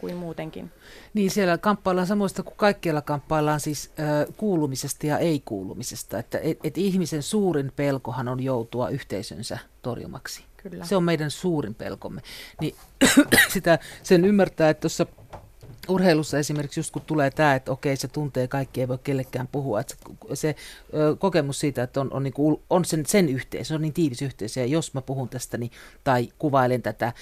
kuin 0.02 0.16
muutenkin. 0.16 0.70
Niin, 1.14 1.30
siellä 1.30 1.58
kamppaillaan 1.58 2.06
samoista 2.06 2.42
kuin 2.42 2.56
kaikkialla 2.56 3.02
kamppaillaan 3.02 3.60
siis 3.60 3.90
äh, 4.00 4.34
kuulumisesta 4.36 5.06
ja 5.06 5.18
ei-kuulumisesta. 5.18 6.18
Että 6.18 6.38
et, 6.38 6.58
et 6.64 6.78
ihmisen 6.78 7.22
suurin 7.22 7.72
pelkohan 7.76 8.28
on 8.28 8.42
joutua 8.42 8.88
yhteisönsä 8.88 9.58
torjumaksi. 9.82 10.44
Kyllä. 10.56 10.84
Se 10.84 10.96
on 10.96 11.04
meidän 11.04 11.30
suurin 11.30 11.74
pelkomme. 11.74 12.20
Niin 12.60 12.74
sitä, 13.54 13.78
sen 14.02 14.24
ymmärtää, 14.24 14.70
että 14.70 14.80
tuossa 14.80 15.06
urheilussa 15.88 16.38
esimerkiksi 16.38 16.80
just 16.80 16.90
kun 16.90 17.02
tulee 17.02 17.30
tämä, 17.30 17.54
että 17.54 17.72
okei 17.72 17.96
se 17.96 18.08
tuntee 18.08 18.48
kaikki, 18.48 18.80
ei 18.80 18.88
voi 18.88 18.98
kellekään 19.04 19.48
puhua, 19.52 19.80
että 19.80 19.94
se, 19.94 20.06
se 20.34 20.56
ö, 20.94 21.16
kokemus 21.16 21.60
siitä, 21.60 21.82
että 21.82 22.00
on, 22.00 22.12
on, 22.12 22.22
niin 22.22 22.34
kuin, 22.34 22.62
on 22.70 22.84
sen, 22.84 23.06
sen 23.06 23.28
yhteisö, 23.28 23.64
se 23.64 23.74
on 23.74 23.82
niin 23.82 23.92
tiivis 23.92 24.22
yhteisö 24.22 24.60
ja 24.60 24.66
jos 24.66 24.94
mä 24.94 25.02
puhun 25.02 25.28
tästä 25.28 25.58
niin, 25.58 25.70
tai 26.04 26.28
kuvailen 26.38 26.82
tätä, 26.82 27.12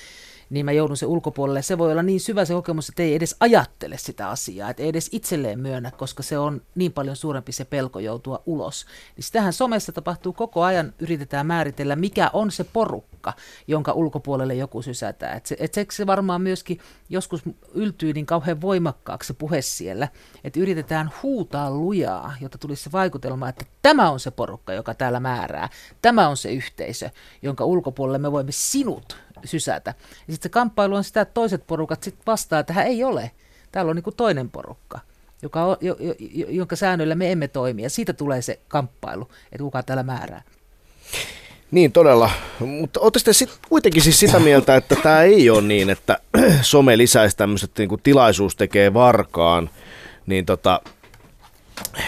niin 0.50 0.64
mä 0.64 0.72
joudun 0.72 0.96
se 0.96 1.06
ulkopuolelle. 1.06 1.62
Se 1.62 1.78
voi 1.78 1.92
olla 1.92 2.02
niin 2.02 2.20
syvä 2.20 2.44
se 2.44 2.54
kokemus, 2.54 2.88
että 2.88 3.02
ei 3.02 3.14
edes 3.14 3.36
ajattele 3.40 3.98
sitä 3.98 4.28
asiaa, 4.28 4.70
että 4.70 4.82
ei 4.82 4.88
edes 4.88 5.08
itselleen 5.12 5.60
myönnä, 5.60 5.90
koska 5.90 6.22
se 6.22 6.38
on 6.38 6.62
niin 6.74 6.92
paljon 6.92 7.16
suurempi 7.16 7.52
se 7.52 7.64
pelko 7.64 7.98
joutua 7.98 8.42
ulos. 8.46 8.86
Niin 9.16 9.24
sitähän 9.24 9.52
somessa 9.52 9.92
tapahtuu 9.92 10.32
koko 10.32 10.62
ajan, 10.62 10.92
yritetään 10.98 11.46
määritellä, 11.46 11.96
mikä 11.96 12.30
on 12.32 12.50
se 12.50 12.64
porukka, 12.64 13.32
jonka 13.66 13.92
ulkopuolelle 13.92 14.54
joku 14.54 14.82
sysätään. 14.82 15.36
Että 15.36 15.48
se, 15.48 15.56
et 15.58 15.74
se, 15.74 15.86
se 15.92 16.06
varmaan 16.06 16.42
myöskin 16.42 16.80
joskus 17.08 17.42
yltyy 17.74 18.12
niin 18.12 18.26
kauhean 18.26 18.60
voimakkaaksi 18.60 19.26
se 19.26 19.34
puhe 19.34 19.62
siellä, 19.62 20.08
että 20.44 20.60
yritetään 20.60 21.10
huutaa 21.22 21.70
lujaa, 21.70 22.34
jotta 22.40 22.58
tulisi 22.58 22.82
se 22.82 22.92
vaikutelma, 22.92 23.48
että 23.48 23.64
tämä 23.82 24.10
on 24.10 24.20
se 24.20 24.30
porukka, 24.30 24.72
joka 24.72 24.94
täällä 24.94 25.20
määrää. 25.20 25.68
Tämä 26.02 26.28
on 26.28 26.36
se 26.36 26.52
yhteisö, 26.52 27.10
jonka 27.42 27.64
ulkopuolelle 27.64 28.18
me 28.18 28.32
voimme 28.32 28.52
sinut 28.52 29.16
sysätä. 29.44 29.94
Ja 30.28 30.32
sitten 30.32 30.42
se 30.42 30.52
kamppailu 30.52 30.94
on 30.94 31.04
sitä, 31.04 31.20
että 31.20 31.34
toiset 31.34 31.66
porukat 31.66 32.02
sitten 32.02 32.22
vastaa, 32.26 32.58
että 32.58 32.82
ei 32.82 33.04
ole. 33.04 33.30
Täällä 33.72 33.90
on 33.90 33.96
niin 33.96 34.04
kuin 34.04 34.16
toinen 34.16 34.50
porukka, 34.50 35.00
joka 35.42 35.64
on, 35.64 35.76
jo, 35.80 35.96
jo, 36.00 36.14
jonka 36.48 36.76
säännöillä 36.76 37.14
me 37.14 37.32
emme 37.32 37.48
toimi. 37.48 37.82
Ja 37.82 37.90
siitä 37.90 38.12
tulee 38.12 38.42
se 38.42 38.60
kamppailu, 38.68 39.28
että 39.44 39.58
kuka 39.58 39.82
täällä 39.82 40.02
määrää. 40.02 40.42
Niin 41.70 41.92
todella, 41.92 42.30
mutta 42.60 43.00
oletteko 43.00 43.32
sitten 43.32 43.58
kuitenkin 43.68 44.02
siis 44.02 44.20
sitä 44.20 44.38
mieltä, 44.38 44.76
että 44.76 44.96
tämä 44.96 45.22
ei 45.22 45.50
ole 45.50 45.62
niin, 45.62 45.90
että 45.90 46.18
some 46.62 46.98
lisäisi 46.98 47.36
tämmöiset 47.36 47.70
niin 47.78 47.88
kuin 47.88 48.02
tilaisuus 48.02 48.56
tekee 48.56 48.94
varkaan, 48.94 49.70
niin 50.26 50.46
tota, 50.46 50.80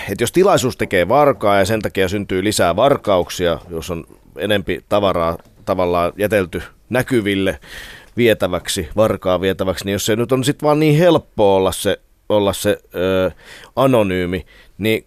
että 0.08 0.22
jos 0.22 0.32
tilaisuus 0.32 0.76
tekee 0.76 1.08
varkaa 1.08 1.58
ja 1.58 1.64
sen 1.64 1.82
takia 1.82 2.08
syntyy 2.08 2.44
lisää 2.44 2.76
varkauksia, 2.76 3.58
jos 3.70 3.90
on 3.90 4.04
enempi 4.36 4.84
tavaraa 4.88 5.38
tavallaan 5.64 6.12
jätelty 6.18 6.62
näkyville 6.90 7.58
vietäväksi, 8.16 8.88
varkaa 8.96 9.40
vietäväksi, 9.40 9.84
niin 9.84 9.92
jos 9.92 10.06
se 10.06 10.16
nyt 10.16 10.32
on 10.32 10.44
sitten 10.44 10.66
vaan 10.66 10.80
niin 10.80 10.98
helppo 10.98 11.56
olla 11.56 11.72
se, 11.72 12.00
olla 12.28 12.52
se 12.52 12.78
ö, 12.94 13.30
anonyymi, 13.76 14.46
niin 14.78 15.04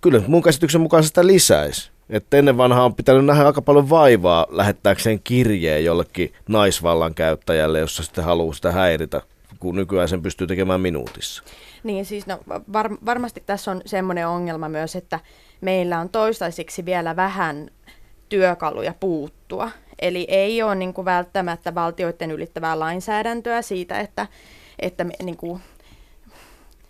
kyllä 0.00 0.22
mun 0.26 0.42
käsityksen 0.42 0.80
mukaan 0.80 1.04
sitä 1.04 1.26
lisäisi. 1.26 1.90
Että 2.10 2.36
ennen 2.36 2.56
vanhaa 2.56 2.84
on 2.84 2.94
pitänyt 2.94 3.24
nähdä 3.24 3.46
aika 3.46 3.62
paljon 3.62 3.90
vaivaa 3.90 4.46
lähettääkseen 4.50 5.20
kirjeen 5.24 5.84
jollekin 5.84 6.32
naisvallan 6.48 7.14
käyttäjälle, 7.14 7.78
jossa 7.78 8.02
sitten 8.02 8.24
haluaa 8.24 8.54
sitä 8.54 8.72
häiritä 8.72 9.22
kun 9.60 9.76
nykyään 9.76 10.08
sen 10.08 10.22
pystyy 10.22 10.46
tekemään 10.46 10.80
minuutissa. 10.80 11.42
Niin 11.82 12.04
siis 12.04 12.26
no, 12.26 12.38
var, 12.72 12.90
varmasti 13.06 13.42
tässä 13.46 13.70
on 13.70 13.82
semmoinen 13.86 14.28
ongelma 14.28 14.68
myös, 14.68 14.96
että 14.96 15.20
meillä 15.60 16.00
on 16.00 16.08
toistaiseksi 16.08 16.84
vielä 16.84 17.16
vähän 17.16 17.70
työkaluja 18.30 18.94
puuttua. 19.00 19.70
Eli 19.98 20.26
ei 20.28 20.62
ole 20.62 20.74
niin 20.74 20.94
kuin 20.94 21.04
välttämättä 21.04 21.74
valtioiden 21.74 22.30
ylittävää 22.30 22.78
lainsäädäntöä 22.78 23.62
siitä, 23.62 24.00
että, 24.00 24.26
että 24.78 25.04
niin 25.22 25.36
kuin, 25.36 25.60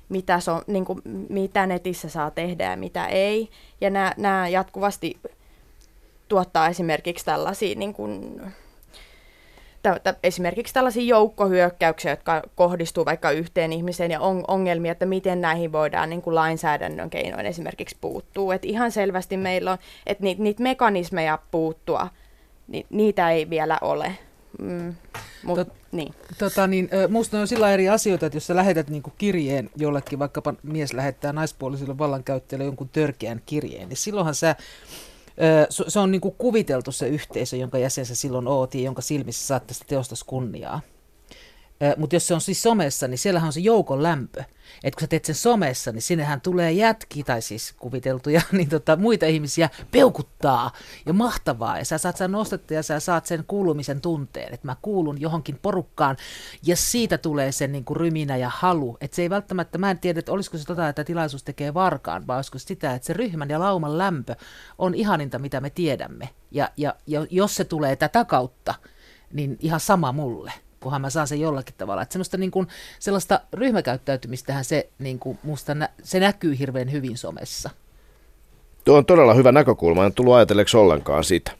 mitä, 0.08 0.40
so, 0.40 0.62
niin 0.66 0.84
kuin, 0.84 1.02
mitä 1.28 1.66
netissä 1.66 2.08
saa 2.08 2.30
tehdä 2.30 2.70
ja 2.70 2.76
mitä 2.76 3.06
ei. 3.06 3.50
Ja 3.80 3.90
nämä, 3.90 4.12
nämä 4.16 4.48
jatkuvasti 4.48 5.16
tuottaa 6.28 6.68
esimerkiksi 6.68 7.24
tällaisia 7.24 7.74
niin 7.74 7.94
kuin, 7.94 8.42
esimerkiksi 10.22 10.74
tällaisia 10.74 11.02
joukkohyökkäyksiä, 11.02 12.12
jotka 12.12 12.42
kohdistuu 12.54 13.04
vaikka 13.04 13.30
yhteen 13.30 13.72
ihmiseen 13.72 14.10
ja 14.10 14.20
on, 14.20 14.44
ongelmia, 14.48 14.92
että 14.92 15.06
miten 15.06 15.40
näihin 15.40 15.72
voidaan 15.72 16.10
niin 16.10 16.22
kuin 16.22 16.34
lainsäädännön 16.34 17.10
keinoin 17.10 17.46
esimerkiksi 17.46 17.96
puuttua. 18.00 18.54
Et 18.54 18.64
ihan 18.64 18.92
selvästi 18.92 19.36
meillä 19.36 19.72
on, 19.72 19.78
että 20.06 20.24
niitä, 20.24 20.42
niitä 20.42 20.62
mekanismeja 20.62 21.38
puuttua, 21.50 22.08
ni, 22.68 22.86
niitä 22.90 23.30
ei 23.30 23.50
vielä 23.50 23.78
ole. 23.80 24.16
Mm, 24.58 24.94
mut, 25.42 25.58
Tot, 25.58 25.68
niin. 25.92 26.14
Tota, 26.38 26.66
niin, 26.66 26.90
musta 27.08 27.40
on 27.40 27.48
sillä 27.48 27.72
eri 27.72 27.88
asioita, 27.88 28.26
että 28.26 28.36
jos 28.36 28.46
sä 28.46 28.56
lähetät 28.56 28.90
niin 28.90 29.02
kirjeen 29.18 29.70
jollekin, 29.76 30.18
vaikkapa 30.18 30.54
mies 30.62 30.92
lähettää 30.92 31.32
naispuolisille 31.32 31.98
vallankäyttäjille 31.98 32.64
jonkun 32.64 32.88
törkeän 32.88 33.42
kirjeen, 33.46 33.88
niin 33.88 33.96
silloinhan 33.96 34.34
sä 34.34 34.56
se 35.70 35.98
on 35.98 36.10
niin 36.10 36.20
kuin 36.20 36.34
kuviteltu 36.38 36.92
se 36.92 37.08
yhteisö, 37.08 37.56
jonka 37.56 37.78
jäsen 37.78 38.06
silloin 38.06 38.48
oot 38.48 38.74
ja 38.74 38.80
jonka 38.80 39.02
silmissä 39.02 39.46
saat 39.46 39.66
tästä 39.66 39.84
teosta 39.88 40.14
kunniaa. 40.26 40.80
Mutta 41.96 42.16
jos 42.16 42.26
se 42.26 42.34
on 42.34 42.40
siis 42.40 42.62
somessa, 42.62 43.08
niin 43.08 43.18
siellähän 43.18 43.46
on 43.46 43.52
se 43.52 43.60
joukon 43.60 44.02
lämpö. 44.02 44.44
Että 44.84 44.96
kun 44.96 45.00
sä 45.00 45.06
teet 45.06 45.24
sen 45.24 45.34
somessa, 45.34 45.92
niin 45.92 46.02
sinnehän 46.02 46.40
tulee 46.40 46.72
jätki, 46.72 47.24
tai 47.24 47.42
siis 47.42 47.74
kuviteltuja, 47.78 48.42
niin 48.52 48.68
tota, 48.68 48.96
muita 48.96 49.26
ihmisiä 49.26 49.70
peukuttaa 49.90 50.70
ja 51.06 51.12
mahtavaa. 51.12 51.78
Ja 51.78 51.84
sä 51.84 51.98
saat 51.98 52.16
sen 52.16 52.32
nostetta 52.32 52.74
ja 52.74 52.82
sä 52.82 53.00
saat 53.00 53.26
sen 53.26 53.44
kuulumisen 53.46 54.00
tunteen, 54.00 54.54
että 54.54 54.66
mä 54.66 54.76
kuulun 54.82 55.20
johonkin 55.20 55.58
porukkaan. 55.62 56.16
Ja 56.66 56.76
siitä 56.76 57.18
tulee 57.18 57.52
sen 57.52 57.72
niin 57.72 57.84
kuin 57.84 57.96
ryminä 57.96 58.36
ja 58.36 58.50
halu. 58.54 58.96
Että 59.00 59.14
se 59.14 59.22
ei 59.22 59.30
välttämättä, 59.30 59.78
mä 59.78 59.90
en 59.90 59.98
tiedä, 59.98 60.18
että 60.18 60.32
olisiko 60.32 60.58
se 60.58 60.64
tota, 60.64 60.88
että 60.88 61.04
tilaisuus 61.04 61.44
tekee 61.44 61.74
varkaan, 61.74 62.26
vai 62.26 62.36
olisiko 62.36 62.58
sitä, 62.58 62.94
että 62.94 63.06
se 63.06 63.12
ryhmän 63.12 63.50
ja 63.50 63.60
lauman 63.60 63.98
lämpö 63.98 64.36
on 64.78 64.94
ihaninta, 64.94 65.38
mitä 65.38 65.60
me 65.60 65.70
tiedämme. 65.70 66.28
Ja, 66.50 66.70
ja, 66.76 66.94
ja 67.06 67.26
jos 67.30 67.56
se 67.56 67.64
tulee 67.64 67.96
tätä 67.96 68.24
kautta, 68.24 68.74
niin 69.32 69.56
ihan 69.60 69.80
sama 69.80 70.12
mulle 70.12 70.52
kunhan 70.80 71.00
mä 71.00 71.10
saan 71.10 71.28
sen 71.28 71.40
jollakin 71.40 71.74
tavalla. 71.78 72.02
Että 72.02 72.12
semmoista 72.12 72.36
niin 72.36 72.50
kuin, 72.50 72.66
sellaista 72.98 73.40
ryhmäkäyttäytymistähän 73.52 74.64
se 74.64 74.88
niin 74.98 75.18
kuin, 75.18 75.38
musta 75.42 75.74
nä- 75.74 75.88
se 76.02 76.20
näkyy 76.20 76.58
hirveän 76.58 76.92
hyvin 76.92 77.18
somessa. 77.18 77.70
Tuo 78.84 78.96
on 78.96 79.06
todella 79.06 79.34
hyvä 79.34 79.52
näkökulma, 79.52 80.06
en 80.06 80.12
tullut 80.12 80.34
ajatelleeksi 80.34 80.76
ollenkaan 80.76 81.24
sitä. 81.24 81.52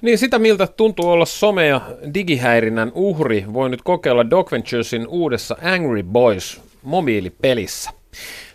Niin 0.00 0.18
sitä 0.18 0.38
miltä 0.38 0.66
tuntuu 0.66 1.08
olla 1.10 1.24
some- 1.24 1.60
ja 1.60 1.80
digihäirinnän 2.14 2.92
uhri, 2.94 3.44
voi 3.52 3.70
nyt 3.70 3.82
kokeilla 3.82 4.30
Doc 4.30 4.52
Venturesin 4.52 5.06
uudessa 5.08 5.56
Angry 5.62 6.02
Boys 6.02 6.60
mobiilipelissä. 6.82 7.90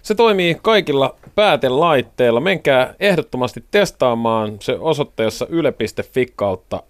Se 0.01 0.15
toimii 0.15 0.57
kaikilla 0.61 1.15
päätelaitteilla. 1.35 2.39
Menkää 2.39 2.95
ehdottomasti 2.99 3.63
testaamaan 3.71 4.57
se 4.59 4.73
osoitteessa 4.79 5.47
yle.fi 5.49 6.25
kautta 6.35 6.83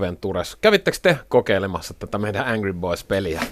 Ventures. 0.00 0.56
Kävittekö 0.56 0.98
te 1.02 1.18
kokeilemassa 1.28 1.94
tätä 1.94 2.18
meidän 2.18 2.48
Angry 2.48 2.72
Boys-peliä? 2.72 3.42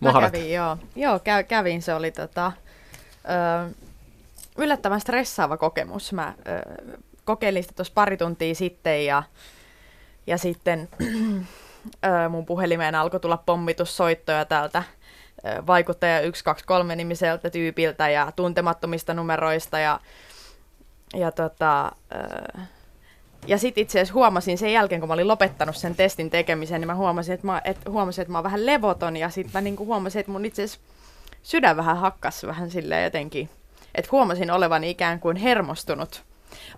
Mä 0.00 0.12
kävin, 0.20 0.52
joo. 0.52 0.76
Joo, 0.96 1.16
kä- 1.18 1.44
kävin. 1.48 1.82
Se 1.82 1.94
oli 1.94 2.10
tota, 2.10 2.52
ö, 3.24 3.74
yllättävän 4.58 5.00
stressaava 5.00 5.56
kokemus. 5.56 6.12
Mä 6.12 6.34
ö, 6.38 6.84
kokeilin 7.24 7.62
sitä 7.62 7.74
tuossa 7.74 7.94
pari 7.94 8.16
tuntia 8.16 8.54
sitten 8.54 9.04
ja, 9.06 9.22
ja 10.26 10.38
sitten 10.38 10.88
ö, 12.06 12.28
mun 12.28 12.46
puhelimeen 12.46 12.94
alkoi 12.94 13.20
tulla 13.20 13.42
pommitussoittoja 13.46 14.44
täältä 14.44 14.82
vaikuttaja 15.66 16.16
123 16.18 16.96
nimiseltä 16.96 17.50
tyypiltä 17.50 18.08
ja 18.08 18.32
tuntemattomista 18.36 19.14
numeroista 19.14 19.78
ja, 19.78 20.00
ja 21.14 21.32
tota, 21.32 21.92
ja 23.46 23.58
sitten 23.58 23.82
itse 23.82 23.98
asiassa 23.98 24.14
huomasin 24.14 24.58
sen 24.58 24.72
jälkeen, 24.72 25.00
kun 25.00 25.08
mä 25.08 25.14
olin 25.14 25.28
lopettanut 25.28 25.76
sen 25.76 25.94
testin 25.94 26.30
tekemisen, 26.30 26.80
niin 26.80 26.86
mä 26.86 26.94
huomasin, 26.94 27.34
että 27.34 27.46
mä, 27.46 27.62
et, 27.64 27.76
huomasin, 27.88 28.22
että 28.22 28.32
mä 28.32 28.38
oon 28.38 28.44
vähän 28.44 28.66
levoton 28.66 29.16
ja 29.16 29.30
sitten 29.30 29.52
mä 29.52 29.60
niinku 29.60 29.86
huomasin, 29.86 30.20
että 30.20 30.32
mun 30.32 30.44
itse 30.44 30.62
asiassa 30.62 30.80
sydän 31.42 31.76
vähän 31.76 31.96
hakkas 31.96 32.44
vähän 32.44 32.70
silleen 32.70 33.04
jotenkin, 33.04 33.48
että 33.94 34.08
huomasin 34.12 34.50
olevan 34.50 34.84
ikään 34.84 35.20
kuin 35.20 35.36
hermostunut. 35.36 36.22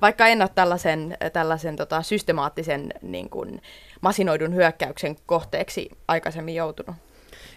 Vaikka 0.03 0.27
en 0.27 0.43
ole 0.43 0.51
tällaisen, 0.55 1.17
tällaisen 1.33 1.77
tota, 1.77 2.03
systemaattisen 2.03 2.95
niin 3.03 3.31
kuin, 3.31 3.63
masinoidun 4.01 4.55
hyökkäyksen 4.55 5.17
kohteeksi 5.27 5.91
aikaisemmin 6.09 6.55
joutunut. 6.55 6.97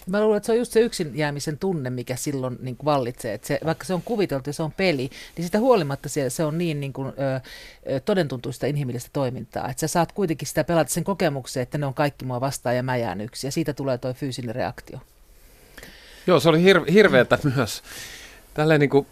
Mä 0.07 0.21
luulen, 0.21 0.38
että 0.38 0.47
se 0.47 0.51
on 0.51 0.57
just 0.57 0.71
se 0.71 0.79
yksin 0.79 1.17
jäämisen 1.17 1.57
tunne, 1.57 1.89
mikä 1.89 2.15
silloin 2.15 2.57
niin 2.61 2.77
kuin 2.77 2.86
vallitsee. 2.86 3.34
Että 3.34 3.47
se, 3.47 3.59
vaikka 3.65 3.86
se 3.86 3.93
on 3.93 4.01
kuviteltu 4.01 4.49
ja 4.49 4.53
se 4.53 4.63
on 4.63 4.71
peli, 4.71 5.09
niin 5.38 5.45
sitä 5.45 5.59
huolimatta 5.59 6.09
se, 6.09 6.29
se 6.29 6.43
on 6.43 6.57
niin, 6.57 6.79
niin 6.79 6.93
kuin, 6.93 7.07
ö, 7.07 7.99
todentuntuista 7.99 8.67
inhimillistä 8.67 9.09
toimintaa. 9.13 9.69
Että 9.69 9.81
sä 9.81 9.88
saat 9.88 10.11
kuitenkin 10.11 10.47
sitä 10.47 10.63
pelata 10.63 10.93
sen 10.93 11.03
kokemuksen, 11.03 11.63
että 11.63 11.77
ne 11.77 11.86
on 11.86 11.93
kaikki 11.93 12.25
mua 12.25 12.41
vastaan 12.41 12.75
ja 12.75 12.84
mä 12.84 12.97
jään 12.97 13.21
yksi. 13.21 13.47
Ja 13.47 13.51
siitä 13.51 13.73
tulee 13.73 13.97
tuo 13.97 14.13
fyysinen 14.13 14.55
reaktio. 14.55 14.99
Joo, 16.27 16.39
se 16.39 16.49
oli 16.49 16.73
hir- 16.73 16.91
hirveätä 16.91 17.38
myös 17.55 17.84
tälleen 18.53 18.79
niin 18.79 18.89
kuin 18.89 19.07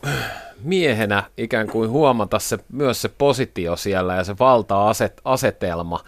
miehenä 0.63 1.23
ikään 1.37 1.67
kuin 1.67 1.89
huomata 1.89 2.39
se, 2.39 2.57
myös 2.71 3.01
se 3.01 3.09
positio 3.09 3.75
siellä 3.75 4.15
ja 4.15 4.23
se 4.23 4.35
valta-asetelma, 4.39 6.03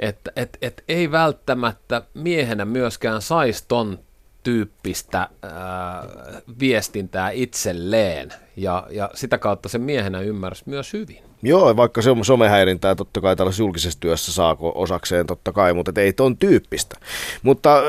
että 0.00 0.32
et, 0.36 0.58
et 0.62 0.84
ei 0.88 1.10
välttämättä 1.10 2.02
miehenä 2.14 2.64
myöskään 2.64 3.22
saisi 3.22 3.64
ton 3.68 3.98
tyyppistä 4.42 5.28
ää, 5.42 6.04
viestintää 6.60 7.30
itselleen 7.30 8.32
ja, 8.56 8.86
ja 8.90 9.10
sitä 9.14 9.38
kautta 9.38 9.68
se 9.68 9.78
miehenä 9.78 10.20
ymmärsi 10.20 10.62
myös 10.66 10.92
hyvin. 10.92 11.24
Joo, 11.42 11.76
vaikka 11.76 12.02
se 12.02 12.10
on 12.10 12.24
somehäirintää 12.24 12.94
totta 12.94 13.20
kai 13.20 13.36
tällaisessa 13.36 13.62
julkisessa 13.62 14.00
työssä 14.00 14.32
saako 14.32 14.72
osakseen 14.74 15.26
totta 15.26 15.52
kai, 15.52 15.74
mutta 15.74 16.00
ei 16.00 16.12
ton 16.12 16.36
tyyppistä. 16.36 16.96
Mutta 17.42 17.82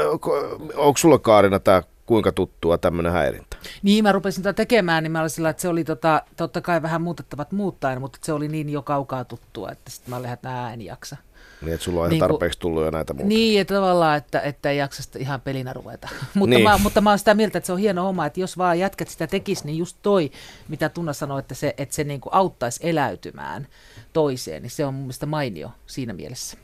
onko 0.76 0.98
sulla 0.98 1.20
Kaarina 1.20 1.60
tämä 1.60 1.84
kuinka 2.06 2.32
tuttua 2.32 2.78
tämmöinen 2.78 3.12
häirintä? 3.12 3.58
Niin, 3.84 4.04
mä 4.04 4.12
rupesin 4.12 4.44
tätä 4.44 4.58
tekemään, 4.58 5.04
niin 5.04 5.12
mä 5.12 5.20
olin 5.20 5.30
sillä, 5.30 5.50
että 5.50 5.62
se 5.62 5.68
oli 5.68 5.84
tota, 5.84 6.22
totta 6.38 6.62
kai 6.62 6.82
vähän 6.82 7.02
muutettavat 7.02 7.52
muuttaen, 7.52 8.02
mutta 8.02 8.20
se 8.22 8.34
oli 8.34 8.48
niin 8.48 8.70
jo 8.70 8.82
kaukaa 8.82 9.26
tuttua, 9.26 9.72
että 9.72 9.92
sitten 9.92 10.10
mä 10.10 10.18
olin, 10.18 10.30
että 10.30 10.74
en 10.74 10.82
jaksa. 10.82 11.18
Niin, 11.62 11.74
että 11.74 11.84
sulla 11.84 12.02
on 12.02 12.10
niin 12.10 12.18
ihan 12.18 12.30
tarpeeksi 12.30 12.60
tullut 12.60 12.84
jo 12.84 12.92
näitä 12.92 13.14
muuta. 13.14 13.28
Niin, 13.28 13.62
että 13.62 13.74
tavallaan, 13.74 14.18
että, 14.18 14.40
että 14.40 14.70
ei 14.70 14.78
jaksa 14.78 15.04
sitä 15.04 15.20
ihan 15.20 15.42
pelinä 15.42 15.74
ruveta. 15.74 16.10
mutta, 16.34 16.56
niin. 16.56 16.64
mä, 16.64 16.78
mutta 16.78 17.02
mä 17.02 17.10
oon 17.10 17.20
sitä 17.20 17.34
mieltä, 17.34 17.58
että 17.58 17.66
se 17.66 17.74
on 17.74 17.80
hieno 17.80 18.04
homma, 18.04 18.26
että 18.26 18.40
jos 18.40 18.58
vaan 18.58 18.80
jätkät 18.80 19.10
sitä 19.10 19.28
tekis, 19.28 19.64
niin 19.64 19.78
just 19.78 19.98
toi, 20.02 20.32
mitä 20.68 20.90
Tunna 20.90 21.14
sanoi, 21.14 21.40
että 21.40 21.56
se, 21.56 21.74
että 21.78 21.96
se 21.96 22.04
niin 22.04 22.22
kuin 22.22 22.34
auttaisi 22.34 22.80
eläytymään 22.84 23.68
toiseen, 24.14 24.62
niin 24.62 24.72
se 24.72 24.86
on 24.86 24.94
mun 24.94 25.04
mielestä 25.04 25.26
mainio 25.26 25.72
siinä 25.86 26.14
mielessä. 26.14 26.58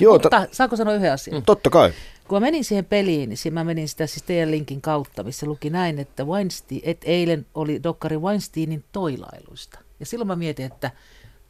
Joo, 0.00 0.12
mutta 0.12 0.30
ta- 0.30 0.46
saako 0.52 0.76
sanoa 0.76 0.94
yhden 0.94 1.12
asian? 1.12 1.36
Mm. 1.36 1.44
Totta 1.44 1.70
kai. 1.70 1.92
Kun 2.28 2.36
mä 2.36 2.40
menin 2.40 2.64
siihen 2.64 2.84
peliin, 2.84 3.28
niin 3.28 3.54
mä 3.54 3.64
menin 3.64 3.88
sitä 3.88 4.06
siis 4.06 4.22
teidän 4.22 4.50
linkin 4.50 4.80
kautta, 4.80 5.22
missä 5.22 5.46
luki 5.46 5.70
näin, 5.70 5.98
että, 5.98 6.24
Weinstein, 6.24 6.80
että 6.84 7.06
eilen 7.06 7.46
oli 7.54 7.82
dokkari 7.82 8.18
Weinsteinin 8.18 8.84
toilailuista. 8.92 9.78
Ja 10.00 10.06
silloin 10.06 10.28
mä 10.28 10.36
mietin, 10.36 10.66
että 10.66 10.90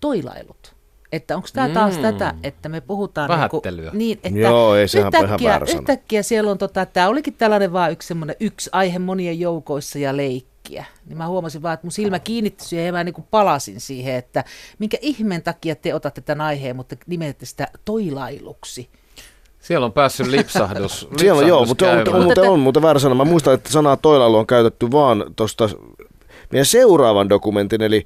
toilailut, 0.00 0.73
että 1.16 1.36
onko 1.36 1.48
tämä 1.52 1.68
taas 1.68 1.96
mm. 1.96 2.02
tätä, 2.02 2.34
että 2.42 2.68
me 2.68 2.80
puhutaan 2.80 3.28
Vähättelyä. 3.28 3.90
Niin, 3.90 3.98
niin 3.98 4.18
että 4.22 4.38
Joo, 4.38 4.76
ei 4.76 4.88
sehän 4.88 5.12
yhtäkkiä, 5.22 5.60
yhtäkkiä 5.78 6.22
siellä 6.22 6.50
on, 6.50 6.58
tota, 6.58 6.86
tämä 6.86 7.08
olikin 7.08 7.34
tällainen 7.34 7.72
vaan 7.72 7.92
yksi, 7.92 8.14
yksi 8.40 8.70
aihe 8.72 8.98
monien 8.98 9.40
joukoissa 9.40 9.98
ja 9.98 10.16
leikkiä. 10.16 10.84
Niin 11.06 11.18
mä 11.18 11.26
huomasin 11.26 11.62
vaan, 11.62 11.74
että 11.74 11.86
mun 11.86 11.92
silmä 11.92 12.18
kiinnittyi 12.18 12.66
siihen 12.68 12.86
ja 12.86 12.92
mä 12.92 13.04
niin 13.04 13.14
kuin 13.14 13.26
palasin 13.30 13.80
siihen, 13.80 14.14
että 14.14 14.44
minkä 14.78 14.98
ihmeen 15.00 15.42
takia 15.42 15.76
te 15.76 15.94
otatte 15.94 16.20
tämän 16.20 16.46
aiheen, 16.46 16.76
mutta 16.76 16.96
nimette 17.06 17.46
sitä 17.46 17.68
toilailuksi. 17.84 18.88
Siellä 19.60 19.86
on 19.86 19.92
päässyt 19.92 20.26
lipsahdus. 20.26 21.08
Siellä 21.16 21.42
on, 21.42 21.48
joo, 21.48 21.66
mutta 21.66 21.90
on, 21.90 21.98
on, 22.08 22.38
on, 22.38 22.48
on 22.48 22.60
muuten 22.60 22.82
väärä 22.82 22.98
sana. 22.98 23.14
Mä 23.14 23.24
muistan, 23.24 23.54
että 23.54 23.72
sanaa 23.72 23.96
toilailu 23.96 24.36
on 24.36 24.46
käytetty 24.46 24.90
vaan 24.92 25.24
tuosta 25.36 25.68
meidän 26.50 26.66
seuraavan 26.66 27.28
dokumentin, 27.28 27.82
eli 27.82 28.04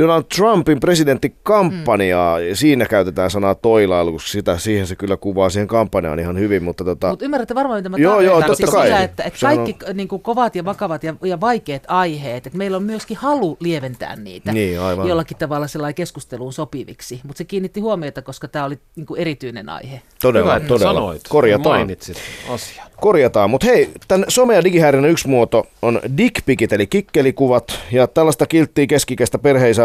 Donald 0.00 0.24
Trumpin 0.36 0.80
presidenttikampanjaa, 0.80 2.38
mm. 2.38 2.48
ja 2.48 2.56
siinä 2.56 2.86
käytetään 2.86 3.30
sanaa 3.30 3.54
toilailu, 3.54 4.12
koska 4.12 4.28
sitä, 4.28 4.58
siihen 4.58 4.86
se 4.86 4.96
kyllä 4.96 5.16
kuvaa 5.16 5.50
siihen 5.50 5.68
kampanjaan 5.68 6.18
ihan 6.18 6.38
hyvin. 6.38 6.62
Mutta 6.62 6.84
tota... 6.84 7.08
Mut 7.08 7.22
ymmärrätte 7.22 7.54
varmaan, 7.54 7.78
mitä 7.78 7.88
mä 7.88 7.96
joo, 7.96 8.20
joo, 8.20 8.38
totta 8.38 8.54
siis 8.54 8.70
kai. 8.70 8.86
Sillä, 8.86 9.02
että, 9.02 9.22
että 9.22 9.38
kaikki 9.40 9.76
on... 9.90 9.96
niin 9.96 10.08
kuin 10.08 10.22
kovat 10.22 10.56
ja 10.56 10.64
vakavat 10.64 11.04
ja, 11.04 11.14
ja 11.24 11.40
vaikeat 11.40 11.82
aiheet, 11.88 12.46
että 12.46 12.58
meillä 12.58 12.76
on 12.76 12.82
myöskin 12.82 13.16
halu 13.16 13.56
lieventää 13.60 14.16
niitä 14.16 14.52
niin, 14.52 14.80
aivan. 14.80 15.08
jollakin 15.08 15.36
tavalla 15.36 15.66
sellainen 15.66 15.94
keskusteluun 15.94 16.52
sopiviksi. 16.52 17.20
Mutta 17.22 17.38
se 17.38 17.44
kiinnitti 17.44 17.80
huomiota, 17.80 18.22
koska 18.22 18.48
tämä 18.48 18.64
oli 18.64 18.78
niin 18.96 19.06
kuin 19.06 19.20
erityinen 19.20 19.68
aihe. 19.68 20.02
Todella, 20.22 20.54
Hyvä, 20.54 20.68
todella. 20.68 20.92
Sanoit, 20.92 21.22
Korjataan. 21.28 21.76
Mainitsit 21.76 22.16
asian. 22.48 22.86
Korjataan, 23.00 23.50
mutta 23.50 23.66
hei, 23.66 23.90
tämän 24.08 24.26
some- 24.28 24.52
ja 24.52 24.64
digihäirinnän 24.64 25.10
yksi 25.10 25.28
muoto 25.28 25.66
on 25.82 26.00
dickpikit 26.16 26.72
eli 26.72 26.86
kikkelikuvat, 26.86 27.80
ja 27.92 28.06
tällaista 28.06 28.46
kilttiä 28.46 28.86
keskikästä 28.86 29.38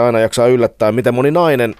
aina 0.05 0.19
jaksaa 0.19 0.47
yllättää, 0.47 0.91
mitä 0.91 1.11
moni 1.11 1.31
nainen, 1.31 1.75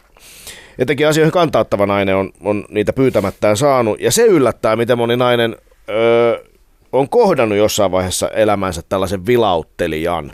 etenkin 0.80 1.08
asioihin 1.08 1.32
kantauttava 1.32 1.86
nainen 1.86 2.16
on, 2.16 2.32
on 2.44 2.66
niitä 2.70 2.94
pyytämättään 2.94 3.58
saanut, 3.58 4.00
ja 4.00 4.12
se 4.12 4.26
yllättää, 4.26 4.76
miten 4.76 4.98
moni 4.98 5.18
nainen 5.18 5.56
öö, 5.90 6.44
on 6.92 7.10
kohdannut 7.10 7.58
jossain 7.58 7.92
vaiheessa 7.92 8.30
elämänsä 8.30 8.82
tällaisen 8.90 9.26
vilauttelijan. 9.26 10.32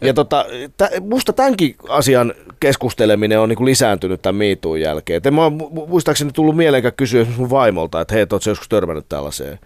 Ja 0.00 0.14
tota, 0.14 0.46
tä, 0.76 0.90
musta 1.00 1.32
tämänkin 1.32 1.76
asian 1.88 2.34
keskusteleminen 2.60 3.40
on 3.40 3.48
niinku 3.48 3.64
lisääntynyt 3.64 4.22
tämän 4.22 4.36
miituun 4.36 4.80
jälkeen. 4.80 5.16
Et 5.16 5.26
en 5.26 5.34
mä 5.34 5.48
mu- 5.48 5.88
muistaakseni 5.88 6.32
tullut 6.32 6.56
mieleenkään 6.56 6.94
kysyä 6.96 7.26
mun 7.36 7.50
vaimolta, 7.50 8.00
että 8.00 8.14
hei, 8.14 8.22
ootko 8.22 8.50
joskus 8.50 8.68
törmännyt 8.68 9.08
tällaiseen. 9.08 9.58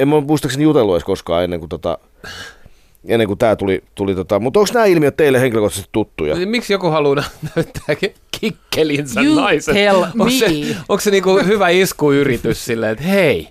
En 0.00 0.08
mä 0.08 0.20
muistaakseni 0.20 0.64
jutellut 0.64 0.94
edes 0.94 1.04
koskaan 1.04 1.44
ennen 1.44 1.60
kuin, 1.60 1.68
tota, 1.68 1.98
ennen 3.08 3.26
kuin 3.26 3.38
tämä 3.38 3.56
tuli. 3.56 3.84
tuli 3.94 4.14
tota. 4.14 4.38
Mutta 4.40 4.60
onko 4.60 4.70
nämä 4.74 4.86
ilmiöt 4.86 5.16
teille 5.16 5.40
henkilökohtaisesti 5.40 5.88
tuttuja? 5.92 6.46
Miksi 6.46 6.72
joku 6.72 6.88
haluaa 6.90 7.14
nä- 7.14 7.24
näyttää 7.56 7.94
ki- 7.94 8.14
kikkelinsä 8.40 9.20
You 9.20 9.34
naisen? 9.34 9.74
tell 9.74 10.02
onko 10.02 10.30
se, 10.30 10.48
me. 10.48 10.76
onko 10.88 11.00
se 11.00 11.10
niinku 11.10 11.38
hyvä 11.46 11.68
iskuyritys 11.68 12.64
silleen, 12.64 12.92
että 12.92 13.04
hei, 13.04 13.48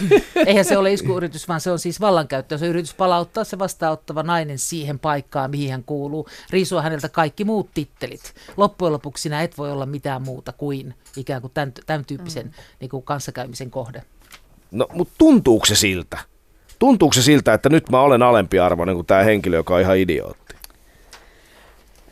Eihän 0.46 0.64
se 0.64 0.78
ole 0.78 0.92
iskuyritys, 0.92 1.48
vaan 1.48 1.60
se 1.60 1.70
on 1.70 1.78
siis 1.78 2.00
vallankäyttö. 2.00 2.58
Se 2.58 2.64
on 2.64 2.70
yritys 2.70 2.94
palauttaa 2.94 3.44
se 3.44 3.58
vastaanottava 3.58 4.22
nainen 4.22 4.58
siihen 4.58 4.98
paikkaan, 4.98 5.50
mihin 5.50 5.70
hän 5.70 5.84
kuuluu. 5.84 6.28
Riisua 6.50 6.82
häneltä 6.82 7.08
kaikki 7.08 7.44
muut 7.44 7.68
tittelit. 7.74 8.34
Loppujen 8.56 8.92
lopuksi 8.92 9.22
sinä 9.22 9.42
et 9.42 9.58
voi 9.58 9.72
olla 9.72 9.86
mitään 9.86 10.22
muuta 10.22 10.52
kuin 10.52 10.94
ikään 11.16 11.40
kuin 11.40 11.50
tämän, 11.54 11.72
tämän 11.86 12.04
tyyppisen 12.04 12.46
mm. 12.46 12.52
niin 12.80 12.88
kuin 12.88 13.02
kanssakäymisen 13.02 13.70
kohde. 13.70 14.02
No, 14.70 14.86
mutta 14.92 15.14
tuntuuko 15.18 15.66
se 15.66 15.74
siltä? 15.74 16.18
Tuntuuko 16.82 17.12
se 17.12 17.22
siltä, 17.22 17.54
että 17.54 17.68
nyt 17.68 17.90
mä 17.90 18.00
olen 18.00 18.22
alempiarvoinen 18.22 18.94
kuin 18.94 19.06
tämä 19.06 19.22
henkilö, 19.22 19.56
joka 19.56 19.74
on 19.74 19.80
ihan 19.80 19.96
idiootti? 19.96 20.54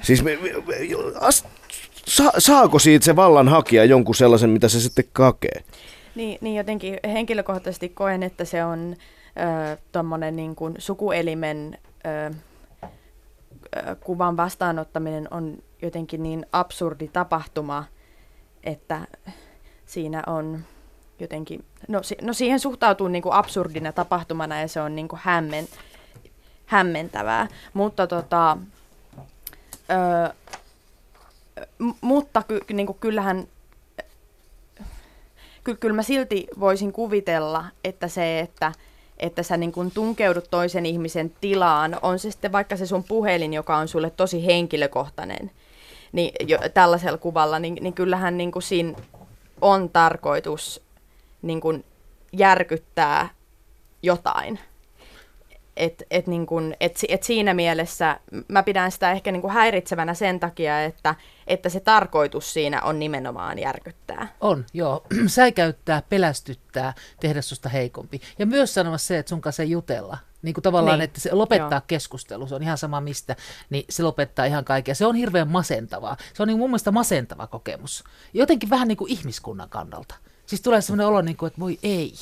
Siis 0.02 0.24
me, 0.24 0.38
me, 0.42 0.52
me, 0.52 0.76
as, 1.20 1.44
sa, 2.06 2.32
saako 2.38 2.78
siitä 2.78 3.04
se 3.04 3.16
vallan 3.16 3.48
hakija 3.48 3.84
jonkun 3.84 4.14
sellaisen, 4.14 4.50
mitä 4.50 4.68
se 4.68 4.80
sitten 4.80 5.04
kakee? 5.12 5.64
Niin, 6.14 6.38
niin 6.40 6.56
jotenkin 6.56 6.98
henkilökohtaisesti 7.04 7.88
koen, 7.88 8.22
että 8.22 8.44
se 8.44 8.64
on 8.64 8.96
tuommoinen 9.92 10.36
niin 10.36 10.54
kuin 10.54 10.74
sukuelimen 10.78 11.78
ö, 12.06 12.34
kuvan 14.04 14.36
vastaanottaminen 14.36 15.28
on 15.30 15.58
jotenkin 15.82 16.22
niin 16.22 16.46
absurdi 16.52 17.08
tapahtuma, 17.08 17.84
että 18.64 19.00
siinä 19.86 20.22
on 20.26 20.60
jotenkin, 21.20 21.64
no, 21.88 22.02
si, 22.02 22.16
no 22.22 22.32
siihen 22.32 22.60
suhtautuu 22.60 23.08
niin 23.08 23.22
kuin 23.22 23.32
absurdina 23.32 23.92
tapahtumana 23.92 24.60
ja 24.60 24.68
se 24.68 24.80
on 24.80 24.96
niin 24.96 25.08
kuin 25.08 25.20
hämmen, 25.24 25.68
hämmentävää, 26.66 27.48
mutta 27.74 28.06
tota, 28.06 28.56
ö, 29.90 30.34
mutta 32.00 32.42
ky, 32.42 32.60
niin 32.72 32.86
kuin 32.86 32.98
kyllähän 33.00 33.46
ky, 35.64 35.74
kyllä 35.74 35.94
mä 35.94 36.02
silti 36.02 36.46
voisin 36.60 36.92
kuvitella, 36.92 37.64
että 37.84 38.08
se, 38.08 38.40
että, 38.40 38.72
että 39.18 39.42
sä 39.42 39.56
niin 39.56 39.72
kun 39.72 39.90
tunkeudut 39.90 40.50
toisen 40.50 40.86
ihmisen 40.86 41.32
tilaan, 41.40 41.98
on 42.02 42.18
se 42.18 42.30
sitten 42.30 42.52
vaikka 42.52 42.76
se 42.76 42.86
sun 42.86 43.04
puhelin, 43.04 43.54
joka 43.54 43.76
on 43.76 43.88
sulle 43.88 44.10
tosi 44.10 44.46
henkilökohtainen, 44.46 45.50
niin 46.12 46.32
jo, 46.48 46.58
tällaisella 46.74 47.18
kuvalla, 47.18 47.58
niin, 47.58 47.78
niin 47.80 47.94
kyllähän 47.94 48.38
niin 48.38 48.52
kuin 48.52 48.62
siinä 48.62 48.98
on 49.60 49.88
tarkoitus 49.88 50.82
niin 51.43 51.61
kuin 51.61 51.84
järkyttää 52.32 53.28
jotain. 54.03 54.59
Et, 55.76 56.03
et 56.11 56.26
niin 56.26 56.47
kun, 56.47 56.74
et, 56.80 56.99
et 57.09 57.22
siinä 57.22 57.55
mielessä 57.55 58.20
mä 58.49 58.62
pidän 58.62 58.93
sitä 58.93 59.12
ehkä 59.12 59.32
niin 59.32 59.43
kuin 59.43 59.53
häiritsevänä 59.53 60.14
sen 60.14 60.41
takia, 60.41 60.84
että, 60.84 61.14
että 61.47 61.68
se 61.68 61.80
tarkoitus 61.80 62.53
siinä 62.53 62.82
on 62.82 62.99
nimenomaan 62.99 63.59
järkyttää. 63.59 64.28
On, 64.41 64.66
joo. 64.74 65.07
Säikäyttää, 65.26 66.03
pelästyttää, 66.09 66.93
tehdä 67.20 67.43
susta 67.43 67.68
heikompi. 67.68 68.20
Ja 68.38 68.47
myös 68.47 68.74
sanomassa 68.74 69.07
se, 69.07 69.18
että 69.18 69.30
sun 69.30 69.41
kanssa 69.41 69.62
ei 69.62 69.70
jutella. 69.70 70.18
Niin 70.43 70.55
kuin 70.55 70.62
tavallaan, 70.62 70.99
Niin, 70.99 71.05
että 71.05 71.20
se 71.20 71.32
lopettaa 71.32 71.70
joo. 71.72 71.84
keskustelu, 71.86 72.47
se 72.47 72.55
on 72.55 72.62
ihan 72.62 72.78
sama 72.78 73.01
mistä, 73.01 73.36
niin 73.70 73.84
se 73.91 74.03
lopettaa 74.03 74.45
ihan 74.45 74.64
kaikkea. 74.64 74.95
Se 74.95 75.07
on 75.07 75.14
hirveän 75.14 75.49
masentavaa. 75.49 76.16
Se 76.34 76.43
on 76.43 76.47
niin 76.49 76.59
mun 76.59 76.70
mielestä 76.70 76.91
masentava 76.91 77.47
kokemus. 77.47 78.05
Jotenkin 78.34 78.70
vähän 78.70 78.88
niin 78.88 78.99
kuin 78.99 79.12
ihmiskunnan 79.12 79.68
kannalta. 79.68 80.14
Siis 80.51 80.62
tulee 80.62 80.80
sellainen 80.80 81.07
olo, 81.07 81.20
niin 81.20 81.36
kuin, 81.36 81.46
että 81.46 81.61
voi 81.61 81.78
ei. 81.82 82.12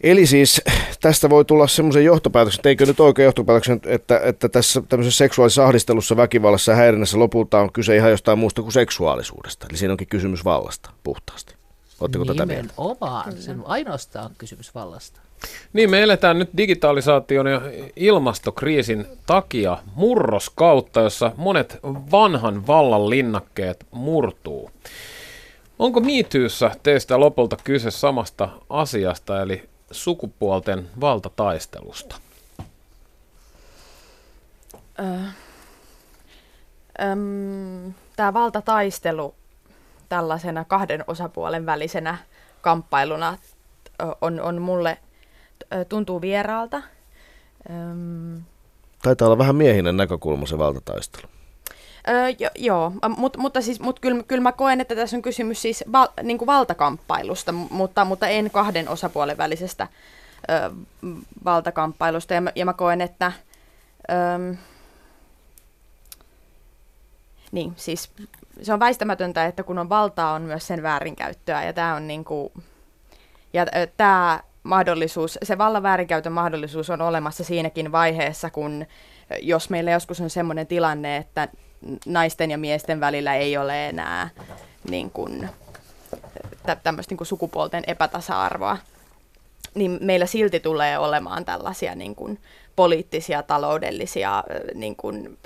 Eli 0.00 0.26
siis 0.26 0.62
tästä 1.00 1.30
voi 1.30 1.44
tulla 1.44 1.66
semmoisen 1.66 2.04
johtopäätöksen, 2.04 2.58
että 2.58 2.68
eikö 2.68 2.86
nyt 2.86 3.00
oikein 3.00 3.24
johtopäätöksen, 3.24 3.80
että, 3.86 4.20
että 4.24 4.48
tässä 4.48 4.82
tämmöisessä 4.88 5.18
seksuaalisessa 5.18 5.64
ahdistelussa, 5.64 6.16
väkivallassa 6.16 6.72
ja 6.72 6.76
häirinnässä 6.76 7.18
lopulta 7.18 7.60
on 7.60 7.72
kyse 7.72 7.96
ihan 7.96 8.10
jostain 8.10 8.38
muusta 8.38 8.62
kuin 8.62 8.72
seksuaalisuudesta. 8.72 9.66
Eli 9.70 9.78
siinä 9.78 9.92
onkin 9.92 10.06
kysymys 10.08 10.44
vallasta 10.44 10.90
puhtaasti. 11.02 11.54
Oletteko 12.00 12.24
tätä 12.24 12.46
mieltä? 12.46 12.74
Nimenomaan. 12.78 13.32
Se 13.32 13.50
on 13.50 13.62
ainoastaan 13.66 14.30
kysymys 14.38 14.74
vallasta. 14.74 15.20
Niin, 15.72 15.90
me 15.90 16.02
eletään 16.02 16.38
nyt 16.38 16.50
digitalisaation 16.56 17.46
ja 17.46 17.60
ilmastokriisin 17.96 19.06
takia 19.26 19.78
murroskautta, 19.94 21.00
jossa 21.00 21.32
monet 21.36 21.78
vanhan 22.10 22.66
vallan 22.66 23.10
linnakkeet 23.10 23.86
murtuu. 23.90 24.70
Onko 25.78 26.00
miityyssä 26.00 26.70
teistä 26.82 27.20
lopulta 27.20 27.56
kyse 27.64 27.90
samasta 27.90 28.48
asiasta, 28.70 29.42
eli 29.42 29.68
sukupuolten 29.90 30.90
valtataistelusta? 31.00 32.16
Tämä 38.16 38.34
valtataistelu 38.34 39.34
tällaisena 40.08 40.64
kahden 40.64 41.04
osapuolen 41.06 41.66
välisenä 41.66 42.18
kamppailuna 42.60 43.38
on, 44.20 44.40
on 44.40 44.62
mulle 44.62 44.98
tuntuu 45.88 46.20
vieraalta. 46.20 46.82
Öm, 47.70 48.42
Taitaa 49.02 49.28
olla 49.28 49.38
vähän 49.38 49.56
miehinen 49.56 49.96
näkökulma 49.96 50.46
se 50.46 50.58
valtataistelu. 50.58 51.26
Öö, 52.08 52.28
jo, 52.38 52.50
joo, 52.54 52.92
Mut, 53.16 53.36
mutta 53.36 53.60
siis, 53.60 53.80
mut 53.80 54.00
kyllä, 54.00 54.22
kyllä 54.22 54.42
mä 54.42 54.52
koen, 54.52 54.80
että 54.80 54.94
tässä 54.94 55.16
on 55.16 55.22
kysymys 55.22 55.62
siis 55.62 55.84
val, 55.92 56.08
niin 56.22 56.38
kuin 56.38 56.46
valtakamppailusta, 56.46 57.52
mutta, 57.52 58.04
mutta 58.04 58.28
en 58.28 58.50
kahden 58.50 58.88
osapuolen 58.88 59.38
välisestä 59.38 59.88
ö, 60.50 60.70
valtakamppailusta. 61.44 62.34
Ja 62.34 62.40
mä, 62.40 62.52
ja 62.54 62.64
mä 62.64 62.72
koen, 62.72 63.00
että 63.00 63.32
ö, 64.10 64.54
niin, 67.52 67.72
siis 67.76 68.10
se 68.62 68.72
on 68.72 68.80
väistämätöntä, 68.80 69.46
että 69.46 69.62
kun 69.62 69.78
on 69.78 69.88
valtaa, 69.88 70.32
on 70.32 70.42
myös 70.42 70.66
sen 70.66 70.82
väärinkäyttöä. 70.82 71.64
Ja 71.64 71.72
tämä 71.72 71.94
on 71.94 72.06
niin 72.06 72.24
kuin, 72.24 72.52
ja 73.52 73.66
tämä 73.96 74.40
mahdollisuus, 74.62 75.38
se 75.42 75.58
vallan 75.58 75.82
väärinkäytön 75.82 76.32
mahdollisuus 76.32 76.90
on 76.90 77.00
olemassa 77.00 77.44
siinäkin 77.44 77.92
vaiheessa, 77.92 78.50
kun 78.50 78.86
jos 79.42 79.70
meillä 79.70 79.90
joskus 79.90 80.20
on 80.20 80.30
sellainen 80.30 80.66
tilanne, 80.66 81.16
että 81.16 81.48
naisten 82.06 82.50
ja 82.50 82.58
miesten 82.58 83.00
välillä 83.00 83.34
ei 83.34 83.56
ole 83.56 83.88
enää 83.88 84.30
niin 84.90 85.10
kuin, 85.10 85.48
tä- 86.66 86.76
tämmöistä 86.76 87.12
niin 87.12 87.18
kuin 87.18 87.26
sukupuolten 87.26 87.84
epätasa-arvoa, 87.86 88.78
niin 89.74 89.98
meillä 90.00 90.26
silti 90.26 90.60
tulee 90.60 90.98
olemaan 90.98 91.44
tällaisia 91.44 91.94
niin 91.94 92.14
kuin 92.14 92.40
poliittisia, 92.76 93.42
taloudellisia, 93.42 94.44
niin 94.74 94.96
kuin, 94.96 95.38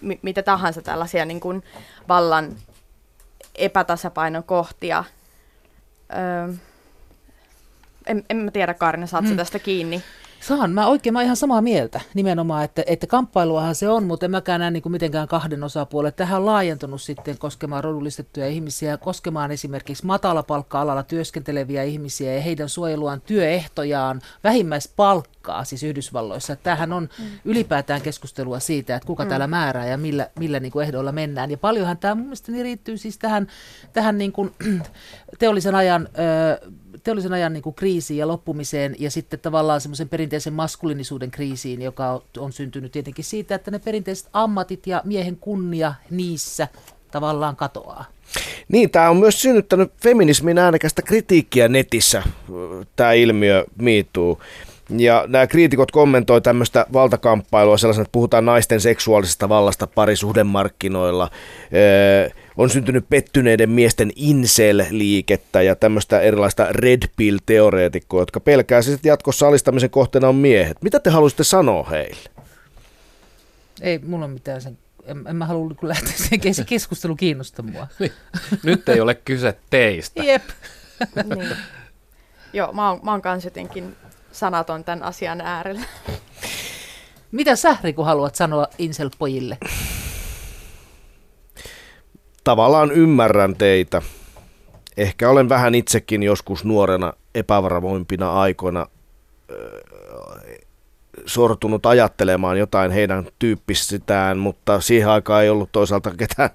mi- 0.00 0.18
mitä 0.22 0.42
tahansa 0.42 0.82
tällaisia 0.82 1.24
niin 1.24 1.40
kuin 1.40 1.62
vallan 2.08 2.56
epätasapainon 3.54 4.44
kohtia. 4.44 5.04
Öö, 6.12 6.54
en, 8.06 8.24
en 8.30 8.36
mä 8.36 8.50
tiedä, 8.50 8.74
Kaarina, 8.74 9.06
saat 9.06 9.24
mm. 9.24 9.36
tästä 9.36 9.58
kiinni? 9.58 10.02
Saan. 10.40 10.70
Mä 10.70 10.86
oikein 10.86 11.12
mä 11.12 11.22
ihan 11.22 11.36
samaa 11.36 11.62
mieltä 11.62 12.00
nimenomaan, 12.14 12.64
että, 12.64 12.82
että 12.86 13.06
kamppailuahan 13.06 13.74
se 13.74 13.88
on, 13.88 14.04
mutta 14.04 14.26
en 14.26 14.30
mäkään 14.30 14.60
näe 14.60 14.70
niin 14.70 14.82
kuin 14.82 14.92
mitenkään 14.92 15.28
kahden 15.28 15.64
osapuolen. 15.64 16.12
Tähän 16.12 16.40
on 16.40 16.46
laajentunut 16.46 17.02
sitten 17.02 17.38
koskemaan 17.38 17.84
rodullistettuja 17.84 18.48
ihmisiä, 18.48 18.96
koskemaan 18.96 19.50
esimerkiksi 19.50 20.06
matalapalkka-alalla 20.06 21.02
työskenteleviä 21.02 21.82
ihmisiä 21.82 22.34
ja 22.34 22.40
heidän 22.40 22.68
suojeluaan 22.68 23.20
työehtojaan, 23.20 24.20
vähimmäispalkkaa 24.44 25.64
siis 25.64 25.82
Yhdysvalloissa. 25.82 26.56
Tähän 26.56 26.92
on 26.92 27.08
mm. 27.18 27.24
ylipäätään 27.44 28.00
keskustelua 28.00 28.60
siitä, 28.60 28.96
että 28.96 29.06
kuka 29.06 29.24
mm. 29.24 29.28
täällä 29.28 29.46
määrää 29.46 29.86
ja 29.86 29.98
millä, 29.98 30.30
millä 30.38 30.60
niin 30.60 30.72
kuin 30.72 30.86
ehdoilla 30.86 31.12
mennään. 31.12 31.50
Ja 31.50 31.58
paljonhan 31.58 31.98
tämä 31.98 32.14
mun 32.14 32.24
mielestäni 32.24 32.62
riittyy 32.62 32.96
siis 32.96 33.18
tähän, 33.18 33.46
tähän 33.92 34.18
niin 34.18 34.32
kuin 34.32 34.54
teollisen 35.38 35.74
ajan... 35.74 36.08
Ö, 36.62 36.70
teollisen 37.04 37.32
ajan 37.32 37.52
niin 37.52 37.62
kuin 37.62 37.74
kriisiin 37.74 38.18
ja 38.18 38.28
loppumiseen 38.28 38.96
ja 38.98 39.10
sitten 39.10 39.40
tavallaan 39.40 39.80
semmoisen 39.80 40.08
perinteisen 40.08 40.52
maskulinisuuden 40.52 41.30
kriisiin, 41.30 41.82
joka 41.82 42.22
on 42.38 42.52
syntynyt 42.52 42.92
tietenkin 42.92 43.24
siitä, 43.24 43.54
että 43.54 43.70
ne 43.70 43.78
perinteiset 43.78 44.28
ammatit 44.32 44.86
ja 44.86 45.02
miehen 45.04 45.36
kunnia 45.36 45.94
niissä 46.10 46.68
tavallaan 47.10 47.56
katoaa. 47.56 48.04
Niin, 48.68 48.90
tämä 48.90 49.10
on 49.10 49.16
myös 49.16 49.42
synnyttänyt 49.42 49.92
feminismin 50.02 50.58
äänekästä 50.58 51.02
kritiikkiä 51.02 51.68
netissä, 51.68 52.22
tämä 52.96 53.12
ilmiö 53.12 53.64
miittuu. 53.76 54.40
Ja 54.98 55.24
nämä 55.28 55.46
kriitikot 55.46 55.90
kommentoi 55.90 56.40
tämmöistä 56.40 56.86
valtakamppailua 56.92 57.76
sellaisena, 57.76 58.02
että 58.02 58.12
puhutaan 58.12 58.44
naisten 58.44 58.80
seksuaalisesta 58.80 59.48
vallasta 59.48 59.86
parisuhdemarkkinoilla. 59.86 61.30
Öö, 61.74 62.30
on 62.56 62.70
syntynyt 62.70 63.04
pettyneiden 63.08 63.70
miesten 63.70 64.10
incel-liikettä 64.16 65.62
ja 65.62 65.76
tämmöistä 65.76 66.20
erilaista 66.20 66.66
red 66.70 67.02
pill-teoreetikkoa, 67.16 68.22
jotka 68.22 68.40
pelkää 68.40 68.82
siis, 68.82 68.94
että 68.94 69.08
jatkossa 69.08 69.48
alistamisen 69.48 69.90
kohteena 69.90 70.28
on 70.28 70.36
miehet. 70.36 70.82
Mitä 70.82 71.00
te 71.00 71.10
haluaisitte 71.10 71.44
sanoa 71.44 71.84
heille? 71.90 72.30
Ei 73.80 73.98
mulla 73.98 74.24
ole 74.24 74.34
mitään 74.34 74.60
sen 74.60 74.78
en, 75.06 75.24
en 75.28 75.36
mä 75.36 75.46
halua 75.46 75.74
lähteä 75.82 76.12
sen 76.52 76.66
keskustelu 76.66 77.16
kiinnosta 77.16 77.62
mua. 77.62 77.86
Niin. 77.98 78.12
Nyt 78.62 78.88
ei 78.88 79.00
ole 79.00 79.14
kyse 79.14 79.58
teistä. 79.70 80.24
Jep. 80.24 80.42
niin. 81.36 81.56
Joo, 82.52 82.72
mä 82.72 82.90
oon, 82.90 83.00
mä 83.02 83.10
oon 83.10 83.22
kans 83.22 83.44
jotenkin 83.44 83.96
sanaton 84.32 84.84
tämän 84.84 85.02
asian 85.02 85.40
äärellä. 85.40 85.86
Mitä 87.32 87.56
sä, 87.56 87.76
Riku, 87.82 88.04
haluat 88.04 88.34
sanoa 88.34 88.66
Insel-pojille? 88.78 89.58
Tavallaan 92.44 92.90
ymmärrän 92.90 93.56
teitä. 93.56 94.02
Ehkä 94.96 95.30
olen 95.30 95.48
vähän 95.48 95.74
itsekin 95.74 96.22
joskus 96.22 96.64
nuorena 96.64 97.12
epävarmoimpina 97.34 98.32
aikoina 98.32 98.86
sortunut 101.26 101.86
ajattelemaan 101.86 102.58
jotain 102.58 102.90
heidän 102.90 103.26
tyyppisitään, 103.38 104.38
mutta 104.38 104.80
siihen 104.80 105.08
aikaan 105.08 105.42
ei 105.42 105.50
ollut 105.50 105.72
toisaalta 105.72 106.10
ketään 106.16 106.50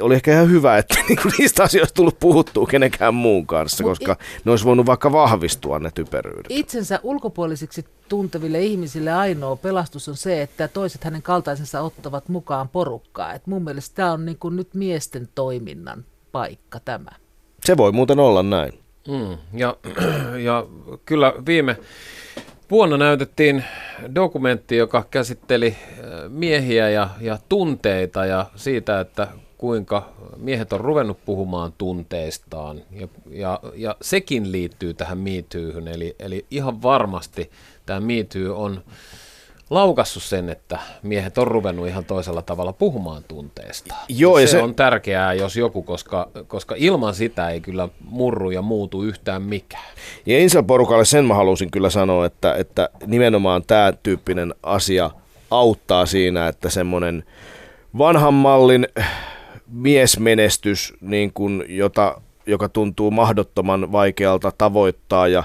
oli 0.00 0.14
ehkä 0.14 0.32
ihan 0.32 0.50
hyvä, 0.50 0.78
että 0.78 0.94
niinku 1.08 1.28
niistä 1.38 1.62
asioista 1.62 1.94
tullut 1.94 2.20
puhuttua 2.20 2.66
kenenkään 2.66 3.14
muun 3.14 3.46
kanssa, 3.46 3.84
koska 3.84 4.16
ne 4.44 4.50
olisi 4.50 4.64
voinut 4.64 4.86
vaikka 4.86 5.12
vahvistua 5.12 5.78
ne 5.78 5.90
typeryydet. 5.94 6.46
Itsensä 6.48 7.00
ulkopuolisiksi 7.02 7.84
tunteville 8.08 8.62
ihmisille 8.62 9.12
ainoa 9.12 9.56
pelastus 9.56 10.08
on 10.08 10.16
se, 10.16 10.42
että 10.42 10.68
toiset 10.68 11.04
hänen 11.04 11.22
kaltaisensa 11.22 11.80
ottavat 11.80 12.28
mukaan 12.28 12.68
porukkaa. 12.68 13.34
Et 13.34 13.46
mun 13.46 13.64
mielestä 13.64 13.94
tämä 13.94 14.12
on 14.12 14.24
niinku 14.24 14.48
nyt 14.48 14.74
miesten 14.74 15.28
toiminnan 15.34 16.04
paikka 16.32 16.80
tämä. 16.80 17.10
Se 17.64 17.76
voi 17.76 17.92
muuten 17.92 18.18
olla 18.18 18.42
näin. 18.42 18.72
Mm, 19.08 19.38
ja, 19.54 19.76
ja 20.46 20.66
kyllä 21.04 21.34
viime 21.46 21.76
vuonna 22.70 22.96
näytettiin 22.96 23.64
dokumentti, 24.14 24.76
joka 24.76 25.04
käsitteli 25.10 25.66
äh, 25.76 26.04
miehiä 26.28 26.90
ja, 26.90 27.08
ja 27.20 27.38
tunteita 27.48 28.26
ja 28.26 28.46
siitä, 28.56 29.00
että 29.00 29.28
kuinka 29.58 30.12
miehet 30.36 30.72
on 30.72 30.80
ruvennut 30.80 31.18
puhumaan 31.24 31.72
tunteistaan, 31.78 32.82
ja, 32.90 33.08
ja, 33.30 33.60
ja 33.74 33.96
sekin 34.02 34.52
liittyy 34.52 34.94
tähän 34.94 35.18
miityyhyn, 35.18 35.88
eli, 35.88 36.16
eli 36.18 36.46
ihan 36.50 36.82
varmasti 36.82 37.50
tämä 37.86 38.00
miityy 38.00 38.56
on 38.56 38.82
laukassut 39.70 40.22
sen, 40.22 40.48
että 40.48 40.78
miehet 41.02 41.38
on 41.38 41.46
ruvennut 41.46 41.88
ihan 41.88 42.04
toisella 42.04 42.42
tavalla 42.42 42.72
puhumaan 42.72 43.24
tunteistaan. 43.28 44.00
Joo, 44.08 44.38
ja 44.38 44.46
se, 44.46 44.50
se 44.50 44.62
on 44.62 44.74
tärkeää, 44.74 45.34
jos 45.34 45.56
joku, 45.56 45.82
koska, 45.82 46.30
koska 46.46 46.74
ilman 46.78 47.14
sitä 47.14 47.50
ei 47.50 47.60
kyllä 47.60 47.88
murru 48.04 48.50
ja 48.50 48.62
muutu 48.62 49.02
yhtään 49.02 49.42
mikään. 49.42 49.84
Ja 50.26 50.38
Insel-porukalle 50.38 51.04
sen 51.04 51.24
mä 51.24 51.34
halusin 51.34 51.70
kyllä 51.70 51.90
sanoa, 51.90 52.26
että, 52.26 52.54
että 52.54 52.88
nimenomaan 53.06 53.62
tämä 53.66 53.92
tyyppinen 54.02 54.54
asia 54.62 55.10
auttaa 55.50 56.06
siinä, 56.06 56.48
että 56.48 56.70
semmoinen 56.70 57.24
vanhan 57.98 58.34
mallin 58.34 58.88
miesmenestys, 59.68 60.94
niin 61.00 61.32
kuin, 61.32 61.64
jota, 61.68 62.20
joka 62.46 62.68
tuntuu 62.68 63.10
mahdottoman 63.10 63.92
vaikealta 63.92 64.52
tavoittaa 64.58 65.28
ja 65.28 65.44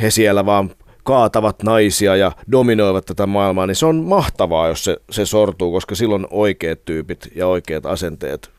he 0.00 0.10
siellä 0.10 0.46
vaan 0.46 0.70
kaatavat 1.04 1.62
naisia 1.62 2.16
ja 2.16 2.32
dominoivat 2.52 3.06
tätä 3.06 3.26
maailmaa, 3.26 3.66
niin 3.66 3.76
se 3.76 3.86
on 3.86 3.96
mahtavaa, 3.96 4.68
jos 4.68 4.84
se, 4.84 4.96
se 5.10 5.26
sortuu, 5.26 5.72
koska 5.72 5.94
silloin 5.94 6.26
oikeat 6.30 6.84
tyypit 6.84 7.28
ja 7.34 7.46
oikeat 7.46 7.86
asenteet 7.86 8.50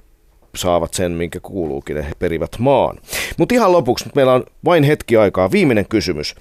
saavat 0.56 0.94
sen, 0.94 1.12
minkä 1.12 1.40
kuuluukin, 1.40 2.04
he 2.04 2.12
perivät 2.20 2.60
maan. 2.60 2.98
Mutta 3.38 3.56
ihan 3.56 3.72
lopuksi, 3.72 4.06
meillä 4.16 4.34
on 4.34 4.44
vain 4.66 4.84
hetki 4.84 5.18
aikaa, 5.18 5.52
viimeinen 5.52 5.88
kysymys. 5.88 6.36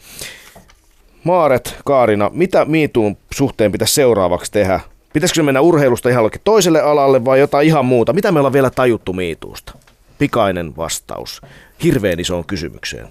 Maaret, 1.25 1.77
Kaarina, 1.85 2.31
mitä 2.35 2.65
miituun 2.65 3.17
suhteen 3.35 3.73
pitäisi 3.73 3.95
seuraavaksi 3.95 4.53
tehdä? 4.53 4.81
Pitäisikö 5.13 5.43
mennä 5.43 5.61
urheilusta 5.61 6.09
ihan 6.09 6.31
toiselle 6.45 6.81
alalle 6.81 7.25
vai 7.25 7.41
jotain 7.41 7.67
ihan 7.67 7.85
muuta? 7.85 8.13
Mitä 8.13 8.33
me 8.33 8.39
ollaan 8.39 8.53
vielä 8.53 8.71
tajuttu 8.71 9.13
miituusta? 9.13 9.73
Pikainen 10.19 10.77
vastaus 10.77 11.43
hirveän 11.85 12.21
isoon 12.21 12.45
kysymykseen. 12.45 13.09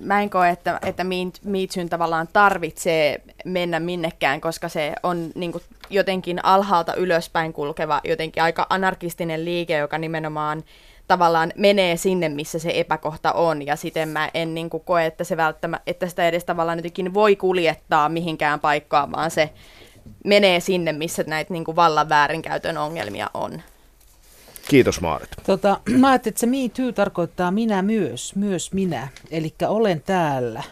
Mä 0.00 0.22
en 0.22 0.30
koe, 0.30 0.48
että, 0.48 0.78
että 0.86 1.04
Meetsyn 1.44 1.88
tavallaan 1.88 2.28
tarvitsee 2.32 3.20
mennä 3.44 3.80
minnekään, 3.80 4.40
koska 4.40 4.68
se 4.68 4.92
on 5.02 5.30
niin 5.34 5.52
kuin, 5.52 5.64
jotenkin 5.90 6.44
alhaalta 6.44 6.94
ylöspäin 6.94 7.52
kulkeva, 7.52 8.00
jotenkin 8.04 8.42
aika 8.42 8.66
anarkistinen 8.70 9.44
liike, 9.44 9.76
joka 9.76 9.98
nimenomaan 9.98 10.64
tavallaan 11.08 11.52
menee 11.56 11.96
sinne, 11.96 12.28
missä 12.28 12.58
se 12.58 12.70
epäkohta 12.74 13.32
on, 13.32 13.66
ja 13.66 13.76
siten 13.76 14.08
mä 14.08 14.30
en 14.34 14.54
niin 14.54 14.70
kuin, 14.70 14.82
koe, 14.86 15.06
että, 15.06 15.24
se 15.24 15.36
välttämä, 15.36 15.80
että 15.86 16.08
sitä 16.08 16.28
edes 16.28 16.44
tavallaan 16.44 16.78
jotenkin 16.78 17.14
voi 17.14 17.36
kuljettaa 17.36 18.08
mihinkään 18.08 18.60
paikkaan, 18.60 19.12
vaan 19.12 19.30
se 19.30 19.50
menee 20.24 20.60
sinne, 20.60 20.92
missä 20.92 21.24
näitä 21.26 21.52
niin 21.52 21.64
kuin 21.64 21.76
vallan 21.76 22.08
väärinkäytön 22.08 22.78
ongelmia 22.78 23.30
on. 23.34 23.62
Kiitos 24.68 25.00
Maarit. 25.00 25.28
Tota, 25.46 25.80
mä 26.00 26.08
ajattelin, 26.08 26.32
että 26.32 26.40
se 26.40 26.46
Me 26.46 26.56
Too 26.76 26.92
tarkoittaa 26.92 27.50
minä 27.50 27.82
myös, 27.82 28.36
myös 28.36 28.72
minä. 28.72 29.08
Eli 29.30 29.54
olen 29.68 30.00
täällä 30.00 30.62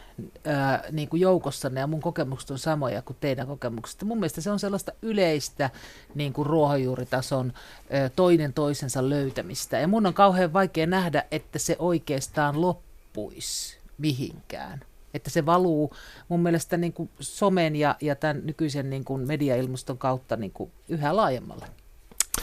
ää, 0.44 0.84
niin 0.90 1.08
kuin 1.08 1.20
joukossanne 1.20 1.80
ja 1.80 1.86
mun 1.86 2.00
kokemukset 2.00 2.50
on 2.50 2.58
samoja 2.58 3.02
kuin 3.02 3.16
teidän 3.20 3.46
kokemukset. 3.46 4.02
Mun 4.02 4.18
mielestä 4.18 4.40
se 4.40 4.50
on 4.50 4.58
sellaista 4.58 4.92
yleistä 5.02 5.70
niin 6.14 6.32
kuin 6.32 6.46
ruohonjuuritason 6.46 7.52
ää, 7.90 8.08
toinen 8.08 8.52
toisensa 8.52 9.08
löytämistä. 9.08 9.78
Ja 9.78 9.88
mun 9.88 10.06
on 10.06 10.14
kauhean 10.14 10.52
vaikea 10.52 10.86
nähdä, 10.86 11.24
että 11.30 11.58
se 11.58 11.76
oikeastaan 11.78 12.60
loppuisi 12.60 13.78
mihinkään 13.98 14.80
että 15.14 15.30
se 15.30 15.46
valuu 15.46 15.94
mun 16.28 16.40
mielestä 16.40 16.76
niin 16.76 16.92
kuin 16.92 17.10
somen 17.20 17.76
ja, 17.76 17.96
ja 18.00 18.16
tämän 18.16 18.40
nykyisen 18.44 18.90
niin 18.90 19.04
kuin 19.04 19.26
mediailmaston 19.26 19.98
kautta 19.98 20.36
niin 20.36 20.52
kuin 20.52 20.70
yhä 20.88 21.16
laajemmalle. 21.16 21.66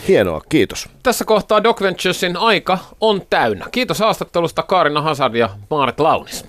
Hienoa, 0.07 0.41
kiitos. 0.49 0.89
Tässä 1.03 1.25
kohtaa 1.25 1.63
Doc 1.63 1.81
Venturesin 1.81 2.37
aika 2.37 2.77
on 3.01 3.21
täynnä. 3.29 3.65
Kiitos 3.71 3.99
haastattelusta 3.99 4.63
Kaarina 4.63 5.01
Hazard 5.01 5.35
ja 5.35 5.49
Maaret 5.69 5.99
Launis. 5.99 6.45